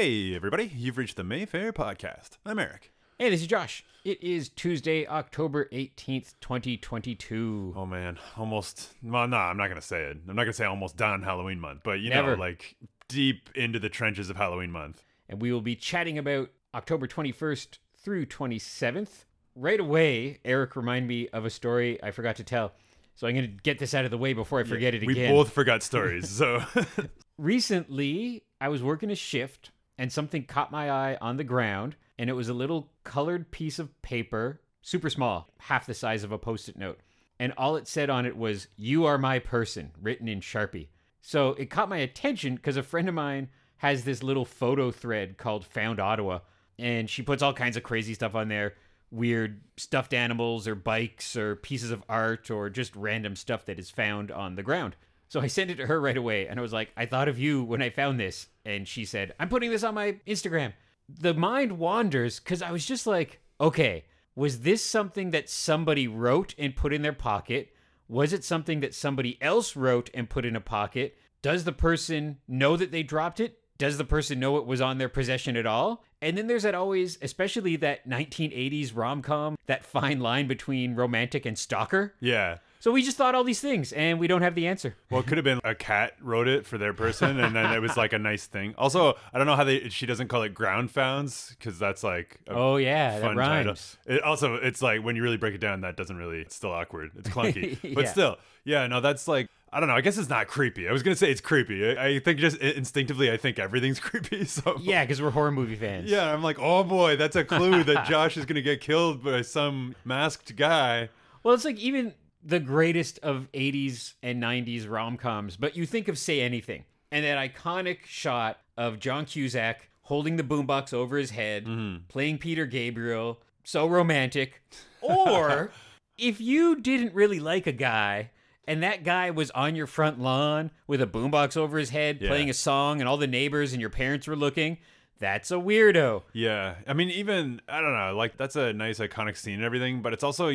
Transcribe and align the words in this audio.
Hey, 0.00 0.32
everybody, 0.32 0.70
you've 0.76 0.96
reached 0.96 1.16
the 1.16 1.24
Mayfair 1.24 1.72
Podcast. 1.72 2.38
I'm 2.46 2.60
Eric. 2.60 2.92
Hey, 3.18 3.30
this 3.30 3.40
is 3.40 3.48
Josh. 3.48 3.84
It 4.04 4.22
is 4.22 4.48
Tuesday, 4.48 5.04
October 5.08 5.68
18th, 5.72 6.34
2022. 6.40 7.74
Oh, 7.76 7.84
man, 7.84 8.16
almost. 8.36 8.92
Well, 9.02 9.26
no, 9.26 9.36
I'm 9.36 9.56
not 9.56 9.66
going 9.66 9.80
to 9.80 9.84
say 9.84 10.02
it. 10.02 10.18
I'm 10.28 10.36
not 10.36 10.44
going 10.44 10.46
to 10.46 10.52
say 10.52 10.66
almost 10.66 10.96
done 10.96 11.24
Halloween 11.24 11.58
month, 11.58 11.80
but 11.82 11.98
you 11.98 12.10
Never. 12.10 12.36
know, 12.36 12.40
like 12.40 12.76
deep 13.08 13.50
into 13.56 13.80
the 13.80 13.88
trenches 13.88 14.30
of 14.30 14.36
Halloween 14.36 14.70
month. 14.70 15.02
And 15.28 15.42
we 15.42 15.52
will 15.52 15.62
be 15.62 15.74
chatting 15.74 16.16
about 16.16 16.50
October 16.76 17.08
21st 17.08 17.78
through 17.96 18.26
27th. 18.26 19.24
Right 19.56 19.80
away, 19.80 20.38
Eric 20.44 20.76
reminded 20.76 21.08
me 21.08 21.28
of 21.30 21.44
a 21.44 21.50
story 21.50 22.00
I 22.04 22.12
forgot 22.12 22.36
to 22.36 22.44
tell. 22.44 22.72
So 23.16 23.26
I'm 23.26 23.34
going 23.34 23.46
to 23.46 23.62
get 23.64 23.80
this 23.80 23.94
out 23.94 24.04
of 24.04 24.12
the 24.12 24.18
way 24.18 24.32
before 24.32 24.60
I 24.60 24.62
forget 24.62 24.94
it 24.94 25.02
again. 25.02 25.32
we 25.32 25.36
both 25.36 25.50
forgot 25.50 25.82
stories, 25.82 26.28
so. 26.28 26.62
Recently, 27.36 28.44
I 28.60 28.68
was 28.68 28.80
working 28.80 29.10
a 29.10 29.16
shift 29.16 29.72
and 29.98 30.12
something 30.12 30.44
caught 30.44 30.70
my 30.70 30.90
eye 30.90 31.18
on 31.20 31.36
the 31.36 31.44
ground, 31.44 31.96
and 32.18 32.30
it 32.30 32.34
was 32.34 32.48
a 32.48 32.54
little 32.54 32.90
colored 33.04 33.50
piece 33.50 33.78
of 33.78 34.00
paper, 34.00 34.60
super 34.80 35.10
small, 35.10 35.50
half 35.58 35.86
the 35.86 35.94
size 35.94 36.24
of 36.24 36.32
a 36.32 36.38
post 36.38 36.68
it 36.68 36.78
note. 36.78 37.00
And 37.40 37.52
all 37.56 37.76
it 37.76 37.86
said 37.86 38.08
on 38.08 38.24
it 38.24 38.36
was, 38.36 38.68
You 38.76 39.04
are 39.04 39.18
my 39.18 39.38
person, 39.38 39.92
written 40.00 40.28
in 40.28 40.40
Sharpie. 40.40 40.88
So 41.20 41.50
it 41.50 41.70
caught 41.70 41.88
my 41.88 41.98
attention 41.98 42.54
because 42.54 42.76
a 42.76 42.82
friend 42.82 43.08
of 43.08 43.14
mine 43.14 43.48
has 43.78 44.04
this 44.04 44.22
little 44.22 44.44
photo 44.44 44.90
thread 44.90 45.36
called 45.36 45.66
Found 45.66 46.00
Ottawa, 46.00 46.40
and 46.78 47.10
she 47.10 47.22
puts 47.22 47.42
all 47.42 47.52
kinds 47.52 47.76
of 47.76 47.82
crazy 47.82 48.14
stuff 48.14 48.34
on 48.34 48.48
there 48.48 48.74
weird 49.10 49.60
stuffed 49.76 50.12
animals 50.12 50.68
or 50.68 50.74
bikes 50.74 51.36
or 51.36 51.56
pieces 51.56 51.90
of 51.90 52.02
art 52.08 52.50
or 52.50 52.68
just 52.68 52.94
random 52.94 53.34
stuff 53.36 53.64
that 53.64 53.78
is 53.78 53.90
found 53.90 54.30
on 54.30 54.54
the 54.54 54.62
ground. 54.62 54.96
So 55.28 55.40
I 55.40 55.46
sent 55.46 55.70
it 55.70 55.76
to 55.76 55.86
her 55.86 56.00
right 56.00 56.16
away 56.16 56.46
and 56.46 56.58
I 56.58 56.62
was 56.62 56.72
like, 56.72 56.90
I 56.96 57.06
thought 57.06 57.28
of 57.28 57.38
you 57.38 57.62
when 57.62 57.82
I 57.82 57.90
found 57.90 58.18
this. 58.18 58.46
And 58.64 58.88
she 58.88 59.04
said, 59.04 59.34
I'm 59.38 59.48
putting 59.48 59.70
this 59.70 59.84
on 59.84 59.94
my 59.94 60.16
Instagram. 60.26 60.72
The 61.08 61.34
mind 61.34 61.78
wanders 61.78 62.40
because 62.40 62.62
I 62.62 62.72
was 62.72 62.86
just 62.86 63.06
like, 63.06 63.40
okay, 63.60 64.04
was 64.34 64.60
this 64.60 64.84
something 64.84 65.30
that 65.32 65.50
somebody 65.50 66.06
wrote 66.08 66.54
and 66.58 66.76
put 66.76 66.92
in 66.92 67.02
their 67.02 67.12
pocket? 67.12 67.74
Was 68.08 68.32
it 68.32 68.44
something 68.44 68.80
that 68.80 68.94
somebody 68.94 69.36
else 69.42 69.76
wrote 69.76 70.10
and 70.14 70.30
put 70.30 70.44
in 70.46 70.56
a 70.56 70.60
pocket? 70.60 71.18
Does 71.42 71.64
the 71.64 71.72
person 71.72 72.38
know 72.48 72.76
that 72.76 72.90
they 72.90 73.02
dropped 73.02 73.40
it? 73.40 73.58
Does 73.76 73.96
the 73.96 74.04
person 74.04 74.40
know 74.40 74.56
it 74.56 74.66
was 74.66 74.80
on 74.80 74.98
their 74.98 75.08
possession 75.08 75.56
at 75.56 75.66
all? 75.66 76.02
And 76.20 76.36
then 76.36 76.48
there's 76.48 76.64
that 76.64 76.74
always, 76.74 77.16
especially 77.22 77.76
that 77.76 78.08
1980s 78.08 78.96
rom 78.96 79.22
com, 79.22 79.56
that 79.66 79.84
fine 79.84 80.20
line 80.20 80.48
between 80.48 80.96
romantic 80.96 81.46
and 81.46 81.56
stalker. 81.56 82.14
yeah. 82.20 82.58
So 82.88 82.92
we 82.92 83.02
just 83.02 83.18
thought 83.18 83.34
all 83.34 83.44
these 83.44 83.60
things 83.60 83.92
and 83.92 84.18
we 84.18 84.28
don't 84.28 84.40
have 84.40 84.54
the 84.54 84.66
answer. 84.66 84.96
Well, 85.10 85.20
it 85.20 85.26
could 85.26 85.36
have 85.36 85.44
been 85.44 85.60
a 85.62 85.74
cat 85.74 86.14
wrote 86.22 86.48
it 86.48 86.64
for 86.64 86.78
their 86.78 86.94
person, 86.94 87.38
and 87.38 87.54
then 87.54 87.70
it 87.70 87.80
was 87.82 87.98
like 87.98 88.14
a 88.14 88.18
nice 88.18 88.46
thing. 88.46 88.74
Also, 88.78 89.12
I 89.30 89.36
don't 89.36 89.46
know 89.46 89.56
how 89.56 89.64
they 89.64 89.90
she 89.90 90.06
doesn't 90.06 90.28
call 90.28 90.42
it 90.42 90.54
ground 90.54 90.90
founds 90.90 91.54
because 91.58 91.78
that's 91.78 92.02
like 92.02 92.40
Oh, 92.48 92.78
yeah, 92.78 93.18
that 93.18 93.20
fun 93.20 93.36
title. 93.36 93.74
It 94.06 94.22
also, 94.22 94.54
it's 94.54 94.80
like 94.80 95.04
when 95.04 95.16
you 95.16 95.22
really 95.22 95.36
break 95.36 95.54
it 95.54 95.60
down, 95.60 95.82
that 95.82 95.98
doesn't 95.98 96.16
really. 96.16 96.38
It's 96.40 96.54
still 96.56 96.72
awkward. 96.72 97.10
It's 97.18 97.28
clunky, 97.28 97.76
but 97.94 98.04
Yeah. 98.04 98.10
still, 98.10 98.36
yeah. 98.64 98.86
No, 98.86 99.02
that's 99.02 99.28
like 99.28 99.48
I 99.70 99.80
don't 99.80 99.90
know. 99.90 99.94
I 99.94 100.00
guess 100.00 100.16
it's 100.16 100.30
not 100.30 100.46
creepy. 100.46 100.88
I 100.88 100.92
was 100.92 101.02
gonna 101.02 101.14
say 101.14 101.30
it's 101.30 101.42
creepy. 101.42 101.94
I, 101.94 102.06
I 102.06 102.18
think 102.20 102.38
just 102.38 102.56
instinctively, 102.56 103.30
I 103.30 103.36
think 103.36 103.58
everything's 103.58 104.00
creepy. 104.08 104.46
So 104.46 104.78
Yeah, 104.80 105.04
because 105.04 105.20
we're 105.20 105.28
horror 105.28 105.52
movie 105.52 105.76
fans. 105.76 106.10
yeah. 106.10 106.32
I'm 106.32 106.42
like, 106.42 106.58
oh 106.58 106.84
boy, 106.84 107.16
that's 107.16 107.36
a 107.36 107.44
clue 107.44 107.84
that 107.84 108.06
Josh 108.08 108.38
is 108.38 108.46
gonna 108.46 108.62
get 108.62 108.80
killed 108.80 109.22
by 109.22 109.42
some 109.42 109.94
masked 110.06 110.56
guy. 110.56 111.10
Well, 111.42 111.52
it's 111.52 111.66
like 111.66 111.76
even 111.76 112.14
the 112.42 112.60
greatest 112.60 113.18
of 113.20 113.48
80s 113.52 114.14
and 114.22 114.42
90s 114.42 114.88
rom 114.88 115.16
coms, 115.16 115.56
but 115.56 115.76
you 115.76 115.86
think 115.86 116.08
of 116.08 116.18
Say 116.18 116.40
Anything 116.40 116.84
and 117.10 117.24
that 117.24 117.38
iconic 117.38 118.04
shot 118.04 118.58
of 118.76 118.98
John 118.98 119.24
Cusack 119.24 119.88
holding 120.02 120.36
the 120.36 120.42
boombox 120.42 120.92
over 120.94 121.16
his 121.16 121.30
head, 121.30 121.66
mm-hmm. 121.66 122.04
playing 122.08 122.38
Peter 122.38 122.66
Gabriel, 122.66 123.40
so 123.64 123.86
romantic. 123.86 124.62
Or 125.00 125.70
if 126.18 126.40
you 126.40 126.74
didn't 126.74 127.14
really 127.14 127.38
like 127.38 127.68
a 127.68 127.72
guy, 127.72 128.30
and 128.66 128.82
that 128.82 129.04
guy 129.04 129.30
was 129.30 129.52
on 129.52 129.76
your 129.76 129.86
front 129.86 130.20
lawn 130.20 130.72
with 130.88 131.00
a 131.00 131.06
boombox 131.06 131.56
over 131.56 131.78
his 131.78 131.90
head 131.90 132.18
Yeah. 132.20 132.28
playing 132.28 132.50
a 132.50 132.54
song, 132.54 132.98
and 132.98 133.08
all 133.08 133.16
the 133.16 133.28
neighbors 133.28 133.72
and 133.72 133.80
your 133.80 133.90
parents 133.90 134.26
were 134.26 134.34
looking, 134.34 134.78
that's 135.20 135.52
a 135.52 135.54
weirdo. 135.54 136.24
Yeah, 136.32 136.76
I 136.86 136.94
mean, 136.94 137.10
even 137.10 137.60
I 137.68 137.80
don't 137.80 137.94
know, 137.94 138.16
like 138.16 138.36
that's 138.36 138.56
a 138.56 138.72
nice 138.72 138.98
iconic 138.98 139.36
scene 139.36 139.54
and 139.54 139.64
everything, 139.64 140.02
but 140.02 140.12
it's 140.12 140.24
also 140.24 140.50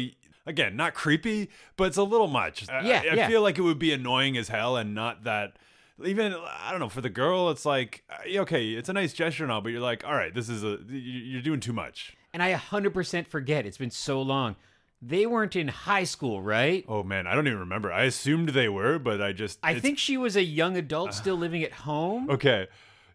again 0.46 0.76
not 0.76 0.94
creepy, 0.94 1.50
but 1.78 1.86
it's 1.86 1.98
a 1.98 2.04
little 2.04 2.28
much. 2.28 2.68
I- 2.70 2.82
Yeah, 2.88 3.02
I, 3.06 3.08
I 3.12 3.14
yeah. 3.16 3.28
feel 3.28 3.42
like 3.42 3.58
it 3.58 3.62
would 3.62 3.80
be 3.80 3.92
annoying 3.94 4.38
as 4.38 4.48
hell, 4.50 4.76
and 4.78 4.94
not 4.96 5.24
that. 5.24 5.58
Even 6.04 6.34
I 6.34 6.72
don't 6.72 6.80
know 6.80 6.90
for 6.90 7.02
the 7.02 7.10
girl, 7.10 7.50
it's 7.52 7.66
like 7.66 8.04
uh, 8.10 8.40
okay, 8.42 8.70
it's 8.72 8.90
a 8.90 8.94
nice 8.94 9.14
gesture 9.14 9.44
and 9.44 9.52
all, 9.52 9.62
but 9.62 9.70
you're 9.72 9.80
like, 9.80 10.04
all 10.06 10.16
right, 10.16 10.34
this 10.34 10.50
is 10.50 10.64
a 10.64 10.80
you- 10.90 10.98
you're 11.00 11.42
doing 11.42 11.60
too 11.60 11.74
much. 11.74 12.18
And 12.34 12.42
I 12.42 12.52
100% 12.56 13.28
forget. 13.28 13.66
It's 13.68 13.78
been 13.78 13.92
so 13.92 14.20
long. 14.22 14.56
They 15.04 15.26
weren't 15.28 15.56
in 15.56 15.68
high 15.68 16.06
school, 16.06 16.42
right? 16.42 16.84
Oh 16.88 17.04
man, 17.04 17.28
I 17.28 17.36
don't 17.36 17.46
even 17.46 17.60
remember. 17.60 17.92
I 17.92 18.04
assumed 18.06 18.50
they 18.50 18.70
were, 18.70 18.98
but 18.98 19.22
I 19.22 19.34
just 19.34 19.60
I 19.62 19.80
think 19.80 20.00
she 20.00 20.18
was 20.18 20.36
a 20.36 20.44
young 20.44 20.78
adult 20.78 21.14
still 21.22 21.36
living 21.36 21.62
at 21.64 21.74
home. 21.74 22.30
okay, 22.32 22.68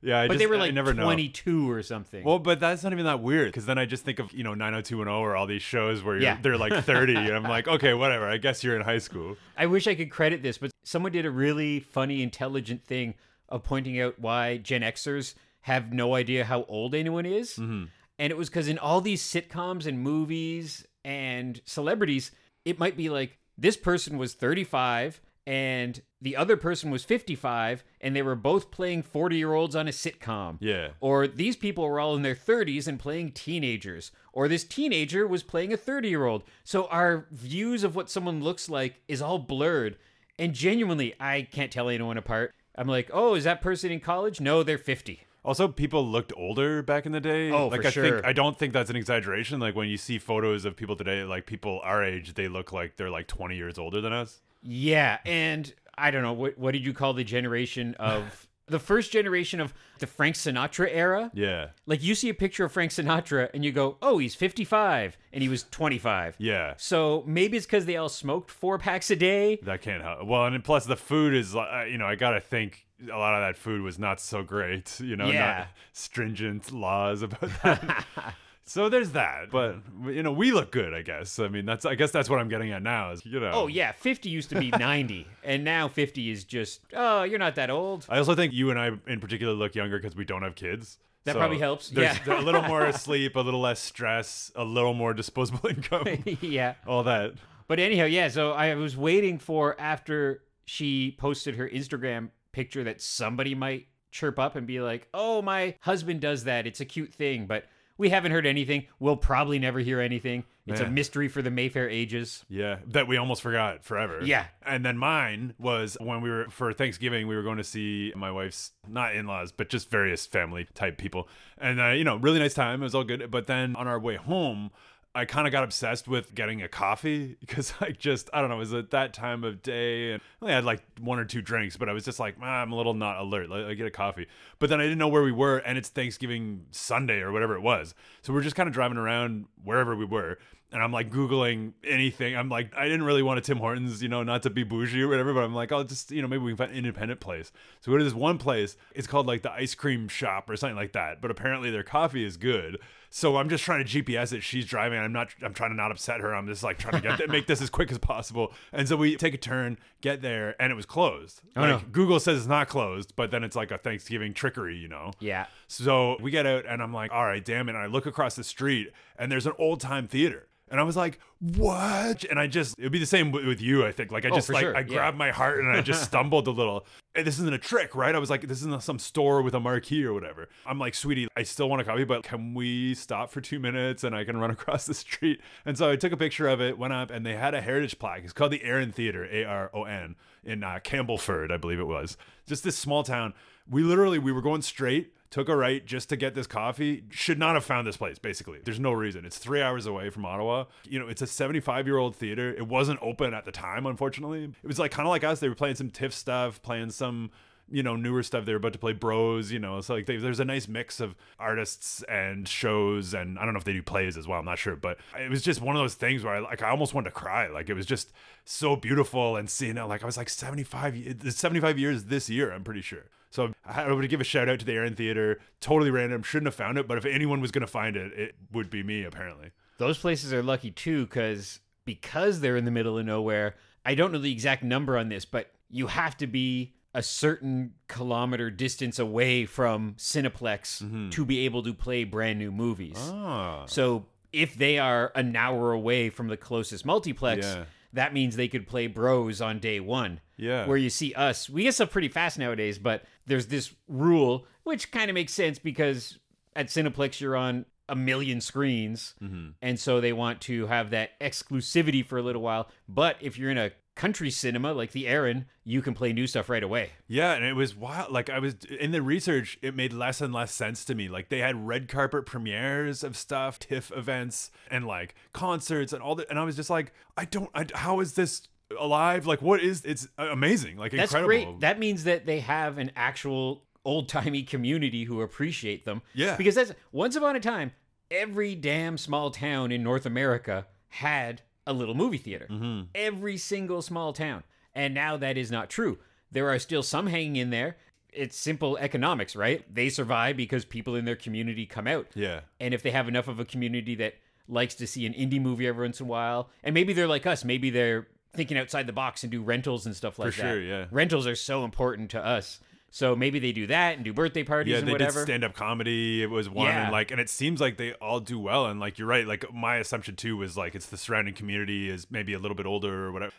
yeah, 0.02 0.20
I 0.20 0.26
but 0.28 0.34
just, 0.34 0.38
they 0.40 0.46
were 0.46 0.56
I 0.56 0.58
like 0.60 0.74
never 0.74 0.94
know. 0.94 1.04
22 1.04 1.70
or 1.70 1.82
something. 1.82 2.24
Well, 2.24 2.38
but 2.38 2.60
that's 2.60 2.82
not 2.82 2.92
even 2.92 3.04
that 3.06 3.20
weird 3.20 3.48
because 3.48 3.66
then 3.66 3.78
I 3.78 3.84
just 3.84 4.04
think 4.04 4.18
of 4.18 4.32
you 4.32 4.44
know 4.44 4.54
90210 4.54 5.08
or 5.12 5.36
all 5.36 5.46
these 5.46 5.62
shows 5.62 6.02
where 6.02 6.20
Yeah. 6.20 6.38
they're 6.40 6.56
like 6.58 6.84
30, 6.84 7.14
and 7.16 7.30
I'm 7.30 7.42
like, 7.56 7.68
okay, 7.68 7.94
whatever. 7.94 8.28
I 8.28 8.36
guess 8.36 8.62
you're 8.64 8.76
in 8.76 8.82
high 8.82 8.98
school. 8.98 9.36
I 9.56 9.66
wish 9.66 9.86
I 9.86 9.94
could 9.94 10.10
credit 10.10 10.42
this, 10.42 10.58
but 10.58 10.70
someone 10.84 11.12
did 11.12 11.26
a 11.26 11.30
really 11.30 11.80
funny, 11.80 12.22
intelligent 12.22 12.84
thing 12.84 13.14
of 13.48 13.62
pointing 13.64 14.00
out 14.00 14.18
why 14.18 14.58
Gen 14.58 14.82
Xers 14.82 15.34
have 15.62 15.92
no 15.92 16.14
idea 16.14 16.44
how 16.44 16.64
old 16.68 16.94
anyone 16.94 17.26
is. 17.26 17.52
Mm-hmm. 17.54 17.84
And 18.20 18.30
it 18.30 18.36
was 18.36 18.48
because 18.48 18.68
in 18.68 18.78
all 18.78 19.00
these 19.00 19.22
sitcoms 19.22 19.86
and 19.86 20.00
movies 20.00 20.84
and 21.04 21.60
celebrities, 21.64 22.30
it 22.64 22.78
might 22.78 22.96
be 22.96 23.08
like 23.08 23.38
this 23.56 23.76
person 23.76 24.18
was 24.18 24.34
35 24.34 25.20
and 25.48 26.02
the 26.20 26.36
other 26.36 26.58
person 26.58 26.90
was 26.90 27.04
55 27.04 27.82
and 28.02 28.14
they 28.14 28.20
were 28.20 28.34
both 28.34 28.70
playing 28.70 29.02
40 29.02 29.38
year 29.38 29.54
olds 29.54 29.74
on 29.74 29.88
a 29.88 29.92
sitcom. 29.92 30.58
Yeah. 30.60 30.88
Or 31.00 31.26
these 31.26 31.56
people 31.56 31.88
were 31.88 31.98
all 31.98 32.14
in 32.14 32.20
their 32.20 32.34
30s 32.34 32.86
and 32.86 33.00
playing 33.00 33.32
teenagers. 33.32 34.12
Or 34.34 34.46
this 34.46 34.62
teenager 34.62 35.26
was 35.26 35.42
playing 35.42 35.72
a 35.72 35.78
30 35.78 36.10
year 36.10 36.26
old. 36.26 36.42
So 36.64 36.84
our 36.88 37.28
views 37.30 37.82
of 37.82 37.96
what 37.96 38.10
someone 38.10 38.44
looks 38.44 38.68
like 38.68 39.00
is 39.08 39.22
all 39.22 39.38
blurred. 39.38 39.96
And 40.38 40.52
genuinely, 40.52 41.14
I 41.18 41.48
can't 41.50 41.72
tell 41.72 41.88
anyone 41.88 42.18
apart. 42.18 42.54
I'm 42.76 42.86
like, 42.86 43.08
oh, 43.10 43.34
is 43.34 43.44
that 43.44 43.62
person 43.62 43.90
in 43.90 44.00
college? 44.00 44.42
No, 44.42 44.62
they're 44.62 44.76
50. 44.76 45.22
Also, 45.44 45.66
people 45.66 46.06
looked 46.06 46.34
older 46.36 46.82
back 46.82 47.06
in 47.06 47.12
the 47.12 47.20
day. 47.20 47.50
Oh, 47.50 47.68
like 47.68 47.80
for 47.80 47.86
I 47.86 47.90
sure. 47.90 48.04
think 48.04 48.26
I 48.26 48.34
don't 48.34 48.58
think 48.58 48.74
that's 48.74 48.90
an 48.90 48.96
exaggeration. 48.96 49.60
Like 49.60 49.74
when 49.74 49.88
you 49.88 49.96
see 49.96 50.18
photos 50.18 50.66
of 50.66 50.76
people 50.76 50.94
today, 50.94 51.24
like 51.24 51.46
people 51.46 51.80
our 51.82 52.04
age, 52.04 52.34
they 52.34 52.48
look 52.48 52.70
like 52.70 52.96
they're 52.96 53.08
like 53.08 53.28
20 53.28 53.56
years 53.56 53.78
older 53.78 54.02
than 54.02 54.12
us. 54.12 54.42
Yeah. 54.62 55.18
And 55.24 55.72
I 55.96 56.10
don't 56.10 56.22
know, 56.22 56.32
what, 56.32 56.58
what 56.58 56.72
did 56.72 56.84
you 56.84 56.92
call 56.92 57.12
the 57.14 57.24
generation 57.24 57.94
of 57.98 58.46
the 58.66 58.78
first 58.78 59.10
generation 59.12 59.60
of 59.60 59.72
the 59.98 60.06
Frank 60.06 60.36
Sinatra 60.36 60.88
era? 60.92 61.30
Yeah. 61.34 61.68
Like 61.86 62.02
you 62.02 62.14
see 62.14 62.28
a 62.28 62.34
picture 62.34 62.64
of 62.64 62.72
Frank 62.72 62.90
Sinatra 62.92 63.48
and 63.54 63.64
you 63.64 63.72
go, 63.72 63.96
oh, 64.02 64.18
he's 64.18 64.34
55 64.34 65.16
and 65.32 65.42
he 65.42 65.48
was 65.48 65.64
25. 65.70 66.36
Yeah. 66.38 66.74
So 66.76 67.24
maybe 67.26 67.56
it's 67.56 67.66
because 67.66 67.86
they 67.86 67.96
all 67.96 68.08
smoked 68.08 68.50
four 68.50 68.78
packs 68.78 69.10
a 69.10 69.16
day. 69.16 69.58
That 69.62 69.80
can't 69.82 70.02
help. 70.02 70.26
Well, 70.26 70.44
and 70.44 70.62
plus 70.62 70.84
the 70.86 70.96
food 70.96 71.34
is, 71.34 71.56
uh, 71.56 71.84
you 71.90 71.98
know, 71.98 72.06
I 72.06 72.14
gotta 72.14 72.40
think 72.40 72.84
a 73.12 73.16
lot 73.16 73.34
of 73.34 73.40
that 73.40 73.56
food 73.56 73.80
was 73.82 73.98
not 73.98 74.20
so 74.20 74.42
great. 74.42 74.98
You 75.00 75.16
know, 75.16 75.30
Yeah. 75.30 75.56
not 75.58 75.66
stringent 75.92 76.72
laws 76.72 77.22
about 77.22 77.50
that. 77.62 78.04
so 78.68 78.88
there's 78.88 79.10
that. 79.12 79.50
But 79.50 79.76
you 80.06 80.22
know, 80.22 80.32
we 80.32 80.52
look 80.52 80.70
good. 80.70 80.94
I 80.94 81.02
guess. 81.02 81.38
I 81.38 81.48
mean, 81.48 81.64
that's. 81.66 81.84
I 81.84 81.94
guess 81.94 82.10
that's 82.10 82.28
what 82.30 82.38
I'm 82.38 82.48
getting 82.48 82.70
at 82.72 82.82
now. 82.82 83.12
Is 83.12 83.24
you 83.26 83.40
know. 83.40 83.50
Oh 83.52 83.66
yeah, 83.66 83.92
50 83.92 84.28
used 84.28 84.50
to 84.50 84.58
be 84.60 84.70
90 84.78 85.26
and 85.44 85.64
now 85.64 85.88
50 85.88 86.30
is 86.30 86.44
just 86.44 86.80
oh, 86.94 87.22
you're 87.24 87.38
not 87.38 87.54
that 87.56 87.70
old. 87.70 88.06
I 88.08 88.18
also 88.18 88.34
think 88.34 88.52
you 88.52 88.70
and 88.70 88.78
I, 88.78 88.90
in 89.06 89.20
particular, 89.20 89.52
look 89.54 89.74
younger 89.74 89.98
because 89.98 90.16
we 90.16 90.24
don't 90.24 90.42
have 90.42 90.54
kids. 90.54 90.98
That 91.24 91.36
probably 91.36 91.58
helps. 91.58 91.90
There's 91.90 92.16
Yeah. 92.26 92.40
a 92.40 92.42
little 92.42 92.62
more 92.62 92.90
sleep, 93.06 93.36
a 93.36 93.40
little 93.40 93.60
less 93.60 93.80
stress, 93.80 94.50
a 94.56 94.64
little 94.64 94.94
more 94.94 95.12
disposable 95.12 95.68
income, 95.68 96.06
yeah. 96.40 96.74
all 96.86 97.02
that. 97.02 97.32
But 97.66 97.80
anyhow, 97.80 98.04
yeah, 98.06 98.28
so 98.28 98.52
I 98.52 98.74
was 98.76 98.96
waiting 98.96 99.38
for 99.38 99.78
after 99.78 100.42
she 100.64 101.14
posted 101.18 101.56
her 101.56 101.68
Instagram 101.68 102.30
picture 102.52 102.82
that 102.84 103.02
somebody 103.02 103.54
might 103.54 103.88
chirp 104.10 104.38
up 104.38 104.56
and 104.56 104.66
be 104.66 104.80
like, 104.80 105.06
"Oh, 105.12 105.42
my 105.42 105.74
husband 105.80 106.20
does 106.20 106.44
that. 106.44 106.66
It's 106.66 106.80
a 106.80 106.86
cute 106.86 107.12
thing." 107.12 107.46
But 107.46 107.66
we 107.98 108.08
haven't 108.08 108.32
heard 108.32 108.46
anything. 108.46 108.86
We'll 108.98 109.16
probably 109.16 109.58
never 109.58 109.80
hear 109.80 110.00
anything. 110.00 110.44
It's 110.66 110.80
a 110.80 110.90
mystery 110.90 111.28
for 111.28 111.40
the 111.40 111.50
Mayfair 111.50 111.88
ages. 111.88 112.44
Yeah, 112.48 112.78
that 112.88 113.08
we 113.08 113.16
almost 113.16 113.40
forgot 113.40 113.84
forever. 113.84 114.20
Yeah. 114.22 114.46
And 114.64 114.84
then 114.84 114.98
mine 114.98 115.54
was 115.58 115.96
when 115.98 116.20
we 116.20 116.28
were 116.28 116.46
for 116.50 116.72
Thanksgiving, 116.74 117.26
we 117.26 117.36
were 117.36 117.42
going 117.42 117.56
to 117.56 117.64
see 117.64 118.12
my 118.14 118.30
wife's 118.30 118.72
not 118.86 119.14
in-laws, 119.14 119.50
but 119.50 119.70
just 119.70 119.90
various 119.90 120.26
family 120.26 120.66
type 120.74 120.98
people. 120.98 121.28
And 121.56 121.80
uh, 121.80 121.88
you 121.88 122.04
know, 122.04 122.16
really 122.16 122.38
nice 122.38 122.54
time. 122.54 122.82
It 122.82 122.84
was 122.84 122.94
all 122.94 123.04
good. 123.04 123.30
But 123.30 123.46
then 123.46 123.76
on 123.76 123.88
our 123.88 123.98
way 123.98 124.16
home, 124.16 124.70
I 125.18 125.24
kind 125.24 125.46
of 125.46 125.52
got 125.52 125.64
obsessed 125.64 126.06
with 126.06 126.34
getting 126.34 126.62
a 126.62 126.68
coffee 126.68 127.36
because 127.40 127.74
I 127.80 127.90
just, 127.90 128.30
I 128.32 128.40
don't 128.40 128.50
know, 128.50 128.56
it 128.56 128.60
was 128.60 128.74
at 128.74 128.90
that 128.90 129.12
time 129.12 129.44
of 129.44 129.62
day 129.62 130.12
and 130.12 130.22
I 130.22 130.44
only 130.44 130.54
had 130.54 130.64
like 130.64 130.82
one 131.00 131.18
or 131.18 131.24
two 131.24 131.42
drinks, 131.42 131.76
but 131.76 131.88
I 131.88 131.92
was 131.92 132.04
just 132.04 132.20
like, 132.20 132.36
ah, 132.40 132.62
I'm 132.62 132.72
a 132.72 132.76
little 132.76 132.94
not 132.94 133.18
alert. 133.18 133.50
Let 133.50 133.74
get 133.74 133.86
a 133.86 133.90
coffee. 133.90 134.26
But 134.58 134.70
then 134.70 134.80
I 134.80 134.84
didn't 134.84 134.98
know 134.98 135.08
where 135.08 135.22
we 135.22 135.32
were 135.32 135.58
and 135.58 135.76
it's 135.76 135.88
Thanksgiving 135.88 136.66
Sunday 136.70 137.20
or 137.20 137.32
whatever 137.32 137.54
it 137.54 137.60
was. 137.62 137.94
So 138.22 138.32
we're 138.32 138.42
just 138.42 138.56
kind 138.56 138.68
of 138.68 138.72
driving 138.72 138.98
around 138.98 139.46
wherever 139.64 139.96
we 139.96 140.04
were 140.04 140.38
and 140.70 140.82
I'm 140.82 140.92
like 140.92 141.10
Googling 141.10 141.72
anything. 141.82 142.36
I'm 142.36 142.48
like, 142.48 142.76
I 142.76 142.84
didn't 142.84 143.04
really 143.04 143.22
want 143.22 143.38
a 143.38 143.40
Tim 143.40 143.58
Hortons, 143.58 144.02
you 144.02 144.08
know, 144.08 144.22
not 144.22 144.42
to 144.42 144.50
be 144.50 144.64
bougie 144.64 145.02
or 145.02 145.08
whatever, 145.08 145.32
but 145.32 145.42
I'm 145.42 145.54
like, 145.54 145.72
I'll 145.72 145.84
just, 145.84 146.10
you 146.10 146.20
know, 146.20 146.28
maybe 146.28 146.42
we 146.42 146.50
can 146.50 146.58
find 146.58 146.72
an 146.72 146.76
independent 146.76 147.20
place. 147.20 147.50
So 147.80 147.90
we 147.90 147.94
go 147.94 147.98
to 147.98 148.04
this 148.04 148.14
one 148.14 148.36
place. 148.36 148.76
It's 148.94 149.06
called 149.06 149.26
like 149.26 149.42
the 149.42 149.52
ice 149.52 149.74
cream 149.74 150.08
shop 150.08 150.50
or 150.50 150.56
something 150.56 150.76
like 150.76 150.92
that. 150.92 151.22
But 151.22 151.30
apparently 151.30 151.70
their 151.70 151.82
coffee 151.82 152.24
is 152.24 152.36
good. 152.36 152.78
So 153.10 153.36
I'm 153.36 153.48
just 153.48 153.64
trying 153.64 153.84
to 153.84 154.02
GPS 154.02 154.32
it. 154.32 154.42
She's 154.42 154.66
driving. 154.66 154.98
I'm 154.98 155.12
not. 155.12 155.28
I'm 155.42 155.54
trying 155.54 155.70
to 155.70 155.76
not 155.76 155.90
upset 155.90 156.20
her. 156.20 156.34
I'm 156.34 156.46
just 156.46 156.62
like 156.62 156.78
trying 156.78 157.00
to 157.00 157.16
get 157.16 157.28
make 157.28 157.46
this 157.46 157.62
as 157.62 157.70
quick 157.70 157.90
as 157.90 157.98
possible. 157.98 158.52
And 158.72 158.86
so 158.86 158.96
we 158.96 159.16
take 159.16 159.34
a 159.34 159.38
turn, 159.38 159.78
get 160.00 160.20
there, 160.20 160.60
and 160.60 160.70
it 160.70 160.74
was 160.74 160.86
closed. 160.86 161.40
Oh, 161.56 161.62
like, 161.62 161.70
no. 161.70 161.88
Google 161.90 162.20
says 162.20 162.38
it's 162.38 162.46
not 162.46 162.68
closed, 162.68 163.14
but 163.16 163.30
then 163.30 163.44
it's 163.44 163.56
like 163.56 163.70
a 163.70 163.78
Thanksgiving 163.78 164.34
trickery, 164.34 164.76
you 164.76 164.88
know. 164.88 165.12
Yeah. 165.20 165.46
So 165.68 166.16
we 166.20 166.30
get 166.30 166.46
out, 166.46 166.66
and 166.66 166.82
I'm 166.82 166.92
like, 166.92 167.12
all 167.12 167.24
right, 167.24 167.44
damn 167.44 167.68
it. 167.68 167.74
And 167.74 167.82
I 167.82 167.86
look 167.86 168.06
across 168.06 168.36
the 168.36 168.44
street, 168.44 168.92
and 169.18 169.32
there's 169.32 169.46
an 169.46 169.54
old 169.58 169.80
time 169.80 170.06
theater. 170.08 170.47
And 170.70 170.78
I 170.80 170.82
was 170.82 170.96
like, 170.96 171.18
what? 171.40 172.24
And 172.24 172.38
I 172.38 172.46
just, 172.46 172.74
it'd 172.78 172.92
be 172.92 172.98
the 172.98 173.06
same 173.06 173.30
with 173.30 173.60
you, 173.60 173.84
I 173.86 173.92
think. 173.92 174.10
Like, 174.12 174.24
I 174.24 174.28
Oh, 174.30 174.34
just, 174.34 174.48
for 174.48 174.52
like, 174.52 174.62
sure, 174.62 174.76
I 174.76 174.80
yeah. 174.80 174.86
grabbed 174.86 175.16
my 175.16 175.30
heart 175.30 175.60
and 175.60 175.70
I 175.74 175.80
just 175.80 176.02
stumbled 176.08 176.46
a 176.48 176.50
little. 176.50 176.84
This 177.14 177.38
isn't 177.38 177.52
a 177.52 177.58
trick, 177.58 177.94
right? 177.94 178.14
I 178.14 178.18
was 178.18 178.30
like, 178.30 178.46
this 178.46 178.58
isn't 178.58 178.82
some 178.82 178.98
store 178.98 179.42
with 179.42 179.54
a 179.54 179.60
marquee 179.60 180.04
or 180.04 180.12
whatever. 180.12 180.48
I'm 180.66 180.78
like, 180.78 180.94
sweetie, 180.94 181.26
I 181.36 181.42
still 181.42 181.68
want 181.68 181.82
a 181.82 181.84
copy, 181.84 182.04
but 182.04 182.22
can 182.22 182.54
we 182.54 182.94
stop 182.94 183.30
for 183.30 183.40
two 183.40 183.58
minutes 183.58 184.04
and 184.04 184.14
I 184.14 184.24
can 184.24 184.36
run 184.36 184.50
across 184.52 184.86
the 184.86 184.94
street? 184.94 185.40
And 185.64 185.76
so 185.78 185.90
I 185.90 185.96
took 185.96 186.12
a 186.12 186.16
picture 186.16 186.48
of 186.48 186.60
it, 186.60 186.78
went 186.78 186.92
up, 186.92 187.10
and 187.10 187.24
they 187.24 187.34
had 187.36 187.54
a 187.54 187.60
heritage 187.60 187.98
plaque. 187.98 188.22
It's 188.24 188.32
called 188.32 188.52
the 188.52 188.62
Aron 188.62 188.92
Theater, 188.92 189.26
A 189.30 189.44
R 189.44 189.70
O 189.74 189.84
N, 189.84 190.16
in 190.44 190.62
uh, 190.62 190.78
Campbellford, 190.84 191.50
I 191.50 191.56
believe 191.56 191.80
it 191.80 191.86
was. 191.86 192.16
Just 192.46 192.64
this 192.64 192.76
small 192.76 193.02
town. 193.02 193.34
We 193.68 193.82
literally, 193.82 194.18
we 194.18 194.32
were 194.32 194.42
going 194.42 194.62
straight 194.62 195.12
took 195.30 195.48
a 195.48 195.56
right 195.56 195.84
just 195.84 196.08
to 196.08 196.16
get 196.16 196.34
this 196.34 196.46
coffee 196.46 197.04
should 197.10 197.38
not 197.38 197.54
have 197.54 197.64
found 197.64 197.86
this 197.86 197.96
place 197.96 198.18
basically. 198.18 198.60
There's 198.64 198.80
no 198.80 198.92
reason. 198.92 199.24
It's 199.24 199.38
three 199.38 199.62
hours 199.62 199.86
away 199.86 200.10
from 200.10 200.24
ottawa. 200.24 200.64
You 200.84 200.98
know 200.98 201.08
it's 201.08 201.22
a 201.22 201.26
75 201.26 201.86
year 201.86 201.98
old 201.98 202.16
theater. 202.16 202.54
It 202.54 202.66
wasn't 202.66 203.00
open 203.02 203.34
at 203.34 203.44
the 203.44 203.52
time 203.52 203.86
unfortunately. 203.86 204.44
It 204.44 204.66
was 204.66 204.78
like 204.78 204.90
kind 204.90 205.06
of 205.06 205.10
like 205.10 205.24
us. 205.24 205.40
They 205.40 205.48
were 205.48 205.54
playing 205.54 205.76
some 205.76 205.90
tiff 205.90 206.14
stuff 206.14 206.62
playing 206.62 206.90
some 206.90 207.30
you 207.70 207.82
know 207.82 207.96
newer 207.96 208.22
stuff. 208.22 208.46
They 208.46 208.52
were 208.52 208.58
about 208.58 208.72
to 208.72 208.78
play 208.78 208.94
bros 208.94 209.52
you 209.52 209.58
know. 209.58 209.80
So 209.80 209.94
like 209.94 210.06
they, 210.06 210.16
there's 210.16 210.40
a 210.40 210.44
nice 210.44 210.68
mix 210.68 211.00
of 211.00 211.14
artists 211.38 212.02
and 212.04 212.48
shows 212.48 213.12
and 213.14 213.38
i 213.38 213.44
don't 213.44 213.54
know 213.54 213.58
if 213.58 213.64
they 213.64 213.72
do 213.72 213.82
plays 213.82 214.16
as 214.16 214.26
well 214.26 214.38
i'm 214.38 214.44
not 214.44 214.58
sure. 214.58 214.76
But 214.76 214.98
it 215.18 215.30
was 215.30 215.42
just 215.42 215.60
one 215.60 215.76
of 215.76 215.80
those 215.80 215.94
things 215.94 216.24
where 216.24 216.34
i 216.34 216.38
like 216.38 216.62
i 216.62 216.70
almost 216.70 216.94
wanted 216.94 217.10
to 217.10 217.14
cry. 217.14 217.48
Like 217.48 217.68
it 217.68 217.74
was 217.74 217.86
just 217.86 218.12
so 218.44 218.76
beautiful 218.76 219.36
and 219.36 219.50
seeing 219.50 219.76
it 219.76 219.82
like 219.82 220.02
i 220.02 220.06
was 220.06 220.16
like 220.16 220.30
75 220.30 221.16
75 221.28 221.78
years 221.78 222.04
this 222.04 222.30
year 222.30 222.50
i'm 222.50 222.64
pretty 222.64 222.80
sure 222.80 223.04
so 223.30 223.52
I 223.64 223.90
would 223.92 224.08
give 224.08 224.20
a 224.20 224.24
shout 224.24 224.48
out 224.48 224.58
to 224.60 224.64
the 224.64 224.72
Aron 224.72 224.94
Theater. 224.94 225.40
Totally 225.60 225.90
random. 225.90 226.22
Shouldn't 226.22 226.46
have 226.46 226.54
found 226.54 226.78
it, 226.78 226.86
but 226.88 226.98
if 226.98 227.04
anyone 227.04 227.40
was 227.40 227.50
going 227.50 227.60
to 227.62 227.66
find 227.66 227.96
it, 227.96 228.12
it 228.14 228.34
would 228.52 228.70
be 228.70 228.82
me 228.82 229.04
apparently. 229.04 229.50
Those 229.78 229.98
places 229.98 230.32
are 230.32 230.42
lucky 230.42 230.70
too, 230.70 231.06
because 231.06 231.60
because 231.84 232.40
they're 232.40 232.56
in 232.56 232.64
the 232.64 232.70
middle 232.70 232.98
of 232.98 233.06
nowhere. 233.06 233.54
I 233.84 233.94
don't 233.94 234.12
know 234.12 234.18
the 234.18 234.32
exact 234.32 234.62
number 234.62 234.98
on 234.98 235.08
this, 235.08 235.24
but 235.24 235.50
you 235.70 235.86
have 235.86 236.16
to 236.18 236.26
be 236.26 236.74
a 236.94 237.02
certain 237.02 237.74
kilometer 237.86 238.50
distance 238.50 238.98
away 238.98 239.46
from 239.46 239.94
Cineplex 239.98 241.10
to 241.12 241.24
be 241.24 241.40
able 241.44 241.62
to 241.62 241.72
play 241.74 242.04
brand 242.04 242.38
new 242.38 242.50
movies. 242.50 242.96
Ah, 242.98 243.64
So 243.66 244.06
if 244.32 244.54
they 244.56 244.78
are 244.78 245.12
an 245.14 245.34
hour 245.36 245.72
away 245.72 246.10
from 246.10 246.28
the 246.28 246.36
closest 246.36 246.84
multiplex, 246.84 247.46
Yeah. 247.46 247.64
That 247.92 248.12
means 248.12 248.36
they 248.36 248.48
could 248.48 248.66
play 248.66 248.86
Bros 248.86 249.40
on 249.40 249.58
day 249.58 249.80
one. 249.80 250.20
Yeah. 250.36 250.66
Where 250.66 250.76
you 250.76 250.90
see 250.90 251.14
us, 251.14 251.48
we 251.50 251.64
get 251.64 251.74
stuff 251.74 251.90
pretty 251.90 252.08
fast 252.08 252.38
nowadays, 252.38 252.78
but 252.78 253.04
there's 253.26 253.46
this 253.46 253.72
rule, 253.88 254.46
which 254.64 254.90
kind 254.92 255.10
of 255.10 255.14
makes 255.14 255.32
sense 255.32 255.58
because 255.58 256.18
at 256.54 256.66
Cineplex 256.68 257.20
you're 257.20 257.36
on 257.36 257.64
a 257.88 257.96
million 257.96 258.40
screens, 258.40 259.14
Mm-hmm. 259.22 259.50
and 259.62 259.80
so 259.80 260.00
they 260.00 260.12
want 260.12 260.40
to 260.42 260.66
have 260.66 260.90
that 260.90 261.18
exclusivity 261.20 262.04
for 262.04 262.18
a 262.18 262.22
little 262.22 262.42
while. 262.42 262.68
But 262.88 263.16
if 263.20 263.38
you're 263.38 263.50
in 263.50 263.58
a 263.58 263.70
country 263.98 264.30
cinema 264.30 264.72
like 264.72 264.92
the 264.92 265.06
Aron, 265.08 265.44
you 265.64 265.82
can 265.82 265.92
play 265.92 266.12
new 266.12 266.26
stuff 266.26 266.48
right 266.48 266.62
away. 266.62 266.92
Yeah, 267.08 267.34
and 267.34 267.44
it 267.44 267.54
was 267.54 267.74
wild. 267.76 268.10
Like 268.10 268.30
I 268.30 268.38
was 268.38 268.54
in 268.64 268.92
the 268.92 269.02
research, 269.02 269.58
it 269.60 269.74
made 269.74 269.92
less 269.92 270.20
and 270.20 270.32
less 270.32 270.54
sense 270.54 270.84
to 270.86 270.94
me. 270.94 271.08
Like 271.08 271.28
they 271.28 271.40
had 271.40 271.66
red 271.66 271.88
carpet 271.88 272.24
premieres 272.24 273.02
of 273.02 273.16
stuff, 273.16 273.58
TIFF 273.58 273.90
events, 273.94 274.50
and 274.70 274.86
like 274.86 275.14
concerts 275.32 275.92
and 275.92 276.00
all 276.00 276.14
that. 276.14 276.30
And 276.30 276.38
I 276.38 276.44
was 276.44 276.56
just 276.56 276.70
like, 276.70 276.92
I 277.16 277.26
don't. 277.26 277.50
I, 277.54 277.66
how 277.74 278.00
is 278.00 278.14
this 278.14 278.48
alive? 278.80 279.26
Like, 279.26 279.42
what 279.42 279.60
is? 279.60 279.84
It's 279.84 280.06
amazing. 280.16 280.78
Like 280.78 280.92
That's 280.92 281.12
incredible. 281.12 281.52
great. 281.52 281.60
That 281.60 281.78
means 281.78 282.04
that 282.04 282.24
they 282.24 282.40
have 282.40 282.78
an 282.78 282.92
actual 282.96 283.64
old 283.84 284.08
timey 284.08 284.44
community 284.44 285.04
who 285.04 285.20
appreciate 285.22 285.84
them. 285.84 286.02
Yeah. 286.14 286.36
Because 286.36 286.54
that's 286.54 286.72
once 286.92 287.16
upon 287.16 287.34
a 287.34 287.40
time, 287.40 287.72
every 288.10 288.54
damn 288.54 288.96
small 288.96 289.32
town 289.32 289.72
in 289.72 289.82
North 289.82 290.06
America 290.06 290.66
had 290.88 291.42
a 291.68 291.72
little 291.72 291.94
movie 291.94 292.18
theater. 292.18 292.48
Mm-hmm. 292.50 292.82
Every 292.94 293.36
single 293.36 293.82
small 293.82 294.12
town. 294.12 294.42
And 294.74 294.94
now 294.94 295.16
that 295.18 295.36
is 295.36 295.50
not 295.50 295.70
true. 295.70 295.98
There 296.32 296.48
are 296.48 296.58
still 296.58 296.82
some 296.82 297.06
hanging 297.06 297.36
in 297.36 297.50
there. 297.50 297.76
It's 298.12 298.36
simple 298.36 298.76
economics, 298.78 299.36
right? 299.36 299.62
They 299.72 299.90
survive 299.90 300.36
because 300.36 300.64
people 300.64 300.96
in 300.96 301.04
their 301.04 301.14
community 301.16 301.66
come 301.66 301.86
out. 301.86 302.06
yeah. 302.14 302.40
And 302.58 302.72
if 302.74 302.82
they 302.82 302.90
have 302.90 303.06
enough 303.06 303.28
of 303.28 303.38
a 303.38 303.44
community 303.44 303.94
that 303.96 304.14
likes 304.48 304.74
to 304.76 304.86
see 304.86 305.04
an 305.04 305.12
indie 305.12 305.40
movie 305.40 305.66
every 305.66 305.84
once 305.86 306.00
in 306.00 306.06
a 306.06 306.08
while, 306.08 306.48
and 306.64 306.72
maybe 306.74 306.94
they're 306.94 307.06
like 307.06 307.26
us, 307.26 307.44
maybe 307.44 307.68
they're 307.70 308.08
thinking 308.32 308.56
outside 308.56 308.86
the 308.86 308.92
box 308.92 309.22
and 309.22 309.30
do 309.30 309.42
rentals 309.42 309.84
and 309.84 309.94
stuff 309.94 310.18
like 310.18 310.34
that. 310.36 310.42
sure, 310.42 310.60
yeah. 310.60 310.86
Rentals 310.90 311.26
are 311.26 311.34
so 311.36 311.64
important 311.64 312.10
to 312.12 312.24
us. 312.24 312.60
So 312.90 313.14
maybe 313.14 313.38
they 313.38 313.52
do 313.52 313.66
that 313.66 313.96
and 313.96 314.04
do 314.04 314.12
birthday 314.14 314.42
parties 314.42 314.72
Yeah, 314.72 314.78
and 314.78 314.88
they 314.88 314.92
whatever. 314.92 315.20
did 315.20 315.26
stand 315.26 315.44
up 315.44 315.54
comedy. 315.54 316.22
It 316.22 316.30
was 316.30 316.48
one, 316.48 316.68
Yeah. 316.68 316.84
and 316.84 316.92
like, 316.92 317.10
and 317.10 317.20
it 317.20 317.28
seems 317.28 317.60
like 317.60 317.76
they 317.76 317.92
all 317.94 318.18
do 318.20 318.38
well. 318.38 318.66
And 318.66 318.80
like, 318.80 318.98
you're 318.98 319.06
right. 319.08 319.26
Like, 319.26 319.44
my 319.52 319.76
assumption 319.76 320.16
too 320.16 320.36
was 320.38 320.56
like, 320.56 320.74
it's 320.74 320.86
the 320.86 320.96
surrounding 320.96 321.34
community 321.34 321.90
is 321.90 322.06
maybe 322.10 322.32
a 322.32 322.38
little 322.38 322.56
bit 322.56 322.64
older 322.66 323.04
or 323.06 323.12
whatever. 323.12 323.32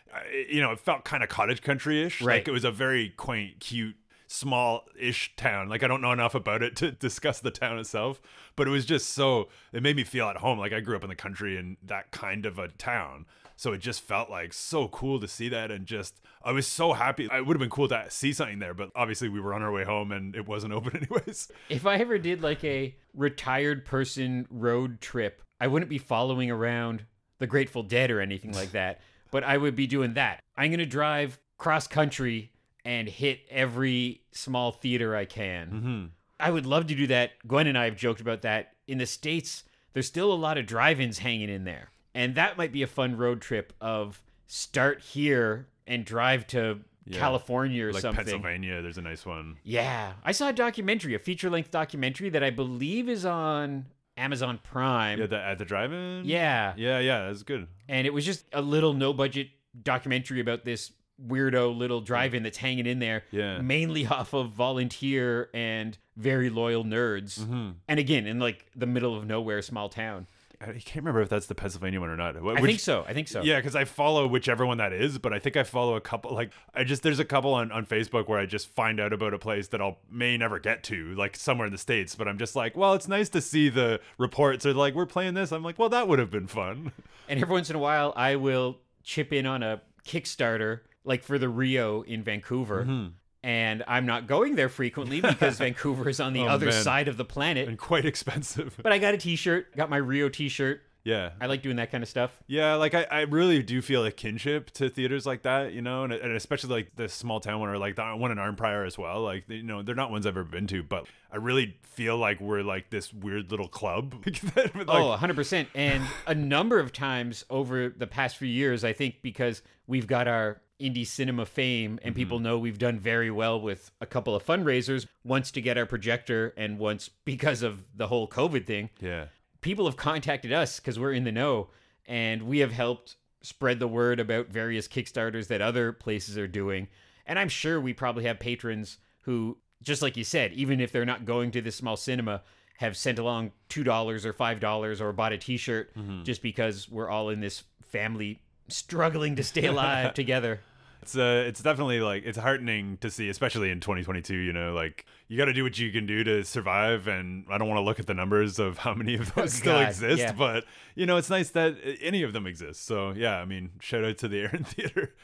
You 0.48 0.60
know, 0.60 0.70
it 0.70 0.78
felt 0.78 1.04
kind 1.04 1.22
of 1.24 1.28
cottage 1.28 1.62
country 1.62 2.02
ish. 2.02 2.20
Right. 2.22 2.36
Like, 2.36 2.48
it 2.48 2.52
was 2.52 2.64
a 2.64 2.70
very 2.70 3.08
quaint, 3.10 3.58
cute, 3.58 3.96
small 4.28 4.86
ish 4.96 5.34
town. 5.34 5.68
Like, 5.68 5.82
I 5.82 5.88
don't 5.88 6.00
know 6.00 6.12
enough 6.12 6.36
about 6.36 6.62
it 6.62 6.76
to 6.76 6.92
discuss 6.92 7.40
the 7.40 7.50
town 7.50 7.78
itself, 7.80 8.20
but 8.54 8.68
it 8.68 8.70
was 8.70 8.86
just 8.86 9.10
so, 9.10 9.48
it 9.72 9.82
made 9.82 9.96
me 9.96 10.04
feel 10.04 10.28
at 10.28 10.36
home. 10.36 10.60
Like, 10.60 10.72
I 10.72 10.78
grew 10.78 10.94
up 10.94 11.02
in 11.02 11.08
the 11.08 11.16
country 11.16 11.56
in 11.56 11.76
that 11.82 12.12
kind 12.12 12.46
of 12.46 12.56
a 12.58 12.68
town. 12.68 13.26
So 13.60 13.74
it 13.74 13.82
just 13.82 14.00
felt 14.00 14.30
like 14.30 14.54
so 14.54 14.88
cool 14.88 15.20
to 15.20 15.28
see 15.28 15.50
that 15.50 15.70
and 15.70 15.84
just 15.84 16.18
I 16.42 16.50
was 16.50 16.66
so 16.66 16.94
happy. 16.94 17.28
It 17.30 17.44
would 17.44 17.56
have 17.56 17.60
been 17.60 17.68
cool 17.68 17.88
to 17.88 18.06
see 18.08 18.32
something 18.32 18.58
there, 18.58 18.72
but 18.72 18.88
obviously 18.96 19.28
we 19.28 19.38
were 19.38 19.52
on 19.52 19.60
our 19.60 19.70
way 19.70 19.84
home 19.84 20.12
and 20.12 20.34
it 20.34 20.48
wasn't 20.48 20.72
open 20.72 20.96
anyways. 20.96 21.52
if 21.68 21.84
I 21.84 21.96
ever 21.96 22.16
did 22.16 22.42
like 22.42 22.64
a 22.64 22.96
retired 23.12 23.84
person 23.84 24.46
road 24.48 25.02
trip, 25.02 25.42
I 25.60 25.66
wouldn't 25.66 25.90
be 25.90 25.98
following 25.98 26.50
around 26.50 27.04
the 27.36 27.46
Grateful 27.46 27.82
Dead 27.82 28.10
or 28.10 28.22
anything 28.22 28.54
like 28.54 28.72
that, 28.72 29.02
but 29.30 29.44
I 29.44 29.58
would 29.58 29.76
be 29.76 29.86
doing 29.86 30.14
that. 30.14 30.40
I'm 30.56 30.70
going 30.70 30.78
to 30.78 30.86
drive 30.86 31.38
cross 31.58 31.86
country 31.86 32.52
and 32.86 33.10
hit 33.10 33.40
every 33.50 34.22
small 34.32 34.72
theater 34.72 35.14
I 35.14 35.26
can. 35.26 35.68
Mm-hmm. 35.68 36.04
I 36.42 36.50
would 36.50 36.64
love 36.64 36.86
to 36.86 36.94
do 36.94 37.06
that. 37.08 37.32
Gwen 37.46 37.66
and 37.66 37.76
I 37.76 37.84
have 37.84 37.96
joked 37.96 38.22
about 38.22 38.40
that. 38.40 38.72
In 38.88 38.96
the 38.96 39.04
States, 39.04 39.64
there's 39.92 40.06
still 40.06 40.32
a 40.32 40.34
lot 40.34 40.56
of 40.56 40.64
drive 40.64 40.98
ins 40.98 41.18
hanging 41.18 41.50
in 41.50 41.64
there. 41.64 41.90
And 42.14 42.34
that 42.34 42.56
might 42.58 42.72
be 42.72 42.82
a 42.82 42.86
fun 42.86 43.16
road 43.16 43.40
trip 43.40 43.72
of 43.80 44.22
start 44.46 45.00
here 45.00 45.68
and 45.86 46.04
drive 46.04 46.46
to 46.48 46.80
Yeah. 47.06 47.18
California 47.18 47.86
or 47.86 47.92
like 47.92 48.02
something. 48.02 48.24
Pennsylvania, 48.24 48.82
there's 48.82 48.98
a 48.98 49.02
nice 49.02 49.24
one. 49.24 49.56
Yeah. 49.64 50.12
I 50.24 50.32
saw 50.32 50.48
a 50.48 50.52
documentary, 50.52 51.14
a 51.14 51.18
feature 51.18 51.50
length 51.50 51.70
documentary 51.70 52.28
that 52.30 52.42
I 52.44 52.50
believe 52.50 53.08
is 53.08 53.24
on 53.24 53.86
Amazon 54.16 54.60
Prime. 54.62 55.18
Yeah, 55.18 55.26
the, 55.26 55.40
at 55.40 55.58
the 55.58 55.64
drive-in. 55.64 56.22
Yeah. 56.24 56.74
yeah, 56.76 56.98
yeah. 56.98 57.26
That's 57.26 57.42
good. 57.42 57.68
And 57.88 58.06
it 58.06 58.12
was 58.12 58.24
just 58.26 58.44
a 58.52 58.60
little 58.60 58.92
no 58.92 59.12
budget 59.12 59.48
documentary 59.82 60.40
about 60.40 60.64
this 60.64 60.92
weirdo 61.26 61.76
little 61.76 62.00
drive 62.00 62.34
in 62.34 62.42
that's 62.42 62.58
hanging 62.58 62.86
in 62.86 62.98
there, 62.98 63.24
Yeah. 63.30 63.60
mainly 63.60 64.06
off 64.18 64.32
of 64.34 64.50
volunteer 64.52 65.48
and 65.54 65.96
very 66.16 66.50
loyal 66.50 66.84
nerds. 66.84 67.38
Mm-hmm. 67.40 67.70
And 67.88 68.00
again, 68.00 68.26
in 68.26 68.38
like 68.38 68.66
the 68.76 68.86
middle 68.86 69.16
of 69.16 69.26
nowhere, 69.26 69.62
small 69.62 69.88
town. 69.88 70.26
I 70.62 70.72
can't 70.72 70.96
remember 70.96 71.22
if 71.22 71.30
that's 71.30 71.46
the 71.46 71.54
Pennsylvania 71.54 72.00
one 72.00 72.10
or 72.10 72.16
not. 72.18 72.36
Wh- 72.36 72.58
I 72.58 72.60
think 72.60 72.80
so. 72.80 73.02
I 73.08 73.14
think 73.14 73.28
so. 73.28 73.40
Yeah, 73.42 73.56
because 73.56 73.74
I 73.74 73.84
follow 73.84 74.26
whichever 74.26 74.66
one 74.66 74.76
that 74.76 74.92
is, 74.92 75.16
but 75.18 75.32
I 75.32 75.38
think 75.38 75.56
I 75.56 75.62
follow 75.62 75.96
a 75.96 76.02
couple. 76.02 76.34
Like, 76.34 76.52
I 76.74 76.84
just 76.84 77.02
there's 77.02 77.18
a 77.18 77.24
couple 77.24 77.54
on, 77.54 77.72
on 77.72 77.86
Facebook 77.86 78.28
where 78.28 78.38
I 78.38 78.44
just 78.44 78.68
find 78.68 79.00
out 79.00 79.14
about 79.14 79.32
a 79.32 79.38
place 79.38 79.68
that 79.68 79.80
I'll 79.80 79.98
may 80.10 80.36
never 80.36 80.58
get 80.58 80.82
to, 80.84 81.14
like 81.14 81.34
somewhere 81.34 81.66
in 81.66 81.72
the 81.72 81.78
states. 81.78 82.14
But 82.14 82.28
I'm 82.28 82.36
just 82.36 82.54
like, 82.54 82.76
well, 82.76 82.92
it's 82.92 83.08
nice 83.08 83.30
to 83.30 83.40
see 83.40 83.70
the 83.70 84.00
reports. 84.18 84.66
Or 84.66 84.74
like, 84.74 84.94
we're 84.94 85.06
playing 85.06 85.32
this. 85.32 85.50
I'm 85.50 85.62
like, 85.62 85.78
well, 85.78 85.88
that 85.88 86.08
would 86.08 86.18
have 86.18 86.30
been 86.30 86.46
fun. 86.46 86.92
And 87.28 87.40
every 87.40 87.52
once 87.52 87.70
in 87.70 87.76
a 87.76 87.78
while, 87.78 88.12
I 88.16 88.34
will 88.34 88.78
chip 89.04 89.32
in 89.32 89.46
on 89.46 89.62
a 89.62 89.80
Kickstarter, 90.04 90.80
like 91.04 91.22
for 91.22 91.38
the 91.38 91.48
Rio 91.48 92.02
in 92.02 92.24
Vancouver. 92.24 92.82
Mm-hmm. 92.82 93.06
And 93.42 93.82
I'm 93.88 94.04
not 94.06 94.26
going 94.26 94.54
there 94.54 94.68
frequently 94.68 95.20
because 95.22 95.58
Vancouver 95.58 96.08
is 96.08 96.20
on 96.20 96.32
the 96.32 96.40
Oh, 96.42 96.48
other 96.48 96.66
man. 96.66 96.82
side 96.82 97.08
of 97.08 97.16
the 97.16 97.24
planet. 97.24 97.68
and 97.68 97.78
quite 97.78 98.04
expensive. 98.04 98.76
But 98.82 98.92
I 98.92 98.98
got 98.98 99.14
a 99.14 99.18
T-shirt, 99.18 99.74
got 99.76 99.88
my 99.90 99.96
Rio 99.96 100.28
T-shirt. 100.28 100.82
Yeah. 101.02 101.30
I 101.40 101.46
like 101.46 101.62
doing 101.62 101.76
that 101.76 101.90
kind 101.90 102.02
of 102.02 102.10
stuff. 102.10 102.42
Yeah, 102.46 102.74
like 102.74 102.92
I, 102.94 103.04
I 103.10 103.20
really 103.22 103.62
do 103.62 103.80
feel 103.80 104.04
a 104.04 104.12
kinship 104.12 104.70
to 104.72 104.90
theaters 104.90 105.24
like 105.24 105.44
that, 105.44 105.72
you 105.72 105.80
know, 105.80 106.04
and, 106.04 106.12
and 106.12 106.32
especially 106.36 106.68
like 106.68 106.94
the 106.96 107.08
small 107.08 107.40
town 107.40 107.58
one 107.58 107.70
or 107.70 107.78
like 107.78 107.96
the 107.96 108.04
one 108.04 108.30
in 108.30 108.36
Arnprior 108.36 108.86
as 108.86 108.98
well. 108.98 109.22
Like, 109.22 109.44
you 109.48 109.62
know, 109.62 109.80
they're 109.82 109.94
not 109.94 110.10
ones 110.10 110.26
I've 110.26 110.36
ever 110.36 110.44
been 110.44 110.66
to, 110.66 110.82
but 110.82 111.06
I 111.32 111.36
really 111.36 111.78
feel 111.82 112.18
like 112.18 112.38
we're 112.38 112.62
like 112.62 112.90
this 112.90 113.14
weird 113.14 113.50
little 113.50 113.66
club. 113.68 114.22
like, 114.26 114.74
oh, 114.88 115.16
100%. 115.18 115.68
And 115.74 116.04
a 116.26 116.34
number 116.34 116.78
of 116.78 116.92
times 116.92 117.46
over 117.48 117.88
the 117.88 118.06
past 118.06 118.36
few 118.36 118.48
years, 118.48 118.84
I 118.84 118.92
think 118.92 119.22
because 119.22 119.62
we've 119.86 120.06
got 120.06 120.28
our 120.28 120.60
indie 120.80 121.06
cinema 121.06 121.46
fame 121.46 121.98
and 122.02 122.14
people 122.14 122.38
mm-hmm. 122.38 122.44
know 122.44 122.58
we've 122.58 122.78
done 122.78 122.98
very 122.98 123.30
well 123.30 123.60
with 123.60 123.90
a 124.00 124.06
couple 124.06 124.34
of 124.34 124.44
fundraisers, 124.44 125.06
once 125.24 125.50
to 125.50 125.60
get 125.60 125.76
our 125.78 125.86
projector 125.86 126.54
and 126.56 126.78
once 126.78 127.10
because 127.24 127.62
of 127.62 127.84
the 127.94 128.06
whole 128.06 128.26
COVID 128.28 128.66
thing. 128.66 128.90
yeah. 129.00 129.26
people 129.60 129.86
have 129.86 129.96
contacted 129.96 130.52
us 130.52 130.80
because 130.80 130.98
we're 130.98 131.12
in 131.12 131.24
the 131.24 131.32
know 131.32 131.68
and 132.06 132.42
we 132.42 132.58
have 132.58 132.72
helped 132.72 133.16
spread 133.42 133.78
the 133.78 133.88
word 133.88 134.20
about 134.20 134.48
various 134.48 134.86
kickstarters 134.86 135.46
that 135.48 135.62
other 135.62 135.92
places 135.92 136.36
are 136.36 136.46
doing 136.48 136.88
and 137.26 137.38
i'm 137.38 137.48
sure 137.48 137.80
we 137.80 137.94
probably 137.94 138.24
have 138.24 138.38
patrons 138.38 138.98
who 139.22 139.56
just 139.82 140.02
like 140.02 140.16
you 140.16 140.24
said 140.24 140.52
even 140.52 140.80
if 140.80 140.92
they're 140.92 141.06
not 141.06 141.24
going 141.24 141.50
to 141.50 141.62
this 141.62 141.76
small 141.76 141.96
cinema 141.96 142.42
have 142.78 142.96
sent 142.96 143.18
along 143.18 143.52
$2 143.68 144.24
or 144.24 144.32
$5 144.32 145.00
or 145.02 145.12
bought 145.12 145.34
a 145.34 145.38
t-shirt 145.38 145.94
mm-hmm. 145.94 146.22
just 146.22 146.40
because 146.40 146.88
we're 146.88 147.10
all 147.10 147.28
in 147.28 147.40
this 147.40 147.64
family 147.82 148.40
struggling 148.68 149.36
to 149.36 149.44
stay 149.44 149.66
alive 149.66 150.14
together 150.14 150.60
It's 151.02 151.16
uh, 151.16 151.44
it's 151.46 151.62
definitely 151.62 152.00
like 152.00 152.24
it's 152.24 152.36
heartening 152.38 152.98
to 152.98 153.10
see, 153.10 153.28
especially 153.28 153.70
in 153.70 153.80
2022. 153.80 154.34
You 154.34 154.52
know, 154.52 154.74
like 154.74 155.06
you 155.28 155.38
got 155.38 155.46
to 155.46 155.52
do 155.52 155.62
what 155.62 155.78
you 155.78 155.90
can 155.90 156.06
do 156.06 156.22
to 156.24 156.44
survive, 156.44 157.06
and 157.08 157.44
I 157.50 157.56
don't 157.58 157.68
want 157.68 157.78
to 157.78 157.82
look 157.82 157.98
at 157.98 158.06
the 158.06 158.14
numbers 158.14 158.58
of 158.58 158.78
how 158.78 158.94
many 158.94 159.14
of 159.14 159.34
those 159.34 159.54
still 159.54 159.74
God, 159.74 159.88
exist, 159.88 160.18
yeah. 160.20 160.32
but 160.32 160.64
you 160.94 161.06
know, 161.06 161.16
it's 161.16 161.30
nice 161.30 161.50
that 161.50 161.76
any 162.00 162.22
of 162.22 162.32
them 162.32 162.46
exist. 162.46 162.84
So 162.84 163.12
yeah, 163.12 163.38
I 163.38 163.44
mean, 163.46 163.70
shout 163.80 164.04
out 164.04 164.18
to 164.18 164.28
the 164.28 164.40
Aron 164.42 164.64
Theater. 164.64 165.14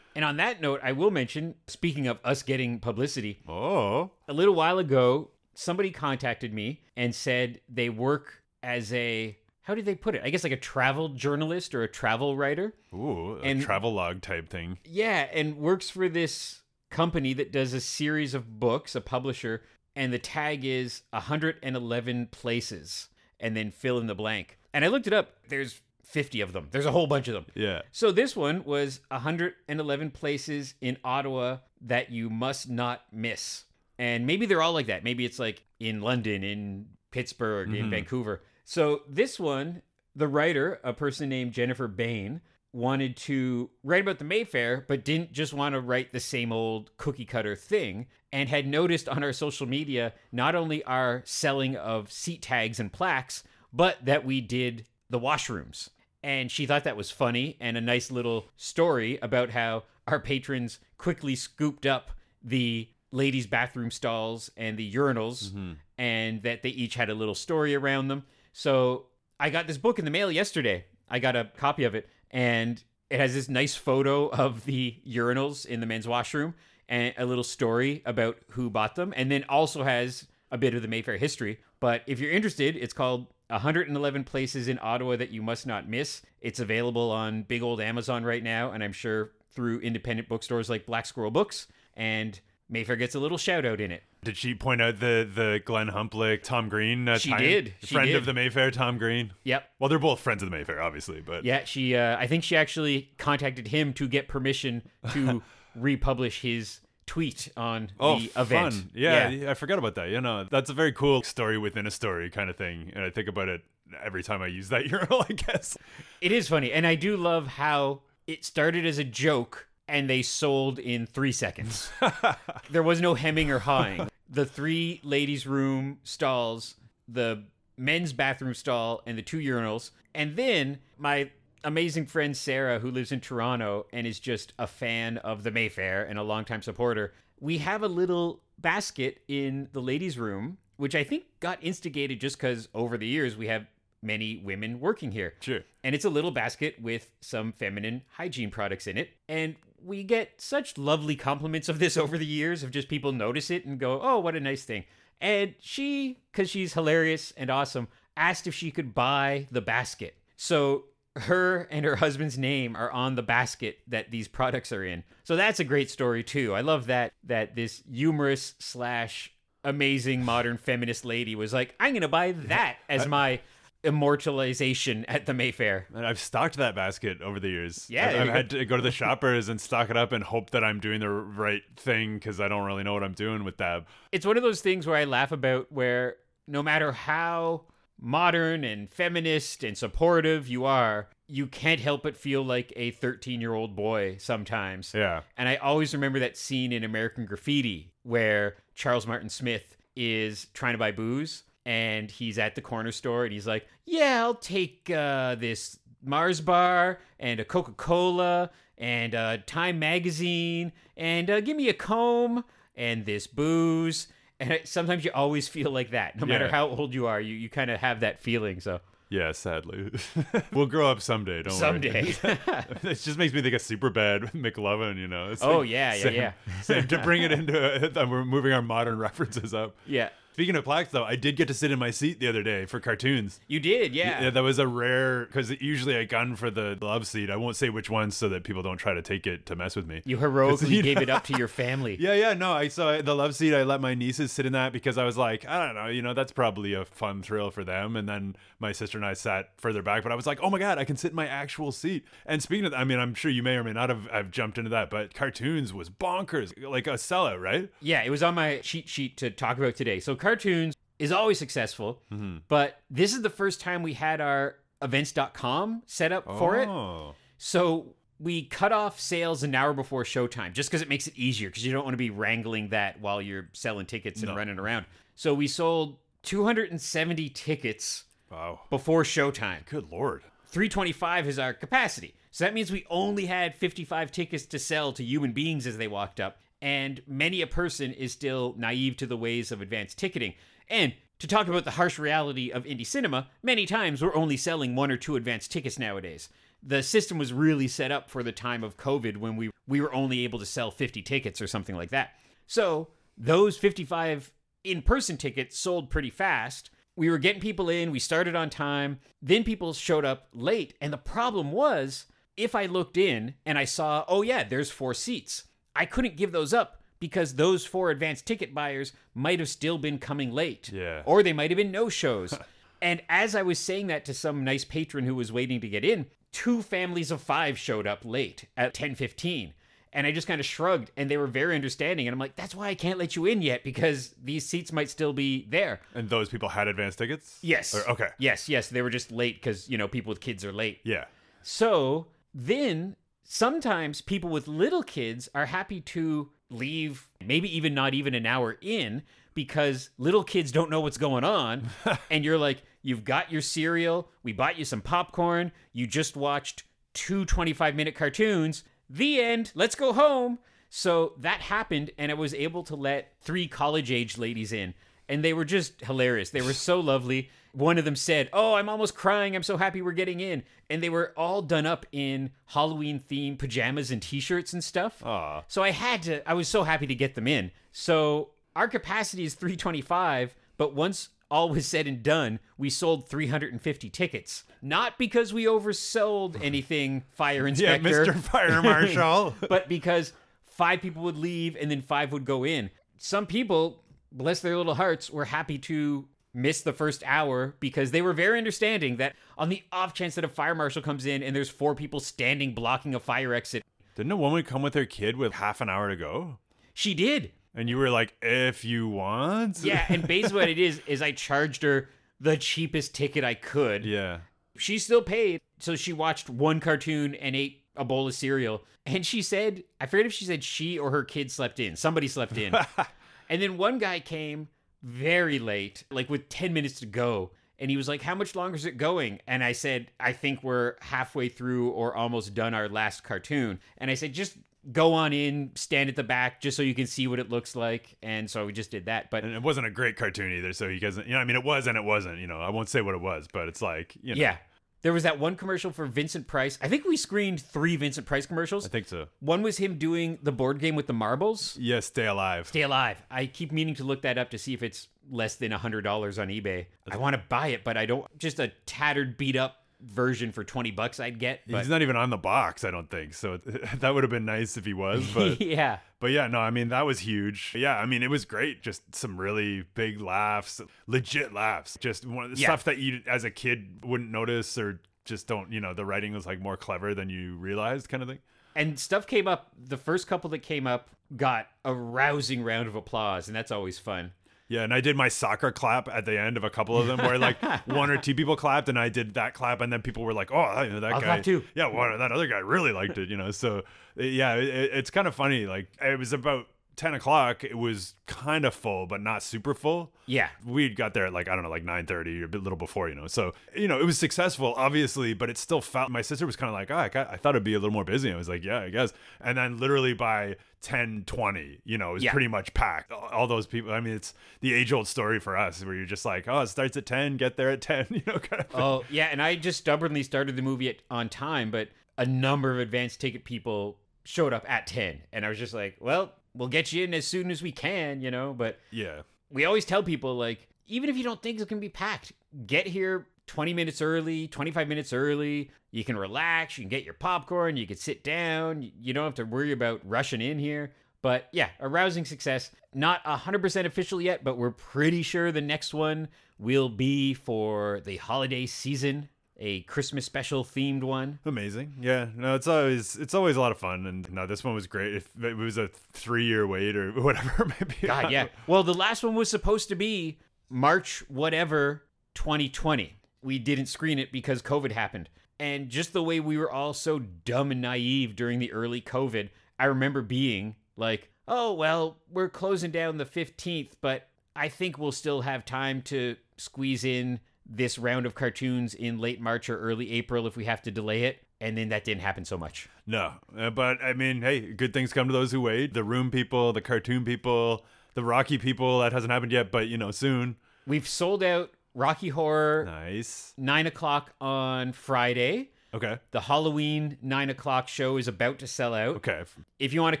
and 0.16 0.24
on 0.24 0.38
that 0.38 0.60
note 0.62 0.80
i 0.82 0.92
will 0.92 1.10
mention 1.10 1.54
speaking 1.66 2.06
of 2.06 2.18
us 2.24 2.42
getting 2.42 2.78
publicity 2.80 3.42
Oh, 3.46 4.10
a 4.26 4.32
little 4.32 4.54
while 4.54 4.78
ago, 4.78 5.30
somebody 5.54 5.90
contacted 5.90 6.52
me 6.54 6.80
and 6.96 7.14
said 7.14 7.60
they 7.68 7.88
work 7.90 8.42
as 8.62 8.92
a 8.92 9.36
how 9.66 9.74
did 9.74 9.84
they 9.84 9.96
put 9.96 10.14
it? 10.14 10.22
I 10.24 10.30
guess 10.30 10.44
like 10.44 10.52
a 10.52 10.56
travel 10.56 11.08
journalist 11.08 11.74
or 11.74 11.82
a 11.82 11.88
travel 11.88 12.36
writer. 12.36 12.72
ooh, 12.94 13.38
a 13.38 13.40
And- 13.40 13.60
travel 13.60 13.92
log 13.92 14.22
type 14.22 14.48
thing. 14.48 14.78
Yeah, 14.84 15.28
and 15.32 15.56
works 15.56 15.90
for 15.90 16.08
this 16.08 16.62
company 16.88 17.32
that 17.32 17.50
does 17.50 17.72
a 17.72 17.80
series 17.80 18.32
of 18.32 18.60
books, 18.60 18.94
a 18.94 19.00
publisher, 19.00 19.64
and 19.96 20.12
the 20.12 20.20
tag 20.20 20.64
is 20.64 21.02
111 21.10 22.28
places 22.28 23.08
and 23.40 23.56
then 23.56 23.72
fill 23.72 23.98
in 23.98 24.06
the 24.06 24.14
blank. 24.14 24.56
And 24.72 24.84
I 24.84 24.88
looked 24.88 25.08
it 25.08 25.12
up. 25.12 25.30
There's 25.48 25.80
50 26.04 26.42
of 26.42 26.52
them. 26.52 26.68
There's 26.70 26.86
a 26.86 26.92
whole 26.92 27.08
bunch 27.08 27.26
of 27.26 27.34
them. 27.34 27.46
Yeah. 27.56 27.82
So 27.90 28.12
this 28.12 28.36
one 28.36 28.62
was 28.62 29.00
111 29.10 30.12
places 30.12 30.74
in 30.80 30.96
Ottawa 31.02 31.58
that 31.80 32.12
you 32.12 32.30
must 32.30 32.70
not 32.70 33.02
miss. 33.10 33.64
And 33.98 34.28
maybe 34.28 34.46
they're 34.46 34.62
all 34.62 34.74
like 34.74 34.86
that. 34.86 35.02
Maybe 35.02 35.24
it's 35.24 35.40
like 35.40 35.64
in 35.80 36.02
London, 36.02 36.44
in 36.44 36.86
Pittsburgh, 37.10 37.70
in 37.70 37.74
mm-hmm. 37.74 37.90
Vancouver. 37.90 38.42
So 38.66 39.02
this 39.08 39.38
one, 39.38 39.82
the 40.16 40.26
writer, 40.26 40.80
a 40.82 40.92
person 40.92 41.28
named 41.28 41.52
Jennifer 41.52 41.86
Bain, 41.86 42.40
wanted 42.72 43.16
to 43.16 43.70
write 43.84 44.02
about 44.02 44.18
the 44.18 44.24
Mayfair, 44.24 44.84
but 44.88 45.04
didn't 45.04 45.32
just 45.32 45.54
want 45.54 45.74
to 45.74 45.80
write 45.80 46.12
the 46.12 46.20
same 46.20 46.52
old 46.52 46.90
cookie 46.96 47.24
cutter 47.24 47.54
thing, 47.54 48.06
and 48.32 48.48
had 48.48 48.66
noticed 48.66 49.08
on 49.08 49.22
our 49.22 49.32
social 49.32 49.66
media 49.66 50.12
not 50.32 50.56
only 50.56 50.82
our 50.82 51.22
selling 51.24 51.76
of 51.76 52.10
seat 52.10 52.42
tags 52.42 52.80
and 52.80 52.92
plaques, 52.92 53.44
but 53.72 54.04
that 54.04 54.26
we 54.26 54.40
did 54.40 54.84
the 55.08 55.20
washrooms. 55.20 55.90
And 56.24 56.50
she 56.50 56.66
thought 56.66 56.84
that 56.84 56.96
was 56.96 57.10
funny 57.10 57.56
and 57.60 57.76
a 57.76 57.80
nice 57.80 58.10
little 58.10 58.48
story 58.56 59.16
about 59.22 59.50
how 59.50 59.84
our 60.08 60.18
patrons 60.18 60.80
quickly 60.98 61.36
scooped 61.36 61.86
up 61.86 62.10
the 62.42 62.88
ladies' 63.12 63.46
bathroom 63.46 63.92
stalls 63.92 64.50
and 64.56 64.76
the 64.76 64.92
urinals, 64.92 65.50
mm-hmm. 65.50 65.74
and 65.96 66.42
that 66.42 66.62
they 66.62 66.70
each 66.70 66.96
had 66.96 67.10
a 67.10 67.14
little 67.14 67.34
story 67.36 67.76
around 67.76 68.08
them. 68.08 68.24
So 68.56 69.08
I 69.38 69.50
got 69.50 69.66
this 69.66 69.76
book 69.76 69.98
in 69.98 70.06
the 70.06 70.10
mail 70.10 70.32
yesterday. 70.32 70.86
I 71.10 71.18
got 71.18 71.36
a 71.36 71.50
copy 71.58 71.84
of 71.84 71.94
it, 71.94 72.08
and 72.30 72.82
it 73.10 73.20
has 73.20 73.34
this 73.34 73.50
nice 73.50 73.74
photo 73.74 74.28
of 74.28 74.64
the 74.64 74.96
urinals 75.06 75.66
in 75.66 75.80
the 75.80 75.86
men's 75.86 76.08
washroom 76.08 76.54
and 76.88 77.12
a 77.18 77.26
little 77.26 77.44
story 77.44 78.00
about 78.06 78.38
who 78.52 78.70
bought 78.70 78.94
them, 78.94 79.12
and 79.14 79.30
then 79.30 79.44
also 79.50 79.82
has 79.82 80.26
a 80.50 80.56
bit 80.56 80.72
of 80.72 80.80
the 80.80 80.88
Mayfair 80.88 81.18
history. 81.18 81.58
But 81.80 82.02
if 82.06 82.18
you're 82.18 82.30
interested, 82.30 82.76
it's 82.76 82.94
called 82.94 83.26
111 83.48 84.24
Places 84.24 84.68
in 84.68 84.78
Ottawa 84.80 85.16
That 85.16 85.30
You 85.30 85.42
Must 85.42 85.66
Not 85.66 85.86
Miss. 85.86 86.22
It's 86.40 86.58
available 86.58 87.10
on 87.10 87.42
big 87.42 87.62
old 87.62 87.78
Amazon 87.78 88.24
right 88.24 88.42
now, 88.42 88.70
and 88.72 88.82
I'm 88.82 88.94
sure 88.94 89.32
through 89.52 89.80
independent 89.80 90.30
bookstores 90.30 90.70
like 90.70 90.86
Black 90.86 91.04
Squirrel 91.04 91.30
Books. 91.30 91.66
And 91.92 92.40
Mayfair 92.68 92.96
gets 92.96 93.14
a 93.14 93.20
little 93.20 93.38
shout 93.38 93.64
out 93.64 93.80
in 93.80 93.92
it. 93.92 94.02
Did 94.24 94.36
she 94.36 94.54
point 94.54 94.82
out 94.82 94.98
the 94.98 95.28
the 95.32 95.60
Glenn 95.64 95.88
Humplik, 95.88 96.42
Tom 96.42 96.68
Green? 96.68 97.08
Uh, 97.08 97.16
She 97.18 97.30
time- 97.30 97.38
did. 97.40 97.74
She 97.82 97.94
friend 97.94 98.08
did. 98.08 98.16
of 98.16 98.24
the 98.26 98.34
Mayfair, 98.34 98.70
Tom 98.72 98.98
Green. 98.98 99.32
Yep. 99.44 99.70
Well, 99.78 99.88
they're 99.88 99.98
both 100.00 100.18
friends 100.20 100.42
of 100.42 100.50
the 100.50 100.56
Mayfair, 100.56 100.82
obviously, 100.82 101.20
but 101.20 101.44
Yeah, 101.44 101.64
she. 101.64 101.94
Uh, 101.94 102.16
I 102.18 102.26
think 102.26 102.42
she 102.42 102.56
actually 102.56 103.10
contacted 103.18 103.68
him 103.68 103.92
to 103.94 104.08
get 104.08 104.26
permission 104.26 104.82
to 105.12 105.42
republish 105.76 106.40
his 106.40 106.80
tweet 107.06 107.48
on 107.56 107.92
Oh, 108.00 108.18
the 108.18 108.24
event. 108.36 108.74
fun! 108.74 108.90
Yeah, 108.94 109.28
yeah, 109.28 109.50
I 109.50 109.54
forgot 109.54 109.78
about 109.78 109.94
that. 109.94 110.08
You 110.08 110.20
know, 110.20 110.42
that's 110.44 110.70
a 110.70 110.74
very 110.74 110.92
cool 110.92 111.22
story 111.22 111.56
within 111.58 111.86
a 111.86 111.90
story 111.92 112.30
kind 112.30 112.50
of 112.50 112.56
thing, 112.56 112.90
and 112.96 113.04
I 113.04 113.10
think 113.10 113.28
about 113.28 113.48
it 113.48 113.62
every 114.02 114.24
time 114.24 114.42
I 114.42 114.48
use 114.48 114.70
that 114.70 114.84
URL. 114.86 115.24
I 115.30 115.32
guess. 115.34 115.76
It 116.20 116.32
is 116.32 116.48
funny, 116.48 116.72
and 116.72 116.84
I 116.84 116.96
do 116.96 117.16
love 117.16 117.46
how 117.46 118.00
it 118.26 118.44
started 118.44 118.84
as 118.84 118.98
a 118.98 119.04
joke 119.04 119.65
and 119.88 120.10
they 120.10 120.22
sold 120.22 120.78
in 120.78 121.06
three 121.06 121.32
seconds. 121.32 121.90
there 122.70 122.82
was 122.82 123.00
no 123.00 123.14
hemming 123.14 123.50
or 123.50 123.60
hawing. 123.60 124.08
The 124.28 124.44
three 124.44 125.00
ladies' 125.04 125.46
room 125.46 125.98
stalls, 126.02 126.74
the 127.06 127.44
men's 127.76 128.12
bathroom 128.12 128.54
stall, 128.54 129.02
and 129.06 129.16
the 129.16 129.22
two 129.22 129.38
urinals, 129.38 129.90
and 130.14 130.36
then 130.36 130.78
my 130.98 131.30
amazing 131.62 132.06
friend 132.06 132.36
Sarah, 132.36 132.78
who 132.78 132.90
lives 132.90 133.12
in 133.12 133.20
Toronto 133.20 133.86
and 133.92 134.06
is 134.06 134.20
just 134.20 134.52
a 134.58 134.66
fan 134.66 135.18
of 135.18 135.42
the 135.42 135.50
Mayfair 135.50 136.04
and 136.04 136.18
a 136.18 136.22
longtime 136.22 136.62
supporter. 136.62 137.12
We 137.40 137.58
have 137.58 137.82
a 137.82 137.88
little 137.88 138.40
basket 138.58 139.22
in 139.28 139.68
the 139.72 139.80
ladies' 139.80 140.18
room, 140.18 140.58
which 140.76 140.94
I 140.94 141.04
think 141.04 141.24
got 141.40 141.58
instigated 141.62 142.20
just 142.20 142.38
because 142.38 142.68
over 142.72 142.96
the 142.96 143.06
years 143.06 143.36
we 143.36 143.48
have 143.48 143.66
many 144.02 144.36
women 144.36 144.80
working 144.80 145.10
here. 145.10 145.34
Sure. 145.40 145.60
And 145.82 145.94
it's 145.94 146.04
a 146.04 146.10
little 146.10 146.30
basket 146.30 146.80
with 146.80 147.10
some 147.20 147.52
feminine 147.52 148.02
hygiene 148.12 148.50
products 148.50 148.86
in 148.86 148.96
it. 148.96 149.10
And 149.28 149.56
we 149.86 150.02
get 150.02 150.40
such 150.40 150.76
lovely 150.76 151.16
compliments 151.16 151.68
of 151.68 151.78
this 151.78 151.96
over 151.96 152.18
the 152.18 152.26
years 152.26 152.62
of 152.62 152.70
just 152.70 152.88
people 152.88 153.12
notice 153.12 153.50
it 153.50 153.64
and 153.64 153.78
go, 153.78 154.00
oh, 154.02 154.18
what 154.18 154.36
a 154.36 154.40
nice 154.40 154.64
thing. 154.64 154.84
And 155.20 155.54
she, 155.60 156.18
because 156.30 156.50
she's 156.50 156.74
hilarious 156.74 157.32
and 157.36 157.48
awesome, 157.48 157.88
asked 158.16 158.46
if 158.46 158.54
she 158.54 158.70
could 158.70 158.94
buy 158.94 159.46
the 159.50 159.62
basket. 159.62 160.16
So 160.36 160.84
her 161.16 161.66
and 161.70 161.84
her 161.84 161.96
husband's 161.96 162.36
name 162.36 162.76
are 162.76 162.90
on 162.90 163.14
the 163.14 163.22
basket 163.22 163.78
that 163.86 164.10
these 164.10 164.28
products 164.28 164.72
are 164.72 164.84
in. 164.84 165.04
So 165.24 165.36
that's 165.36 165.60
a 165.60 165.64
great 165.64 165.90
story 165.90 166.22
too. 166.22 166.54
I 166.54 166.60
love 166.60 166.86
that 166.86 167.12
that 167.24 167.56
this 167.56 167.82
humorous 167.90 168.54
slash 168.58 169.32
amazing 169.64 170.24
modern 170.24 170.58
feminist 170.58 171.04
lady 171.04 171.34
was 171.34 171.52
like, 171.54 171.74
I'm 171.80 171.94
gonna 171.94 172.08
buy 172.08 172.32
that 172.32 172.76
as 172.88 173.06
my 173.08 173.40
immortalization 173.86 175.04
at 175.06 175.26
the 175.26 175.32
Mayfair. 175.32 175.86
And 175.94 176.06
I've 176.06 176.18
stocked 176.18 176.56
that 176.56 176.74
basket 176.74 177.22
over 177.22 177.40
the 177.40 177.48
years. 177.48 177.86
Yeah, 177.88 178.08
I've, 178.08 178.20
I've 178.22 178.28
had 178.28 178.50
to 178.50 178.64
go 178.64 178.76
to 178.76 178.82
the 178.82 178.90
shoppers 178.92 179.48
and 179.48 179.60
stock 179.60 179.88
it 179.88 179.96
up 179.96 180.12
and 180.12 180.22
hope 180.22 180.50
that 180.50 180.64
I'm 180.64 180.80
doing 180.80 181.00
the 181.00 181.08
right 181.08 181.62
thing 181.76 182.14
because 182.14 182.40
I 182.40 182.48
don't 182.48 182.64
really 182.64 182.82
know 182.82 182.92
what 182.92 183.04
I'm 183.04 183.14
doing 183.14 183.44
with 183.44 183.56
that. 183.58 183.86
It's 184.12 184.26
one 184.26 184.36
of 184.36 184.42
those 184.42 184.60
things 184.60 184.86
where 184.86 184.96
I 184.96 185.04
laugh 185.04 185.32
about 185.32 185.70
where 185.70 186.16
no 186.48 186.62
matter 186.62 186.92
how 186.92 187.62
modern 187.98 188.64
and 188.64 188.90
feminist 188.90 189.64
and 189.64 189.78
supportive 189.78 190.48
you 190.48 190.64
are, 190.64 191.08
you 191.28 191.46
can't 191.46 191.80
help 191.80 192.02
but 192.02 192.16
feel 192.16 192.44
like 192.44 192.72
a 192.76 192.90
13 192.90 193.40
year 193.40 193.54
old 193.54 193.74
boy 193.74 194.16
sometimes. 194.18 194.92
Yeah. 194.94 195.22
And 195.36 195.48
I 195.48 195.56
always 195.56 195.94
remember 195.94 196.18
that 196.20 196.36
scene 196.36 196.72
in 196.72 196.84
American 196.84 197.24
Graffiti 197.24 197.92
where 198.02 198.56
Charles 198.74 199.06
Martin 199.06 199.28
Smith 199.28 199.76
is 199.96 200.48
trying 200.52 200.74
to 200.74 200.78
buy 200.78 200.92
booze 200.92 201.44
and 201.66 202.10
he's 202.10 202.38
at 202.38 202.54
the 202.54 202.62
corner 202.62 202.92
store 202.92 203.24
and 203.24 203.32
he's 203.34 203.46
like, 203.46 203.66
Yeah, 203.84 204.22
I'll 204.22 204.34
take 204.34 204.88
uh, 204.88 205.34
this 205.34 205.78
Mars 206.02 206.40
bar 206.40 207.00
and 207.18 207.40
a 207.40 207.44
Coca 207.44 207.72
Cola 207.72 208.50
and 208.78 209.12
a 209.14 209.38
Time 209.46 209.78
magazine 209.78 210.72
and 210.96 211.28
uh, 211.28 211.40
give 211.40 211.56
me 211.56 211.68
a 211.68 211.74
comb 211.74 212.44
and 212.76 213.04
this 213.04 213.26
booze. 213.26 214.08
And 214.38 214.60
sometimes 214.64 215.02
you 215.02 215.10
always 215.14 215.48
feel 215.48 215.70
like 215.70 215.92
that. 215.92 216.20
No 216.20 216.26
matter 216.26 216.46
how 216.50 216.68
old 216.68 216.92
you 216.92 217.06
are, 217.06 217.18
you, 217.18 217.34
you 217.34 217.48
kind 217.48 217.70
of 217.70 217.80
have 217.80 218.00
that 218.00 218.20
feeling. 218.20 218.60
So 218.60 218.80
Yeah, 219.08 219.32
sadly. 219.32 219.90
we'll 220.52 220.66
grow 220.66 220.90
up 220.90 221.00
someday, 221.00 221.42
don't 221.42 221.54
someday. 221.54 222.14
worry. 222.22 222.36
it 222.82 222.94
just 223.00 223.16
makes 223.16 223.32
me 223.32 223.40
think 223.40 223.54
of 223.54 223.62
super 223.62 223.88
bad 223.88 224.20
with 224.20 224.34
McLovin, 224.34 224.98
you 224.98 225.08
know. 225.08 225.30
It's 225.30 225.42
Oh, 225.42 225.60
like 225.60 225.70
yeah, 225.70 225.94
yeah, 225.94 226.02
same- 226.02 226.14
yeah. 226.14 226.32
same- 226.60 226.86
to 226.88 226.98
bring 226.98 227.22
it 227.22 227.32
into 227.32 227.82
it, 227.82 227.94
we're 227.96 228.26
moving 228.26 228.52
our 228.52 228.60
modern 228.60 228.98
references 228.98 229.54
up. 229.54 229.74
yeah. 229.86 230.10
Speaking 230.36 230.56
of 230.56 230.64
plaques, 230.64 230.90
though, 230.90 231.02
I 231.02 231.16
did 231.16 231.34
get 231.36 231.48
to 231.48 231.54
sit 231.54 231.70
in 231.70 231.78
my 231.78 231.90
seat 231.90 232.20
the 232.20 232.28
other 232.28 232.42
day 232.42 232.66
for 232.66 232.78
cartoons. 232.78 233.40
You 233.48 233.58
did, 233.58 233.94
yeah. 233.94 234.24
Yeah, 234.24 234.28
that 234.28 234.42
was 234.42 234.58
a 234.58 234.68
rare 234.68 235.24
because 235.24 235.50
usually 235.62 235.96
I 235.96 236.04
gun 236.04 236.36
for 236.36 236.50
the 236.50 236.76
love 236.78 237.06
seat. 237.06 237.30
I 237.30 237.36
won't 237.36 237.56
say 237.56 237.70
which 237.70 237.88
one 237.88 238.10
so 238.10 238.28
that 238.28 238.44
people 238.44 238.62
don't 238.62 238.76
try 238.76 238.92
to 238.92 239.00
take 239.00 239.26
it 239.26 239.46
to 239.46 239.56
mess 239.56 239.74
with 239.74 239.86
me. 239.86 240.02
You 240.04 240.18
heroically 240.18 240.76
you 240.76 240.82
gave 240.82 240.98
it 240.98 241.08
up 241.08 241.24
to 241.24 241.38
your 241.38 241.48
family. 241.48 241.96
Yeah, 242.06 242.12
yeah, 242.12 242.34
no, 242.34 242.52
I 242.52 242.68
saw 242.68 243.00
the 243.00 243.14
love 243.14 243.34
seat. 243.34 243.54
I 243.54 243.62
let 243.62 243.80
my 243.80 243.94
nieces 243.94 244.30
sit 244.30 244.44
in 244.44 244.52
that 244.52 244.72
because 244.72 244.98
I 244.98 245.04
was 245.04 245.16
like, 245.16 245.48
I 245.48 245.64
don't 245.64 245.74
know, 245.74 245.86
you 245.86 246.02
know, 246.02 246.12
that's 246.12 246.30
probably 246.30 246.74
a 246.74 246.84
fun 246.84 247.22
thrill 247.22 247.50
for 247.50 247.64
them. 247.64 247.96
And 247.96 248.06
then 248.06 248.36
my 248.60 248.72
sister 248.72 248.98
and 248.98 249.06
I 249.06 249.14
sat 249.14 249.50
further 249.56 249.82
back, 249.82 250.02
but 250.02 250.12
I 250.12 250.14
was 250.14 250.26
like, 250.26 250.38
oh 250.42 250.50
my 250.50 250.58
god, 250.58 250.78
I 250.78 250.84
can 250.84 250.96
sit 250.96 251.12
in 251.12 251.16
my 251.16 251.26
actual 251.26 251.72
seat. 251.72 252.04
And 252.26 252.42
speaking 252.42 252.66
of, 252.66 252.74
I 252.74 252.84
mean, 252.84 252.98
I'm 252.98 253.14
sure 253.14 253.30
you 253.30 253.42
may 253.42 253.56
or 253.56 253.64
may 253.64 253.72
not 253.72 253.88
have, 253.88 254.08
I've 254.12 254.30
jumped 254.30 254.58
into 254.58 254.68
that, 254.70 254.90
but 254.90 255.14
cartoons 255.14 255.72
was 255.72 255.88
bonkers, 255.88 256.52
like 256.62 256.86
a 256.86 256.92
sellout, 256.92 257.40
right? 257.40 257.70
Yeah, 257.80 258.02
it 258.02 258.10
was 258.10 258.22
on 258.22 258.34
my 258.34 258.58
cheat 258.58 258.88
sheet 258.88 259.16
to 259.16 259.30
talk 259.30 259.56
about 259.56 259.74
today. 259.76 259.98
So 259.98 260.14
cartoons 260.30 260.74
is 260.98 261.12
always 261.12 261.38
successful, 261.38 262.00
Mm-hmm. 262.12 262.38
but 262.48 262.80
this 262.90 263.14
is 263.14 263.22
the 263.22 263.30
first 263.30 263.60
time 263.60 263.82
we 263.82 263.92
had 263.92 264.20
our 264.20 264.56
events.com 264.82 265.82
set 265.86 266.10
up 266.12 266.24
for 266.38 266.56
it. 266.58 266.68
Oh. 266.68 267.14
So 267.38 267.94
we 268.18 268.42
cut 268.44 268.72
off 268.72 268.98
sales 268.98 269.42
an 269.42 269.54
hour 269.54 269.72
before 269.72 270.02
showtime 270.04 270.52
just 270.52 270.68
because 270.70 270.82
it 270.82 270.88
makes 270.88 271.06
it 271.06 271.14
easier 271.16 271.48
because 271.50 271.64
you 271.64 271.72
don't 271.72 271.84
want 271.84 271.92
to 271.94 271.98
be 271.98 272.10
wrangling 272.10 272.70
that 272.70 273.00
while 273.00 273.20
you're 273.22 273.48
selling 273.52 273.86
tickets 273.86 274.20
and 274.20 274.30
No. 274.30 274.36
running 274.36 274.58
around. 274.58 274.86
So 275.14 275.32
we 275.34 275.46
sold 275.48 275.98
270 276.22 277.28
tickets 277.30 278.04
Wow. 278.30 278.60
before 278.70 279.04
showtime. 279.04 279.64
Good 279.66 279.90
lord. 279.92 280.22
325 280.48 281.28
is 281.28 281.38
our 281.38 281.52
capacity. 281.54 282.14
So 282.32 282.44
that 282.44 282.52
means 282.54 282.72
we 282.72 282.84
only 282.90 283.26
had 283.26 283.54
55 283.54 284.10
tickets 284.10 284.44
to 284.46 284.58
sell 284.58 284.92
to 284.94 285.04
human 285.04 285.32
beings 285.32 285.66
as 285.66 285.76
they 285.78 285.86
walked 285.88 286.18
up. 286.20 286.38
And 286.62 287.02
many 287.06 287.42
a 287.42 287.46
person 287.46 287.92
is 287.92 288.12
still 288.12 288.54
naive 288.56 288.96
to 288.98 289.06
the 289.06 289.16
ways 289.16 289.52
of 289.52 289.60
advanced 289.60 289.98
ticketing. 289.98 290.34
And 290.68 290.94
to 291.18 291.26
talk 291.26 291.48
about 291.48 291.64
the 291.64 291.72
harsh 291.72 291.98
reality 291.98 292.50
of 292.50 292.64
indie 292.64 292.86
cinema, 292.86 293.28
many 293.42 293.66
times 293.66 294.02
we're 294.02 294.14
only 294.14 294.36
selling 294.36 294.74
one 294.74 294.90
or 294.90 294.96
two 294.96 295.16
advanced 295.16 295.50
tickets 295.50 295.78
nowadays. 295.78 296.28
The 296.62 296.82
system 296.82 297.18
was 297.18 297.32
really 297.32 297.68
set 297.68 297.92
up 297.92 298.10
for 298.10 298.22
the 298.22 298.32
time 298.32 298.64
of 298.64 298.76
COVID 298.76 299.18
when 299.18 299.36
we, 299.36 299.50
we 299.66 299.80
were 299.80 299.94
only 299.94 300.24
able 300.24 300.38
to 300.38 300.46
sell 300.46 300.70
50 300.70 301.02
tickets 301.02 301.40
or 301.40 301.46
something 301.46 301.76
like 301.76 301.90
that. 301.90 302.10
So 302.46 302.88
those 303.16 303.56
55 303.56 304.32
in 304.64 304.82
person 304.82 305.16
tickets 305.16 305.58
sold 305.58 305.90
pretty 305.90 306.10
fast. 306.10 306.70
We 306.96 307.10
were 307.10 307.18
getting 307.18 307.42
people 307.42 307.68
in, 307.68 307.90
we 307.90 307.98
started 307.98 308.34
on 308.34 308.50
time, 308.50 309.00
then 309.22 309.44
people 309.44 309.72
showed 309.72 310.04
up 310.04 310.28
late. 310.32 310.74
And 310.80 310.92
the 310.92 310.98
problem 310.98 311.52
was, 311.52 312.06
if 312.36 312.54
I 312.54 312.66
looked 312.66 312.96
in 312.96 313.34
and 313.44 313.58
I 313.58 313.64
saw, 313.64 314.04
oh, 314.08 314.22
yeah, 314.22 314.44
there's 314.44 314.70
four 314.70 314.92
seats, 314.94 315.44
I 315.76 315.86
couldn't 315.86 316.16
give 316.16 316.32
those 316.32 316.52
up 316.54 316.80
because 316.98 317.34
those 317.34 317.66
four 317.66 317.90
advanced 317.90 318.26
ticket 318.26 318.54
buyers 318.54 318.92
might 319.14 319.38
have 319.38 319.48
still 319.48 319.78
been 319.78 319.98
coming 319.98 320.32
late. 320.32 320.70
Yeah. 320.72 321.02
Or 321.04 321.22
they 321.22 321.32
might 321.32 321.50
have 321.50 321.56
been 321.56 321.70
no 321.70 321.88
shows. 321.88 322.36
and 322.82 323.02
as 323.08 323.34
I 323.34 323.42
was 323.42 323.58
saying 323.58 323.88
that 323.88 324.04
to 324.06 324.14
some 324.14 324.44
nice 324.44 324.64
patron 324.64 325.04
who 325.04 325.14
was 325.14 325.32
waiting 325.32 325.60
to 325.60 325.68
get 325.68 325.84
in, 325.84 326.06
two 326.32 326.62
families 326.62 327.10
of 327.10 327.20
five 327.20 327.58
showed 327.58 327.86
up 327.86 328.00
late 328.04 328.46
at 328.56 328.74
10:15. 328.74 329.52
And 329.92 330.06
I 330.06 330.12
just 330.12 330.26
kind 330.26 330.40
of 330.40 330.46
shrugged 330.46 330.90
and 330.96 331.10
they 331.10 331.16
were 331.16 331.26
very 331.26 331.54
understanding 331.54 332.06
and 332.06 332.12
I'm 332.12 332.18
like 332.18 332.36
that's 332.36 332.54
why 332.54 332.68
I 332.68 332.74
can't 332.74 332.98
let 332.98 333.16
you 333.16 333.24
in 333.24 333.40
yet 333.40 333.64
because 333.64 334.14
these 334.22 334.44
seats 334.44 334.70
might 334.70 334.90
still 334.90 335.14
be 335.14 335.46
there. 335.48 335.80
And 335.94 336.10
those 336.10 336.28
people 336.28 336.50
had 336.50 336.68
advance 336.68 336.96
tickets? 336.96 337.38
Yes. 337.40 337.74
Or- 337.74 337.90
okay. 337.92 338.08
Yes, 338.18 338.48
yes, 338.48 338.68
they 338.68 338.82
were 338.82 338.90
just 338.90 339.10
late 339.10 339.40
cuz 339.40 339.68
you 339.70 339.78
know 339.78 339.88
people 339.88 340.10
with 340.10 340.20
kids 340.20 340.44
are 340.44 340.52
late. 340.52 340.80
Yeah. 340.84 341.06
So 341.42 342.08
then 342.34 342.96
sometimes 343.26 344.00
people 344.00 344.30
with 344.30 344.48
little 344.48 344.82
kids 344.82 345.28
are 345.34 345.46
happy 345.46 345.80
to 345.80 346.30
leave, 346.50 347.08
maybe 347.24 347.54
even 347.54 347.74
not 347.74 347.94
even 347.94 348.14
an 348.14 348.26
hour 348.26 348.56
in, 348.60 349.02
because 349.34 349.90
little 349.98 350.24
kids 350.24 350.52
don't 350.52 350.70
know 350.70 350.80
what's 350.80 350.96
going 350.96 351.24
on. 351.24 351.68
and 352.10 352.24
you're 352.24 352.38
like, 352.38 352.62
you've 352.82 353.04
got 353.04 353.30
your 353.30 353.42
cereal, 353.42 354.08
we 354.22 354.32
bought 354.32 354.58
you 354.58 354.64
some 354.64 354.80
popcorn, 354.80 355.52
you 355.72 355.86
just 355.86 356.16
watched 356.16 356.64
two 356.94 357.24
25 357.24 357.74
minute 357.74 357.94
cartoons, 357.94 358.64
the 358.88 359.20
end, 359.20 359.52
let's 359.54 359.74
go 359.74 359.92
home. 359.92 360.38
So 360.70 361.14
that 361.18 361.40
happened, 361.40 361.90
and 361.98 362.10
I 362.10 362.14
was 362.14 362.34
able 362.34 362.62
to 362.64 362.76
let 362.76 363.14
three 363.20 363.48
college 363.48 363.90
age 363.90 364.18
ladies 364.18 364.52
in. 364.52 364.74
And 365.08 365.24
they 365.24 365.32
were 365.32 365.44
just 365.44 365.84
hilarious. 365.84 366.30
They 366.30 366.42
were 366.42 366.52
so 366.52 366.80
lovely. 366.80 367.30
One 367.56 367.78
of 367.78 367.86
them 367.86 367.96
said, 367.96 368.28
Oh, 368.34 368.52
I'm 368.52 368.68
almost 368.68 368.94
crying. 368.94 369.34
I'm 369.34 369.42
so 369.42 369.56
happy 369.56 369.80
we're 369.80 369.92
getting 369.92 370.20
in. 370.20 370.42
And 370.68 370.82
they 370.82 370.90
were 370.90 371.14
all 371.16 371.40
done 371.40 371.64
up 371.64 371.86
in 371.90 372.30
Halloween 372.48 373.00
themed 373.00 373.38
pajamas 373.38 373.90
and 373.90 374.02
t 374.02 374.20
shirts 374.20 374.52
and 374.52 374.62
stuff. 374.62 375.02
Aw. 375.02 375.42
So 375.48 375.62
I 375.62 375.70
had 375.70 376.02
to, 376.02 376.28
I 376.28 376.34
was 376.34 376.48
so 376.48 376.64
happy 376.64 376.86
to 376.86 376.94
get 376.94 377.14
them 377.14 377.26
in. 377.26 377.50
So 377.72 378.28
our 378.54 378.68
capacity 378.68 379.24
is 379.24 379.32
325, 379.32 380.34
but 380.58 380.74
once 380.74 381.08
all 381.30 381.48
was 381.48 381.66
said 381.66 381.86
and 381.86 382.02
done, 382.02 382.40
we 382.58 382.68
sold 382.68 383.08
350 383.08 383.88
tickets. 383.88 384.44
Not 384.60 384.98
because 384.98 385.32
we 385.32 385.46
oversold 385.46 386.38
anything, 386.42 387.04
fire 387.14 387.46
Inspector. 387.46 387.88
Yeah, 387.88 387.94
Mr. 388.04 388.14
Fire 388.14 388.60
Marshal. 388.60 389.34
but 389.48 389.66
because 389.66 390.12
five 390.44 390.82
people 390.82 391.04
would 391.04 391.16
leave 391.16 391.56
and 391.58 391.70
then 391.70 391.80
five 391.80 392.12
would 392.12 392.26
go 392.26 392.44
in. 392.44 392.68
Some 392.98 393.24
people, 393.24 393.82
bless 394.12 394.40
their 394.40 394.58
little 394.58 394.74
hearts, 394.74 395.08
were 395.08 395.24
happy 395.24 395.56
to 395.60 396.06
miss 396.36 396.60
the 396.60 396.72
first 396.72 397.02
hour 397.06 397.56
because 397.60 397.90
they 397.90 398.02
were 398.02 398.12
very 398.12 398.38
understanding 398.38 398.96
that 398.98 399.16
on 399.38 399.48
the 399.48 399.62
off 399.72 399.94
chance 399.94 400.14
that 400.14 400.24
a 400.24 400.28
fire 400.28 400.54
marshal 400.54 400.82
comes 400.82 401.06
in 401.06 401.22
and 401.22 401.34
there's 401.34 401.48
four 401.48 401.74
people 401.74 401.98
standing 401.98 402.52
blocking 402.54 402.94
a 402.94 403.00
fire 403.00 403.32
exit, 403.32 403.64
Didn't 403.94 404.12
a 404.12 404.16
woman 404.16 404.44
come 404.44 404.62
with 404.62 404.74
her 404.74 404.84
kid 404.84 405.16
with 405.16 405.32
half 405.34 405.60
an 405.60 405.68
hour 405.70 405.88
to 405.88 405.96
go? 405.96 406.38
she 406.74 406.92
did. 406.92 407.32
And 407.54 407.70
you 407.70 407.78
were 407.78 407.88
like, 407.88 408.14
if 408.20 408.66
you 408.66 408.86
want? 408.86 409.64
Yeah, 409.64 409.82
and 409.88 410.06
basically 410.08 410.40
what 410.40 410.48
it 410.50 410.58
is 410.58 410.82
is 410.86 411.00
I 411.00 411.12
charged 411.12 411.62
her 411.62 411.88
the 412.20 412.36
cheapest 412.36 412.94
ticket 412.94 413.24
I 413.24 413.32
could. 413.32 413.84
yeah. 413.84 414.18
She 414.58 414.78
still 414.78 415.02
paid, 415.02 415.40
so 415.58 415.74
she 415.74 415.92
watched 415.94 416.28
one 416.28 416.60
cartoon 416.60 417.14
and 417.14 417.34
ate 417.34 417.62
a 417.76 417.84
bowl 417.84 418.06
of 418.06 418.14
cereal. 418.14 418.62
And 418.84 419.04
she 419.04 419.20
said, 419.22 419.64
I 419.80 419.86
forget 419.86 420.06
if 420.06 420.12
she 420.12 420.24
said 420.26 420.44
she 420.44 420.78
or 420.78 420.90
her 420.90 421.02
kid 421.04 421.30
slept 421.30 421.60
in. 421.60 421.76
Somebody 421.76 422.08
slept 422.08 422.36
in. 422.38 422.54
and 423.28 423.42
then 423.42 423.56
one 423.58 423.78
guy 423.78 424.00
came 424.00 424.48
very 424.82 425.38
late, 425.38 425.84
like 425.90 426.08
with 426.08 426.28
10 426.28 426.52
minutes 426.52 426.80
to 426.80 426.86
go. 426.86 427.32
And 427.58 427.70
he 427.70 427.76
was 427.76 427.88
like, 427.88 428.02
How 428.02 428.14
much 428.14 428.34
longer 428.34 428.56
is 428.56 428.66
it 428.66 428.76
going? 428.76 429.20
And 429.26 429.42
I 429.42 429.52
said, 429.52 429.90
I 429.98 430.12
think 430.12 430.42
we're 430.42 430.74
halfway 430.80 431.28
through 431.28 431.70
or 431.70 431.94
almost 431.94 432.34
done 432.34 432.54
our 432.54 432.68
last 432.68 433.02
cartoon. 433.02 433.60
And 433.78 433.90
I 433.90 433.94
said, 433.94 434.12
Just 434.12 434.36
go 434.72 434.92
on 434.92 435.12
in, 435.12 435.52
stand 435.54 435.88
at 435.88 435.96
the 435.96 436.02
back, 436.02 436.40
just 436.40 436.56
so 436.56 436.62
you 436.62 436.74
can 436.74 436.86
see 436.86 437.06
what 437.06 437.18
it 437.18 437.30
looks 437.30 437.56
like. 437.56 437.96
And 438.02 438.30
so 438.30 438.46
we 438.46 438.52
just 438.52 438.70
did 438.70 438.86
that. 438.86 439.10
But 439.10 439.24
And 439.24 439.32
it 439.32 439.42
wasn't 439.42 439.66
a 439.66 439.70
great 439.70 439.96
cartoon 439.96 440.32
either. 440.32 440.52
So 440.52 440.66
you 440.66 440.80
guys, 440.80 440.98
you 440.98 441.12
know, 441.12 441.18
I 441.18 441.24
mean, 441.24 441.36
it 441.36 441.44
was 441.44 441.66
and 441.66 441.78
it 441.78 441.84
wasn't. 441.84 442.18
You 442.18 442.26
know, 442.26 442.40
I 442.40 442.50
won't 442.50 442.68
say 442.68 442.82
what 442.82 442.94
it 442.94 443.00
was, 443.00 443.26
but 443.32 443.48
it's 443.48 443.62
like, 443.62 443.96
you 444.02 444.14
know, 444.14 444.20
yeah. 444.20 444.36
There 444.82 444.92
was 444.92 445.02
that 445.02 445.18
one 445.18 445.36
commercial 445.36 445.70
for 445.70 445.86
Vincent 445.86 446.26
Price. 446.26 446.58
I 446.62 446.68
think 446.68 446.84
we 446.84 446.96
screened 446.96 447.40
three 447.40 447.76
Vincent 447.76 448.06
Price 448.06 448.26
commercials. 448.26 448.66
I 448.66 448.68
think 448.68 448.86
so. 448.86 449.06
One 449.20 449.42
was 449.42 449.58
him 449.58 449.78
doing 449.78 450.18
the 450.22 450.32
board 450.32 450.60
game 450.60 450.76
with 450.76 450.86
the 450.86 450.92
marbles. 450.92 451.56
Yeah, 451.58 451.80
stay 451.80 452.06
alive. 452.06 452.48
Stay 452.48 452.62
alive. 452.62 453.02
I 453.10 453.26
keep 453.26 453.52
meaning 453.52 453.74
to 453.76 453.84
look 453.84 454.02
that 454.02 454.18
up 454.18 454.30
to 454.30 454.38
see 454.38 454.54
if 454.54 454.62
it's 454.62 454.88
less 455.10 455.36
than 455.36 455.52
$100 455.52 455.84
on 456.20 456.28
eBay. 456.28 456.66
I 456.90 456.96
want 456.96 457.14
to 457.14 457.22
buy 457.28 457.48
it, 457.48 457.64
but 457.64 457.76
I 457.76 457.86
don't. 457.86 458.06
Just 458.18 458.38
a 458.38 458.52
tattered, 458.66 459.16
beat 459.16 459.36
up 459.36 459.65
version 459.80 460.32
for 460.32 460.42
20 460.44 460.70
bucks 460.70 460.98
I'd 461.00 461.18
get. 461.18 461.40
But 461.46 461.58
He's 461.58 461.68
not 461.68 461.82
even 461.82 461.96
on 461.96 462.10
the 462.10 462.16
box, 462.16 462.64
I 462.64 462.70
don't 462.70 462.90
think. 462.90 463.14
So 463.14 463.36
that 463.78 463.94
would 463.94 464.02
have 464.04 464.10
been 464.10 464.24
nice 464.24 464.56
if 464.56 464.64
he 464.64 464.72
was, 464.72 465.06
but 465.14 465.40
yeah. 465.40 465.78
but 466.00 466.10
yeah, 466.10 466.26
no, 466.26 466.38
I 466.38 466.50
mean 466.50 466.68
that 466.68 466.86
was 466.86 467.00
huge. 467.00 467.52
Yeah, 467.56 467.76
I 467.78 467.86
mean 467.86 468.02
it 468.02 468.10
was 468.10 468.24
great. 468.24 468.62
Just 468.62 468.94
some 468.94 469.16
really 469.18 469.64
big 469.74 470.00
laughs, 470.00 470.60
legit 470.86 471.32
laughs. 471.32 471.76
Just 471.80 472.06
one 472.06 472.24
of 472.24 472.30
the 472.32 472.38
Yeah. 472.40 472.48
stuff 472.48 472.64
that 472.64 472.78
you 472.78 473.00
as 473.06 473.24
a 473.24 473.30
kid 473.30 473.84
wouldn't 473.84 474.10
notice 474.10 474.56
or 474.58 474.80
just 475.04 475.26
don't, 475.28 475.52
you 475.52 475.60
know, 475.60 475.72
the 475.74 475.84
writing 475.84 476.12
was 476.12 476.26
like 476.26 476.40
more 476.40 476.56
clever 476.56 476.94
than 476.94 477.08
you 477.08 477.36
realized 477.36 477.88
kind 477.88 478.02
of 478.02 478.08
thing. 478.08 478.18
And 478.56 478.78
stuff 478.78 479.06
came 479.06 479.28
up. 479.28 479.52
The 479.62 479.76
first 479.76 480.06
couple 480.08 480.30
that 480.30 480.38
came 480.40 480.66
up 480.66 480.88
got 481.14 481.46
a 481.64 481.74
rousing 481.74 482.42
round 482.42 482.66
of 482.66 482.74
applause, 482.74 483.28
and 483.28 483.36
that's 483.36 483.52
always 483.52 483.78
fun. 483.78 484.12
Yeah, 484.48 484.62
and 484.62 484.72
I 484.72 484.80
did 484.80 484.94
my 484.94 485.08
soccer 485.08 485.50
clap 485.50 485.88
at 485.88 486.04
the 486.04 486.18
end 486.18 486.36
of 486.36 486.44
a 486.44 486.50
couple 486.50 486.78
of 486.78 486.86
them, 486.86 486.98
where 486.98 487.18
like 487.18 487.42
one 487.66 487.90
or 487.90 487.96
two 487.96 488.14
people 488.14 488.36
clapped, 488.36 488.68
and 488.68 488.78
I 488.78 488.88
did 488.88 489.14
that 489.14 489.34
clap, 489.34 489.60
and 489.60 489.72
then 489.72 489.82
people 489.82 490.04
were 490.04 490.14
like, 490.14 490.30
"Oh, 490.30 490.62
know, 490.68 490.80
that 490.80 490.92
I'll 490.92 491.00
guy, 491.00 491.20
too." 491.20 491.42
yeah, 491.54 491.66
well, 491.66 491.98
that 491.98 492.12
other 492.12 492.28
guy 492.28 492.38
really 492.38 492.72
liked 492.72 492.96
it," 492.96 493.08
you 493.08 493.16
know. 493.16 493.32
So 493.32 493.62
yeah, 493.96 494.34
it, 494.34 494.70
it's 494.72 494.90
kind 494.90 495.08
of 495.08 495.14
funny. 495.14 495.46
Like 495.46 495.68
it 495.80 495.98
was 495.98 496.12
about 496.12 496.46
ten 496.76 496.94
o'clock. 496.94 497.42
It 497.42 497.56
was 497.58 497.94
kind 498.06 498.44
of 498.44 498.54
full, 498.54 498.86
but 498.86 499.00
not 499.00 499.22
super 499.22 499.54
full. 499.54 499.92
Yeah. 500.06 500.28
We 500.46 500.68
got 500.68 500.94
there 500.94 501.06
at 501.06 501.12
like 501.12 501.28
I 501.28 501.34
don't 501.34 501.42
know, 501.42 501.50
like 501.50 501.64
nine 501.64 501.86
thirty, 501.86 502.22
a 502.22 502.28
bit 502.28 502.42
little 502.42 502.58
before, 502.58 502.88
you 502.88 502.94
know. 502.94 503.06
So 503.06 503.32
you 503.56 503.66
know, 503.68 503.80
it 503.80 503.84
was 503.84 503.98
successful, 503.98 504.54
obviously, 504.56 505.14
but 505.14 505.30
it 505.30 505.38
still 505.38 505.60
felt. 505.60 505.90
My 505.90 506.02
sister 506.02 506.26
was 506.26 506.36
kind 506.36 506.48
of 506.48 506.54
like, 506.54 506.70
"Oh, 506.70 506.76
I, 506.76 506.88
got- 506.88 507.10
I 507.12 507.16
thought 507.16 507.30
it'd 507.34 507.44
be 507.44 507.54
a 507.54 507.58
little 507.58 507.72
more 507.72 507.84
busy." 507.84 508.12
I 508.12 508.16
was 508.16 508.28
like, 508.28 508.44
"Yeah, 508.44 508.60
I 508.60 508.68
guess." 508.70 508.92
And 509.20 509.36
then 509.38 509.58
literally 509.58 509.94
by 509.94 510.36
10, 510.62 511.04
20, 511.06 511.60
you 511.64 511.78
know, 511.78 511.90
it 511.90 511.94
was 511.94 512.04
Yeah. 512.04 512.12
pretty 512.12 512.28
much 512.28 512.52
packed. 512.54 512.92
All- 512.92 513.26
those 513.26 513.46
people. 513.46 513.72
I 513.72 513.80
mean, 513.80 513.94
it's 513.94 514.14
the 514.40 514.54
age 514.54 514.72
old 514.72 514.86
story 514.86 515.18
for 515.18 515.36
us, 515.36 515.64
where 515.64 515.74
you're 515.74 515.86
just 515.86 516.04
like, 516.04 516.28
"Oh, 516.28 516.40
it 516.40 516.46
starts 516.48 516.76
at 516.76 516.86
ten, 516.86 517.16
get 517.16 517.36
there 517.36 517.50
at 517.50 517.60
10, 517.60 517.86
you 517.90 518.02
know, 518.06 518.18
kind 518.18 518.42
of. 518.42 518.54
Oh, 518.54 518.84
yeah. 518.90 519.08
And 519.10 519.20
I 519.22 519.34
just 519.34 519.58
stubbornly 519.58 520.02
started 520.02 520.36
the 520.36 520.42
movie 520.42 520.68
at, 520.68 520.76
on 520.90 521.08
time, 521.08 521.50
but 521.50 521.68
a 521.98 522.04
number 522.06 522.52
of 522.52 522.58
advanced 522.58 523.00
ticket 523.00 523.24
people 523.24 523.78
showed 524.04 524.32
up 524.32 524.44
at 524.48 524.66
10. 524.68 525.00
And 525.12 525.24
I 525.26 525.28
was 525.30 525.38
just 525.38 525.54
like, 525.54 525.76
well, 525.80 526.12
we'll 526.36 526.48
get 526.48 526.72
you 526.72 526.84
in 526.84 526.94
as 526.94 527.06
soon 527.06 527.30
as 527.30 527.42
we 527.42 527.52
can, 527.52 528.00
you 528.00 528.10
know? 528.10 528.32
But 528.32 528.58
Yeah. 528.70 529.02
we 529.30 529.44
always 529.44 529.64
tell 529.64 529.82
people 529.82 530.14
like 530.16 530.48
even 530.68 530.90
if 530.90 530.96
you 530.96 531.04
don't 531.04 531.22
think 531.22 531.38
it's 531.40 531.48
going 531.48 531.60
to 531.60 531.64
be 531.64 531.68
packed, 531.70 532.12
get 532.46 532.66
here 532.66 533.06
20 533.28 533.54
minutes 533.54 533.80
early, 533.80 534.28
25 534.28 534.68
minutes 534.68 534.92
early. 534.92 535.50
You 535.70 535.84
can 535.84 535.96
relax, 535.96 536.58
you 536.58 536.62
can 536.62 536.68
get 536.68 536.84
your 536.84 536.94
popcorn, 536.94 537.56
you 537.56 537.66
can 537.66 537.76
sit 537.76 538.02
down. 538.02 538.68
You 538.80 538.92
don't 538.92 539.04
have 539.04 539.14
to 539.14 539.24
worry 539.24 539.52
about 539.52 539.80
rushing 539.84 540.20
in 540.20 540.38
here. 540.38 540.72
But 541.02 541.28
yeah, 541.32 541.50
a 541.60 541.68
rousing 541.68 542.04
success. 542.04 542.50
Not 542.74 543.04
100% 543.04 543.64
official 543.64 544.00
yet, 544.00 544.24
but 544.24 544.36
we're 544.38 544.50
pretty 544.50 545.02
sure 545.02 545.30
the 545.30 545.40
next 545.40 545.72
one 545.72 546.08
will 546.38 546.68
be 546.68 547.14
for 547.14 547.80
the 547.84 547.96
holiday 547.98 548.44
season, 548.46 549.08
a 549.38 549.62
Christmas 549.62 550.04
special 550.04 550.44
themed 550.44 550.82
one. 550.82 551.18
Amazing. 551.24 551.74
Yeah. 551.80 552.08
No, 552.16 552.34
it's 552.34 552.46
always 552.46 552.96
it's 552.96 553.14
always 553.14 553.36
a 553.36 553.40
lot 553.40 553.52
of 553.52 553.58
fun 553.58 553.86
and 553.86 554.10
no, 554.10 554.26
this 554.26 554.42
one 554.42 554.54
was 554.54 554.66
great. 554.66 554.94
If 554.94 555.10
it 555.22 555.36
was 555.36 555.58
a 555.58 555.70
3-year 555.94 556.46
wait 556.46 556.76
or 556.76 556.90
whatever 557.02 557.44
maybe. 557.44 557.74
God, 557.86 558.10
yeah. 558.10 558.28
Well, 558.46 558.62
the 558.62 558.74
last 558.74 559.02
one 559.02 559.14
was 559.14 559.28
supposed 559.28 559.68
to 559.68 559.74
be 559.74 560.18
March 560.48 561.04
whatever 561.08 561.84
2020. 562.14 562.98
We 563.22 563.38
didn't 563.38 563.66
screen 563.66 563.98
it 563.98 564.12
because 564.12 564.42
COVID 564.42 564.72
happened. 564.72 565.08
And 565.38 565.68
just 565.68 565.92
the 565.92 566.02
way 566.02 566.20
we 566.20 566.38
were 566.38 566.50
all 566.50 566.72
so 566.72 566.98
dumb 566.98 567.50
and 567.50 567.60
naive 567.60 568.16
during 568.16 568.38
the 568.38 568.52
early 568.52 568.80
COVID, 568.80 569.28
I 569.58 569.66
remember 569.66 570.00
being 570.00 570.56
like, 570.76 571.10
oh, 571.28 571.52
well, 571.52 571.98
we're 572.10 572.28
closing 572.28 572.70
down 572.70 572.96
the 572.96 573.04
15th, 573.04 573.72
but 573.80 574.08
I 574.34 574.48
think 574.48 574.78
we'll 574.78 574.92
still 574.92 575.22
have 575.22 575.44
time 575.44 575.82
to 575.82 576.16
squeeze 576.36 576.84
in 576.84 577.20
this 577.48 577.78
round 577.78 578.06
of 578.06 578.14
cartoons 578.14 578.74
in 578.74 578.98
late 578.98 579.20
March 579.20 579.48
or 579.48 579.58
early 579.58 579.92
April 579.92 580.26
if 580.26 580.36
we 580.36 580.44
have 580.44 580.62
to 580.62 580.70
delay 580.70 581.04
it. 581.04 581.18
And 581.40 581.56
then 581.56 581.68
that 581.68 581.84
didn't 581.84 582.00
happen 582.00 582.24
so 582.24 582.38
much. 582.38 582.68
No. 582.86 583.12
Uh, 583.36 583.50
but 583.50 583.82
I 583.82 583.92
mean, 583.92 584.22
hey, 584.22 584.52
good 584.52 584.72
things 584.72 584.92
come 584.92 585.06
to 585.06 585.12
those 585.12 585.32
who 585.32 585.40
wait. 585.42 585.74
The 585.74 585.84
room 585.84 586.10
people, 586.10 586.52
the 586.54 586.62
cartoon 586.62 587.04
people, 587.04 587.64
the 587.94 588.02
Rocky 588.02 588.38
people, 588.38 588.80
that 588.80 588.92
hasn't 588.92 589.12
happened 589.12 589.32
yet, 589.32 589.50
but 589.52 589.68
you 589.68 589.76
know, 589.76 589.90
soon. 589.90 590.36
We've 590.66 590.88
sold 590.88 591.22
out 591.22 591.50
Rocky 591.74 592.08
Horror 592.08 592.64
Nice. 592.64 593.34
nine 593.36 593.66
o'clock 593.66 594.12
on 594.20 594.72
Friday. 594.72 595.50
Okay. 595.74 595.98
The 596.10 596.22
Halloween 596.22 596.96
nine 597.02 597.28
o'clock 597.28 597.68
show 597.68 597.98
is 597.98 598.08
about 598.08 598.38
to 598.38 598.46
sell 598.46 598.72
out. 598.72 598.96
Okay. 598.96 599.22
If 599.58 599.74
you 599.74 599.82
want 599.82 599.94
to 599.94 600.00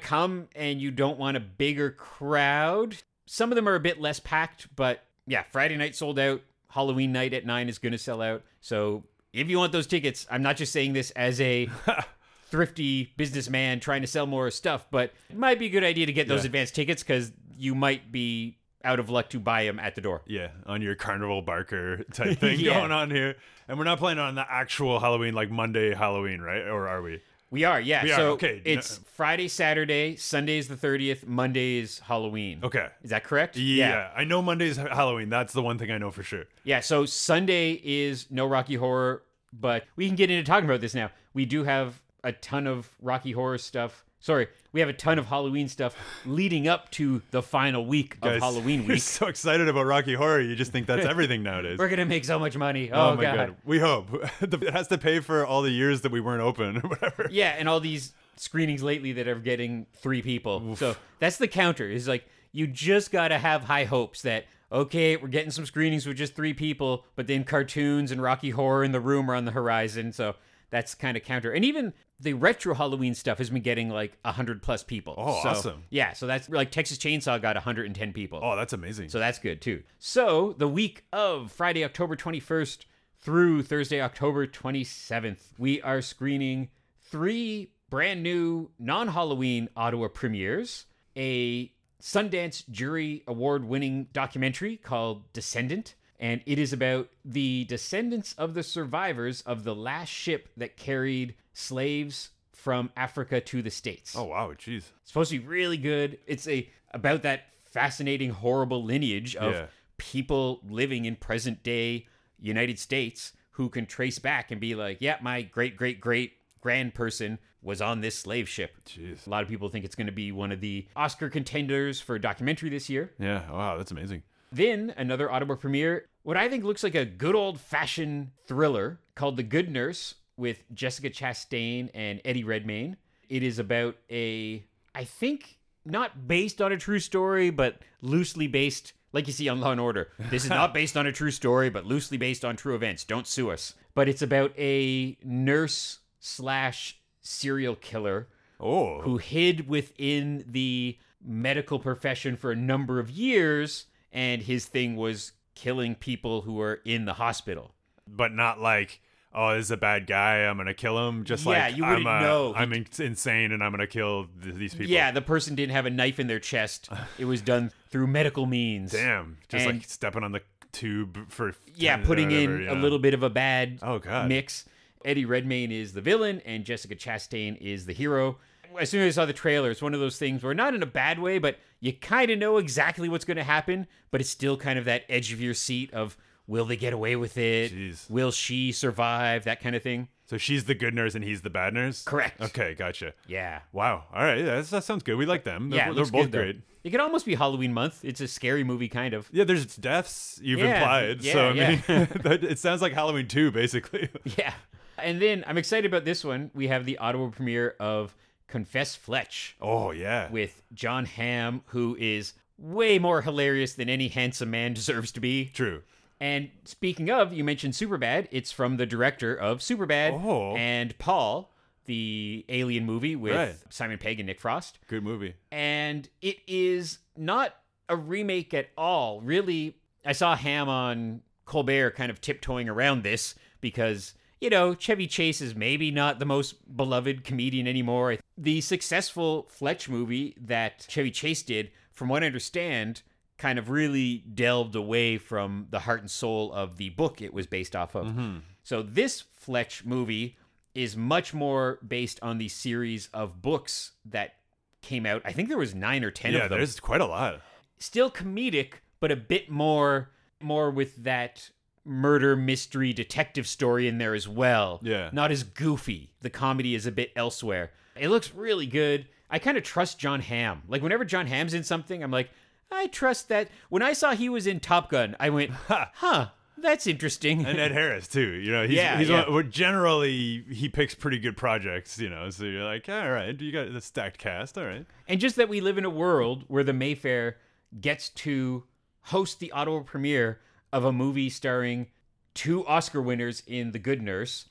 come 0.00 0.48
and 0.56 0.80
you 0.80 0.90
don't 0.90 1.18
want 1.18 1.36
a 1.36 1.40
bigger 1.40 1.90
crowd, 1.90 2.96
some 3.26 3.52
of 3.52 3.56
them 3.56 3.68
are 3.68 3.74
a 3.74 3.80
bit 3.80 4.00
less 4.00 4.20
packed, 4.20 4.74
but 4.74 5.04
yeah, 5.26 5.42
Friday 5.52 5.76
night 5.76 5.94
sold 5.94 6.18
out. 6.18 6.40
Halloween 6.68 7.12
night 7.12 7.32
at 7.34 7.46
nine 7.46 7.68
is 7.68 7.78
going 7.78 7.92
to 7.92 7.98
sell 7.98 8.20
out. 8.22 8.42
So 8.60 9.04
if 9.32 9.48
you 9.48 9.58
want 9.58 9.72
those 9.72 9.86
tickets, 9.86 10.26
I'm 10.30 10.42
not 10.42 10.56
just 10.56 10.72
saying 10.72 10.92
this 10.92 11.10
as 11.12 11.40
a 11.40 11.68
thrifty 12.48 13.12
businessman 13.16 13.80
trying 13.80 14.02
to 14.02 14.06
sell 14.06 14.26
more 14.26 14.50
stuff, 14.50 14.86
but 14.90 15.12
it 15.30 15.36
might 15.36 15.58
be 15.58 15.66
a 15.66 15.70
good 15.70 15.84
idea 15.84 16.06
to 16.06 16.12
get 16.12 16.28
those 16.28 16.42
Yeah. 16.42 16.46
advanced 16.46 16.74
tickets 16.74 17.02
because 17.02 17.32
you 17.56 17.74
might 17.74 18.12
be 18.12 18.58
out 18.84 19.00
of 19.00 19.10
luck 19.10 19.30
to 19.30 19.40
buy 19.40 19.64
them 19.64 19.80
at 19.80 19.94
the 19.96 20.00
door. 20.00 20.22
Yeah, 20.26 20.48
on 20.66 20.80
your 20.80 20.94
Carnival 20.94 21.42
Barker 21.42 22.04
type 22.12 22.38
thing 22.38 22.60
Yeah. 22.60 22.74
going 22.78 22.92
on 22.92 23.10
here. 23.10 23.36
And 23.68 23.78
we're 23.78 23.84
not 23.84 23.98
playing 23.98 24.18
on 24.20 24.36
the 24.36 24.46
actual 24.48 25.00
Halloween, 25.00 25.34
like 25.34 25.50
Monday 25.50 25.92
Halloween, 25.92 26.40
right? 26.40 26.62
Or 26.68 26.86
are 26.88 27.02
we? 27.02 27.20
We 27.50 27.64
are, 27.64 27.80
yeah. 27.80 28.02
We 28.02 28.12
are, 28.12 28.16
so 28.16 28.30
okay. 28.32 28.60
it's 28.64 28.98
Friday, 29.14 29.48
Saturday, 29.48 30.16
Sunday 30.16 30.58
is 30.58 30.66
the 30.68 30.74
30th, 30.74 31.26
Monday 31.26 31.78
is 31.78 32.00
Halloween. 32.00 32.60
Okay. 32.62 32.88
Is 33.02 33.10
that 33.10 33.22
correct? 33.24 33.56
Yeah, 33.56 34.10
I 34.16 34.24
know 34.24 34.42
Monday's 34.42 34.76
Halloween. 34.76 35.28
That's 35.28 35.52
the 35.52 35.62
one 35.62 35.78
thing 35.78 35.90
I 35.90 35.98
know 35.98 36.10
for 36.10 36.22
sure. 36.22 36.44
Yeah, 36.64 36.80
so 36.80 37.06
Sunday 37.06 37.80
is 37.84 38.26
no 38.30 38.46
Rocky 38.46 38.74
Horror, 38.74 39.22
but 39.52 39.84
we 39.94 40.06
can 40.08 40.16
get 40.16 40.30
into 40.30 40.44
talking 40.44 40.68
about 40.68 40.80
this 40.80 40.94
now. 40.94 41.10
We 41.34 41.44
do 41.44 41.64
have 41.64 42.00
a 42.24 42.32
ton 42.32 42.66
of 42.66 42.90
Rocky 43.00 43.32
Horror 43.32 43.58
stuff. 43.58 44.04
Sorry, 44.26 44.48
we 44.72 44.80
have 44.80 44.88
a 44.88 44.92
ton 44.92 45.20
of 45.20 45.26
Halloween 45.26 45.68
stuff 45.68 45.96
leading 46.26 46.66
up 46.66 46.90
to 46.90 47.22
the 47.30 47.40
final 47.40 47.86
week 47.86 48.14
of 48.16 48.22
Guys, 48.22 48.42
Halloween 48.42 48.82
You're 48.82 48.96
so 48.96 49.28
excited 49.28 49.68
about 49.68 49.86
Rocky 49.86 50.14
Horror. 50.14 50.40
You 50.40 50.56
just 50.56 50.72
think 50.72 50.88
that's 50.88 51.06
everything 51.08 51.44
nowadays. 51.44 51.78
We're 51.78 51.88
gonna 51.88 52.06
make 52.06 52.24
so 52.24 52.36
much 52.36 52.56
money. 52.56 52.90
oh, 52.90 53.10
Oh, 53.10 53.14
my 53.14 53.22
god. 53.22 53.54
We 53.64 53.78
hope. 53.78 54.08
it 54.40 54.72
has 54.74 54.88
to 54.88 54.98
pay 54.98 55.20
for 55.20 55.46
all 55.46 55.62
the 55.62 55.70
years 55.70 56.00
that 56.00 56.10
we 56.10 56.18
weren't 56.20 56.42
open 56.42 56.78
or 56.78 56.88
whatever. 56.88 57.28
Yeah, 57.30 57.54
and 57.56 57.68
all 57.68 57.78
these 57.78 58.14
screenings 58.34 58.82
lately 58.82 59.12
that 59.12 59.28
are 59.28 59.38
getting 59.38 59.86
three 59.94 60.22
people. 60.22 60.74
So 60.74 60.96
that's 61.20 61.36
the 61.36 61.46
counter. 61.46 61.88
Is 61.88 62.08
like 62.08 62.26
you 62.50 62.66
just 62.66 63.12
gotta 63.12 63.38
have 63.38 63.62
high 63.62 63.84
hopes 63.84 64.22
that 64.22 64.46
okay, 64.72 65.16
we're 65.16 65.28
getting 65.28 65.52
some 65.52 65.66
screenings 65.66 66.04
with 66.04 66.16
just 66.16 66.34
three 66.34 66.52
people, 66.52 67.04
but 67.14 67.28
then 67.28 67.44
cartoons 67.44 68.10
and 68.10 68.20
Rocky 68.20 68.50
Horror 68.50 68.82
in 68.82 68.90
the 68.90 68.98
room 68.98 69.30
are 69.30 69.36
on 69.36 69.44
the 69.44 69.52
horizon. 69.52 70.12
So 70.12 70.34
that's 70.70 70.96
kind 70.96 71.16
of 71.16 71.22
counter. 71.22 71.52
And 71.52 71.64
even 71.64 71.92
the 72.20 72.32
retro 72.34 72.74
Halloween 72.74 73.14
stuff 73.14 73.38
has 73.38 73.50
been 73.50 73.62
getting 73.62 73.90
like 73.90 74.16
hundred 74.24 74.62
plus 74.62 74.82
people. 74.82 75.14
Oh, 75.18 75.40
So, 75.42 75.48
awesome. 75.50 75.84
Yeah, 75.90 76.12
so 76.12 76.26
that's 76.26 76.48
like 76.48 76.70
Texas 76.70 76.98
Chainsaw 76.98 77.40
got 77.40 77.56
110 77.56 78.12
people. 78.12 78.40
Oh, 78.42 78.56
that's 78.56 78.72
amazing. 78.72 79.08
So 79.10 79.18
that's 79.18 79.38
good 79.38 79.60
too. 79.60 79.82
So 79.98 80.54
the 80.56 80.68
week 80.68 81.04
of 81.12 81.52
Friday, 81.52 81.84
October 81.84 82.16
21st 82.16 82.84
through 83.20 83.62
Thursday, 83.64 84.00
October 84.00 84.46
27th, 84.46 85.40
we 85.58 85.82
are 85.82 86.00
screening 86.00 86.68
three 87.02 87.72
brand 87.90 88.22
new 88.22 88.70
non 88.78 89.08
Halloween 89.08 89.68
Ottawa 89.76 90.08
premieres 90.08 90.86
a 91.16 91.72
Sundance 92.00 92.68
Jury 92.70 93.24
Award 93.26 93.64
winning 93.64 94.08
documentary 94.12 94.76
called 94.76 95.32
Descendant. 95.32 95.94
And 96.18 96.40
it 96.46 96.58
is 96.58 96.72
about 96.72 97.08
the 97.24 97.64
descendants 97.64 98.34
of 98.38 98.54
the 98.54 98.62
survivors 98.62 99.42
of 99.42 99.64
the 99.64 99.74
last 99.74 100.08
ship 100.08 100.48
that 100.56 100.76
carried 100.76 101.34
slaves 101.52 102.30
from 102.52 102.90
Africa 102.96 103.40
to 103.40 103.62
the 103.62 103.70
States. 103.70 104.14
oh 104.16 104.24
wow, 104.24 104.50
jeez. 104.52 104.76
It's 104.78 104.92
supposed 105.04 105.30
to 105.30 105.38
be 105.38 105.46
really 105.46 105.76
good. 105.76 106.18
It's 106.26 106.48
a 106.48 106.68
about 106.92 107.22
that 107.22 107.44
fascinating, 107.64 108.30
horrible 108.30 108.82
lineage 108.82 109.36
of 109.36 109.52
Yeah. 109.52 109.66
people 109.98 110.60
living 110.68 111.04
in 111.04 111.16
present 111.16 111.62
day 111.62 112.06
United 112.38 112.78
States 112.78 113.32
who 113.52 113.68
can 113.68 113.86
trace 113.86 114.18
back 114.18 114.50
and 114.50 114.60
be 114.60 114.74
like, 114.74 114.98
yeah, 115.00 115.16
my 115.22 115.42
great 115.42 115.76
great 115.76 116.00
great 116.00 116.32
grand 116.60 116.94
person 116.94 117.38
was 117.62 117.80
on 117.80 118.00
this 118.00 118.18
slave 118.18 118.48
ship. 118.48 118.76
Jeez. 118.86 119.26
A 119.26 119.30
lot 119.30 119.42
of 119.42 119.48
people 119.48 119.68
think 119.68 119.84
it's 119.84 119.94
going 119.94 120.06
to 120.06 120.12
be 120.12 120.32
one 120.32 120.52
of 120.52 120.60
the 120.60 120.86
Oscar 120.96 121.28
contenders 121.28 122.00
for 122.00 122.14
a 122.16 122.20
documentary 122.20 122.68
this 122.70 122.88
year. 122.88 123.12
Yeah. 123.18 123.50
Wow, 123.50 123.76
that's 123.76 123.90
amazing. 123.90 124.22
Then 124.56 124.94
another 124.96 125.30
Ottawa 125.30 125.54
premiere, 125.56 126.06
what 126.22 126.38
I 126.38 126.48
think 126.48 126.64
looks 126.64 126.82
like 126.82 126.94
a 126.94 127.04
good 127.04 127.34
old 127.34 127.60
fashioned 127.60 128.30
thriller 128.46 129.00
called 129.14 129.36
The 129.36 129.42
Good 129.42 129.70
Nurse 129.70 130.14
with 130.38 130.62
Jessica 130.72 131.10
Chastain 131.10 131.90
and 131.94 132.22
Eddie 132.24 132.42
Redmayne. 132.44 132.96
It 133.28 133.42
is 133.42 133.58
about 133.58 133.96
a, 134.10 134.64
I 134.94 135.04
think, 135.04 135.58
not 135.84 136.26
based 136.26 136.62
on 136.62 136.72
a 136.72 136.78
true 136.78 137.00
story, 137.00 137.50
but 137.50 137.80
loosely 138.00 138.46
based, 138.46 138.94
like 139.12 139.26
you 139.26 139.32
see 139.34 139.48
on 139.50 139.60
Law 139.60 139.72
and 139.72 139.80
Order. 139.80 140.08
This 140.30 140.44
is 140.44 140.50
not 140.50 140.72
based 140.80 140.96
on 140.96 141.06
a 141.06 141.12
true 141.12 141.30
story, 141.30 141.68
but 141.68 141.84
loosely 141.84 142.16
based 142.16 142.42
on 142.42 142.56
true 142.56 142.74
events. 142.74 143.04
Don't 143.04 143.26
sue 143.26 143.50
us. 143.50 143.74
But 143.94 144.08
it's 144.08 144.22
about 144.22 144.52
a 144.58 145.18
nurse 145.22 145.98
slash 146.18 146.98
serial 147.20 147.74
killer 147.76 148.28
Oh. 148.58 149.02
who 149.02 149.18
hid 149.18 149.68
within 149.68 150.44
the 150.48 150.96
medical 151.22 151.78
profession 151.78 152.36
for 152.38 152.52
a 152.52 152.56
number 152.56 152.98
of 152.98 153.10
years, 153.10 153.84
and 154.16 154.42
his 154.42 154.64
thing 154.66 154.96
was 154.96 155.32
killing 155.54 155.94
people 155.94 156.40
who 156.42 156.54
were 156.54 156.80
in 156.84 157.04
the 157.04 157.12
hospital. 157.14 157.74
but 158.08 158.32
not 158.32 158.60
like 158.60 159.00
oh 159.34 159.54
this 159.54 159.66
is 159.66 159.70
a 159.70 159.76
bad 159.76 160.06
guy 160.06 160.38
i'm 160.46 160.56
gonna 160.56 160.72
kill 160.74 160.96
him 161.08 161.24
just 161.24 161.44
Yeah, 161.44 161.50
like 161.66 161.76
you 161.76 161.84
i'm 161.84 161.90
wouldn't 162.04 162.06
uh, 162.08 162.20
know. 162.20 162.54
i'm 162.54 162.72
in- 162.72 162.86
insane 162.98 163.52
and 163.52 163.62
i'm 163.62 163.70
gonna 163.72 163.86
kill 163.86 164.26
th- 164.42 164.54
these 164.54 164.74
people 164.74 164.92
Yeah, 164.92 165.10
the 165.10 165.20
person 165.22 165.54
didn't 165.54 165.72
have 165.72 165.84
a 165.86 165.90
knife 165.90 166.18
in 166.20 166.26
their 166.26 166.40
chest. 166.40 166.88
It 167.18 167.24
was 167.26 167.40
done 167.42 167.70
through 167.90 168.06
medical 168.06 168.46
means. 168.46 168.92
damn 168.92 169.36
just 169.48 169.66
And- 169.66 169.78
like 169.80 169.88
stepping 169.88 170.22
on 170.24 170.32
the 170.32 170.42
tube 170.72 171.30
for 171.30 171.54
Yeah, 171.74 171.96
10 171.96 172.06
putting 172.06 172.30
in 172.30 172.52
whatever, 172.52 172.78
a 172.78 172.80
little 172.82 172.98
bit 172.98 173.14
of 173.14 173.22
a 173.22 173.30
bad 173.30 173.78
Oh, 173.82 173.98
God. 173.98 174.28
mix. 174.28 174.64
Eddie 175.04 175.24
Redmayne 175.24 175.70
is 175.72 175.92
the 175.94 176.00
villain, 176.00 176.42
and 176.44 176.64
Jessica 176.64 176.94
Chastain 176.96 177.56
is 177.60 177.86
the 177.86 177.92
hero. 177.92 178.38
As 178.78 178.90
soon 178.90 179.02
as 179.06 179.16
I 179.16 179.22
saw 179.22 179.26
the 179.26 179.32
trailer, 179.32 179.70
it's 179.70 179.82
one 179.82 179.94
of 179.94 180.00
those 180.00 180.18
things 180.18 180.42
where 180.42 180.54
not 180.54 180.74
in 180.74 180.82
a 180.82 180.86
bad 180.86 181.18
way, 181.18 181.38
but 181.38 181.58
you 181.80 181.92
kind 181.92 182.30
of 182.30 182.38
know 182.38 182.58
exactly 182.58 183.08
what's 183.08 183.24
going 183.24 183.36
to 183.36 183.44
happen, 183.44 183.86
but 184.10 184.20
it's 184.20 184.30
still 184.30 184.56
kind 184.56 184.78
of 184.78 184.84
that 184.86 185.02
edge 185.08 185.32
of 185.32 185.40
your 185.40 185.54
seat 185.54 185.92
of 185.92 186.16
will 186.46 186.64
they 186.64 186.76
get 186.76 186.92
away 186.92 187.16
with 187.16 187.36
it? 187.38 187.72
Jeez. 187.72 188.08
Will 188.08 188.30
she 188.30 188.70
survive? 188.72 189.44
That 189.44 189.60
kind 189.60 189.74
of 189.76 189.82
thing. 189.82 190.08
so 190.26 190.36
she's 190.38 190.64
the 190.64 190.74
good 190.74 190.94
nurse 190.94 191.14
and 191.14 191.24
he's 191.24 191.42
the 191.42 191.50
bad 191.50 191.72
nurse 191.74 192.02
Correct. 192.02 192.40
okay 192.40 192.74
gotcha 192.74 193.12
Yeah. 193.28 193.60
wow 193.72 194.04
all 194.12 194.22
right 194.24 194.38
yeah, 194.38 194.44
that's- 194.44 194.70
that 194.70 194.82
sounds 194.84 195.02
good 195.04 195.16
we 195.16 195.24
like 195.26 195.44
them 195.44 195.70
Yeah, 195.72 195.84
they're, 195.84 195.92
it 195.92 195.94
they're 195.96 196.04
both 196.06 196.30
good, 196.30 196.32
great 196.32 196.60
It 196.82 196.90
could 196.90 196.98
almost 197.00 197.26
be 197.26 197.34
Halloween 197.36 197.72
month. 197.72 198.04
It's 198.04 198.20
a 198.20 198.26
scary 198.28 198.64
movie, 198.64 198.88
kind 198.88 199.14
of. 199.14 199.28
yeah 199.32 199.44
there's 199.44 199.64
deaths 199.76 200.40
you've 200.42 200.58
Yeah, 200.60 200.78
implied 200.78 201.22
yeah, 201.22 201.32
so 201.32 201.48
i 201.48 201.52
yeah. 201.52 201.68
mean 201.88 202.08
it 202.44 202.58
sounds 202.58 202.82
like 202.82 202.92
halloween 202.92 203.28
2 203.28 203.50
basically 203.52 204.08
Yeah. 204.36 204.52
And 204.98 205.20
then 205.22 205.44
I'm 205.46 205.58
excited 205.58 205.84
about 205.86 206.04
this 206.06 206.24
one. 206.24 206.50
We 206.54 206.68
have 206.68 206.86
the 206.86 206.96
Ottawa 206.98 207.28
premiere 207.28 207.74
of 207.78 208.16
Confess 208.48 208.94
Fletch. 208.96 209.56
oh 209.60 209.90
yeah 209.90 210.30
with 210.30 210.62
John 210.72 211.04
Hamm, 211.04 211.62
who 211.66 211.96
is 211.98 212.34
way 212.58 212.98
more 212.98 213.22
hilarious 213.22 213.74
than 213.74 213.88
any 213.88 214.08
handsome 214.08 214.50
man 214.50 214.72
deserves 214.74 215.12
to 215.12 215.20
be. 215.20 215.46
true 215.46 215.82
And 216.20 216.50
speaking 216.64 217.10
of, 217.10 217.32
you 217.32 217.44
mentioned 217.44 217.74
Superbad. 217.74 218.28
It's 218.30 218.50
from 218.52 218.78
the 218.78 218.86
director 218.86 219.34
of 219.34 219.58
Superbad 219.58 220.12
Oh. 220.24 220.56
and 220.56 220.96
Paul, 220.98 221.52
the 221.84 222.44
alien 222.48 222.86
movie 222.86 223.14
with 223.16 223.34
Right. 223.34 223.56
Simon 223.68 223.98
Pegg 223.98 224.18
and 224.20 224.26
Nick 224.26 224.40
Frost. 224.40 224.78
good 224.88 225.02
movie 225.04 225.34
And 225.52 226.08
it 226.22 226.38
is 226.46 226.98
not 227.16 227.54
a 227.88 227.96
remake 227.96 228.54
at 228.54 228.70
all. 228.78 229.20
Really, 229.20 229.76
I 230.04 230.12
saw 230.12 230.34
Hamm 230.36 230.68
on 230.68 231.20
Colbert 231.44 231.90
kind 231.92 232.10
of 232.10 232.20
tiptoeing 232.20 232.68
around 232.68 233.02
this 233.02 233.34
because, 233.60 234.14
you 234.40 234.50
know, 234.50 234.74
Chevy 234.74 235.06
Chase 235.06 235.40
is 235.40 235.54
maybe 235.54 235.90
not 235.90 236.18
the 236.18 236.24
most 236.24 236.76
beloved 236.76 237.24
comedian 237.24 237.66
anymore. 237.66 238.18
The 238.36 238.60
successful 238.60 239.46
Fletch 239.50 239.88
movie 239.88 240.36
that 240.40 240.86
Chevy 240.88 241.10
Chase 241.10 241.42
did, 241.42 241.70
from 241.92 242.08
what 242.08 242.22
I 242.22 242.26
understand, 242.26 243.02
kind 243.38 243.58
of 243.58 243.70
really 243.70 244.18
delved 244.18 244.74
away 244.74 245.18
from 245.18 245.66
the 245.70 245.80
heart 245.80 246.00
and 246.00 246.10
soul 246.10 246.52
of 246.52 246.76
the 246.76 246.90
book 246.90 247.20
it 247.20 247.32
was 247.32 247.46
based 247.46 247.74
off 247.74 247.94
of. 247.94 248.06
Mm-hmm. 248.06 248.38
So 248.62 248.82
this 248.82 249.22
Fletch 249.32 249.84
movie 249.84 250.36
is 250.74 250.96
much 250.96 251.32
more 251.32 251.78
based 251.86 252.18
on 252.22 252.38
the 252.38 252.48
series 252.48 253.08
of 253.14 253.40
books 253.40 253.92
that 254.04 254.34
came 254.82 255.06
out. 255.06 255.22
I 255.24 255.32
think 255.32 255.48
there 255.48 255.58
was 255.58 255.74
9 255.74 256.04
or 256.04 256.10
10 256.10 256.32
yeah, 256.32 256.38
of 256.38 256.42
them. 256.44 256.52
Yeah, 256.52 256.58
there's 256.58 256.80
quite 256.80 257.00
a 257.00 257.06
lot. 257.06 257.40
Still 257.78 258.10
comedic, 258.10 258.74
but 259.00 259.10
a 259.10 259.16
bit 259.16 259.50
more 259.50 260.10
more 260.40 260.70
with 260.70 261.04
that 261.04 261.50
murder 261.86 262.36
mystery 262.36 262.92
detective 262.92 263.46
story 263.46 263.88
in 263.88 263.98
there 263.98 264.14
as 264.14 264.28
well. 264.28 264.80
Yeah. 264.82 265.10
Not 265.12 265.30
as 265.30 265.42
goofy. 265.44 266.10
The 266.20 266.30
comedy 266.30 266.74
is 266.74 266.86
a 266.86 266.92
bit 266.92 267.12
elsewhere. 267.16 267.70
It 267.98 268.08
looks 268.08 268.34
really 268.34 268.66
good. 268.66 269.06
I 269.30 269.38
kind 269.38 269.56
of 269.56 269.62
trust 269.62 269.98
John 269.98 270.20
Hamm. 270.20 270.62
Like 270.68 270.82
whenever 270.82 271.04
John 271.04 271.26
Hamm's 271.26 271.54
in 271.54 271.62
something, 271.64 272.02
I'm 272.02 272.10
like, 272.10 272.30
I 272.70 272.88
trust 272.88 273.28
that. 273.28 273.48
When 273.68 273.82
I 273.82 273.92
saw 273.92 274.14
he 274.14 274.28
was 274.28 274.46
in 274.46 274.60
Top 274.60 274.90
Gun, 274.90 275.16
I 275.18 275.30
went, 275.30 275.50
huh, 275.68 276.28
that's 276.58 276.86
interesting. 276.86 277.44
And 277.44 277.58
Ed 277.58 277.72
Harris 277.72 278.08
too. 278.08 278.20
You 278.20 278.52
know, 278.52 278.66
he's, 278.66 278.76
Yeah, 278.76 278.98
he's 278.98 279.08
yeah. 279.08 279.28
One, 279.28 279.50
generally 279.50 280.44
he 280.50 280.68
picks 280.68 280.94
pretty 280.94 281.18
good 281.18 281.36
projects. 281.36 281.98
You 281.98 282.10
know, 282.10 282.30
so 282.30 282.44
you're 282.44 282.64
like, 282.64 282.88
all 282.88 283.10
right, 283.10 283.40
you 283.40 283.52
got 283.52 283.72
the 283.72 283.80
stacked 283.80 284.18
cast. 284.18 284.58
All 284.58 284.64
right. 284.64 284.84
And 285.08 285.20
just 285.20 285.36
that 285.36 285.48
we 285.48 285.60
live 285.60 285.78
in 285.78 285.84
a 285.84 285.90
world 285.90 286.44
where 286.48 286.64
the 286.64 286.72
Mayfair 286.72 287.36
gets 287.80 288.08
to 288.10 288.64
host 289.02 289.38
the 289.38 289.52
Ottawa 289.52 289.80
premiere 289.80 290.40
of 290.76 290.84
a 290.84 290.92
movie 290.92 291.30
starring 291.30 291.86
two 292.34 292.64
Oscar 292.66 293.00
winners 293.00 293.42
in 293.46 293.72
The 293.72 293.78
Good 293.78 294.02
Nurse 294.02 294.44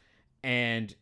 and 0.43 0.95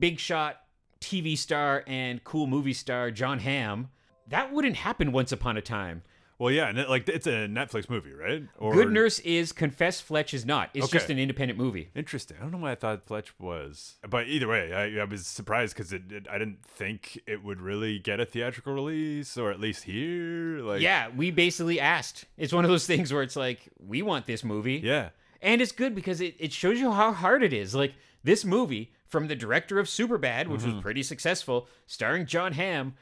big 0.00 0.18
shot 0.18 0.62
TV 1.00 1.38
star 1.38 1.84
and 1.86 2.24
cool 2.24 2.48
movie 2.48 2.72
star 2.72 3.12
John 3.12 3.38
Hamm. 3.38 3.90
That 4.26 4.52
wouldn't 4.52 4.74
happen 4.74 5.12
once 5.12 5.30
upon 5.30 5.56
a 5.56 5.62
time. 5.62 6.02
Well, 6.38 6.50
yeah, 6.52 6.68
and 6.68 6.78
it, 6.78 6.90
like 6.90 7.08
it's 7.08 7.26
a 7.26 7.48
Netflix 7.48 7.88
movie, 7.88 8.12
right? 8.12 8.42
Or 8.58 8.74
Good 8.74 8.92
Nurse 8.92 9.20
is, 9.20 9.52
Confess 9.52 10.00
Fletch 10.02 10.34
is 10.34 10.44
not. 10.44 10.68
It's 10.74 10.84
Okay. 10.86 10.98
just 10.98 11.08
an 11.08 11.18
independent 11.18 11.58
movie. 11.58 11.88
Interesting. 11.94 12.36
I 12.38 12.42
don't 12.42 12.52
know 12.52 12.58
why 12.58 12.72
I 12.72 12.74
thought 12.74 13.04
Fletch 13.04 13.32
was, 13.40 13.94
but 14.06 14.26
either 14.26 14.46
way, 14.46 14.72
I, 14.74 15.00
I 15.00 15.04
was 15.04 15.26
surprised 15.26 15.74
because 15.74 15.92
it, 15.94 16.02
it, 16.10 16.26
I 16.30 16.36
didn't 16.38 16.62
think 16.64 17.18
it 17.26 17.42
would 17.42 17.60
really 17.62 17.98
get 17.98 18.20
a 18.20 18.26
theatrical 18.26 18.74
release, 18.74 19.38
or 19.38 19.50
at 19.50 19.60
least 19.60 19.84
here. 19.84 20.60
Like, 20.60 20.82
Yeah, 20.82 21.08
we 21.16 21.30
basically 21.30 21.80
asked. 21.80 22.26
It's 22.36 22.52
one 22.52 22.64
of 22.64 22.70
those 22.70 22.86
things 22.92 23.12
where 23.12 23.22
it's 23.22 23.36
like, 23.36 23.60
we 23.78 24.02
want 24.02 24.26
this 24.26 24.44
movie. 24.44 24.82
yeah, 24.84 25.10
And 25.40 25.62
it's 25.62 25.72
good 25.72 25.94
because 25.94 26.20
it, 26.20 26.34
it 26.38 26.52
shows 26.52 26.78
you 26.78 26.92
how 26.92 27.12
hard 27.12 27.42
it 27.42 27.54
is. 27.54 27.74
Like 27.74 27.94
this 28.24 28.44
movie 28.44 28.92
from 29.06 29.28
the 29.28 29.36
director 29.36 29.78
of 29.78 29.86
Superbad, 29.86 30.48
which 30.48 30.60
Mm-hmm. 30.60 30.74
was 30.74 30.82
pretty 30.82 31.02
successful, 31.02 31.66
starring 31.86 32.26
John 32.26 32.52
Hamm, 32.52 32.94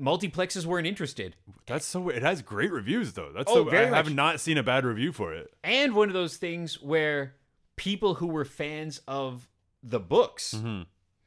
multiplexes 0.00 0.64
weren't 0.66 0.86
interested. 0.86 1.36
that's 1.66 1.84
so. 1.86 2.08
It 2.08 2.22
has 2.22 2.42
great 2.42 2.72
reviews 2.72 3.12
though. 3.12 3.30
That's 3.34 3.50
Oh, 3.50 3.64
so. 3.64 3.70
very 3.70 3.86
I 3.86 3.96
have 3.96 4.12
not 4.14 4.40
seen 4.40 4.58
a 4.58 4.62
bad 4.62 4.84
review 4.84 5.12
for 5.12 5.32
it. 5.34 5.52
And 5.62 5.94
one 5.94 6.08
of 6.08 6.14
those 6.14 6.36
things 6.36 6.80
where 6.80 7.34
people 7.76 8.14
who 8.14 8.26
were 8.26 8.44
fans 8.44 9.00
of 9.06 9.48
the 9.82 10.00
books 10.00 10.54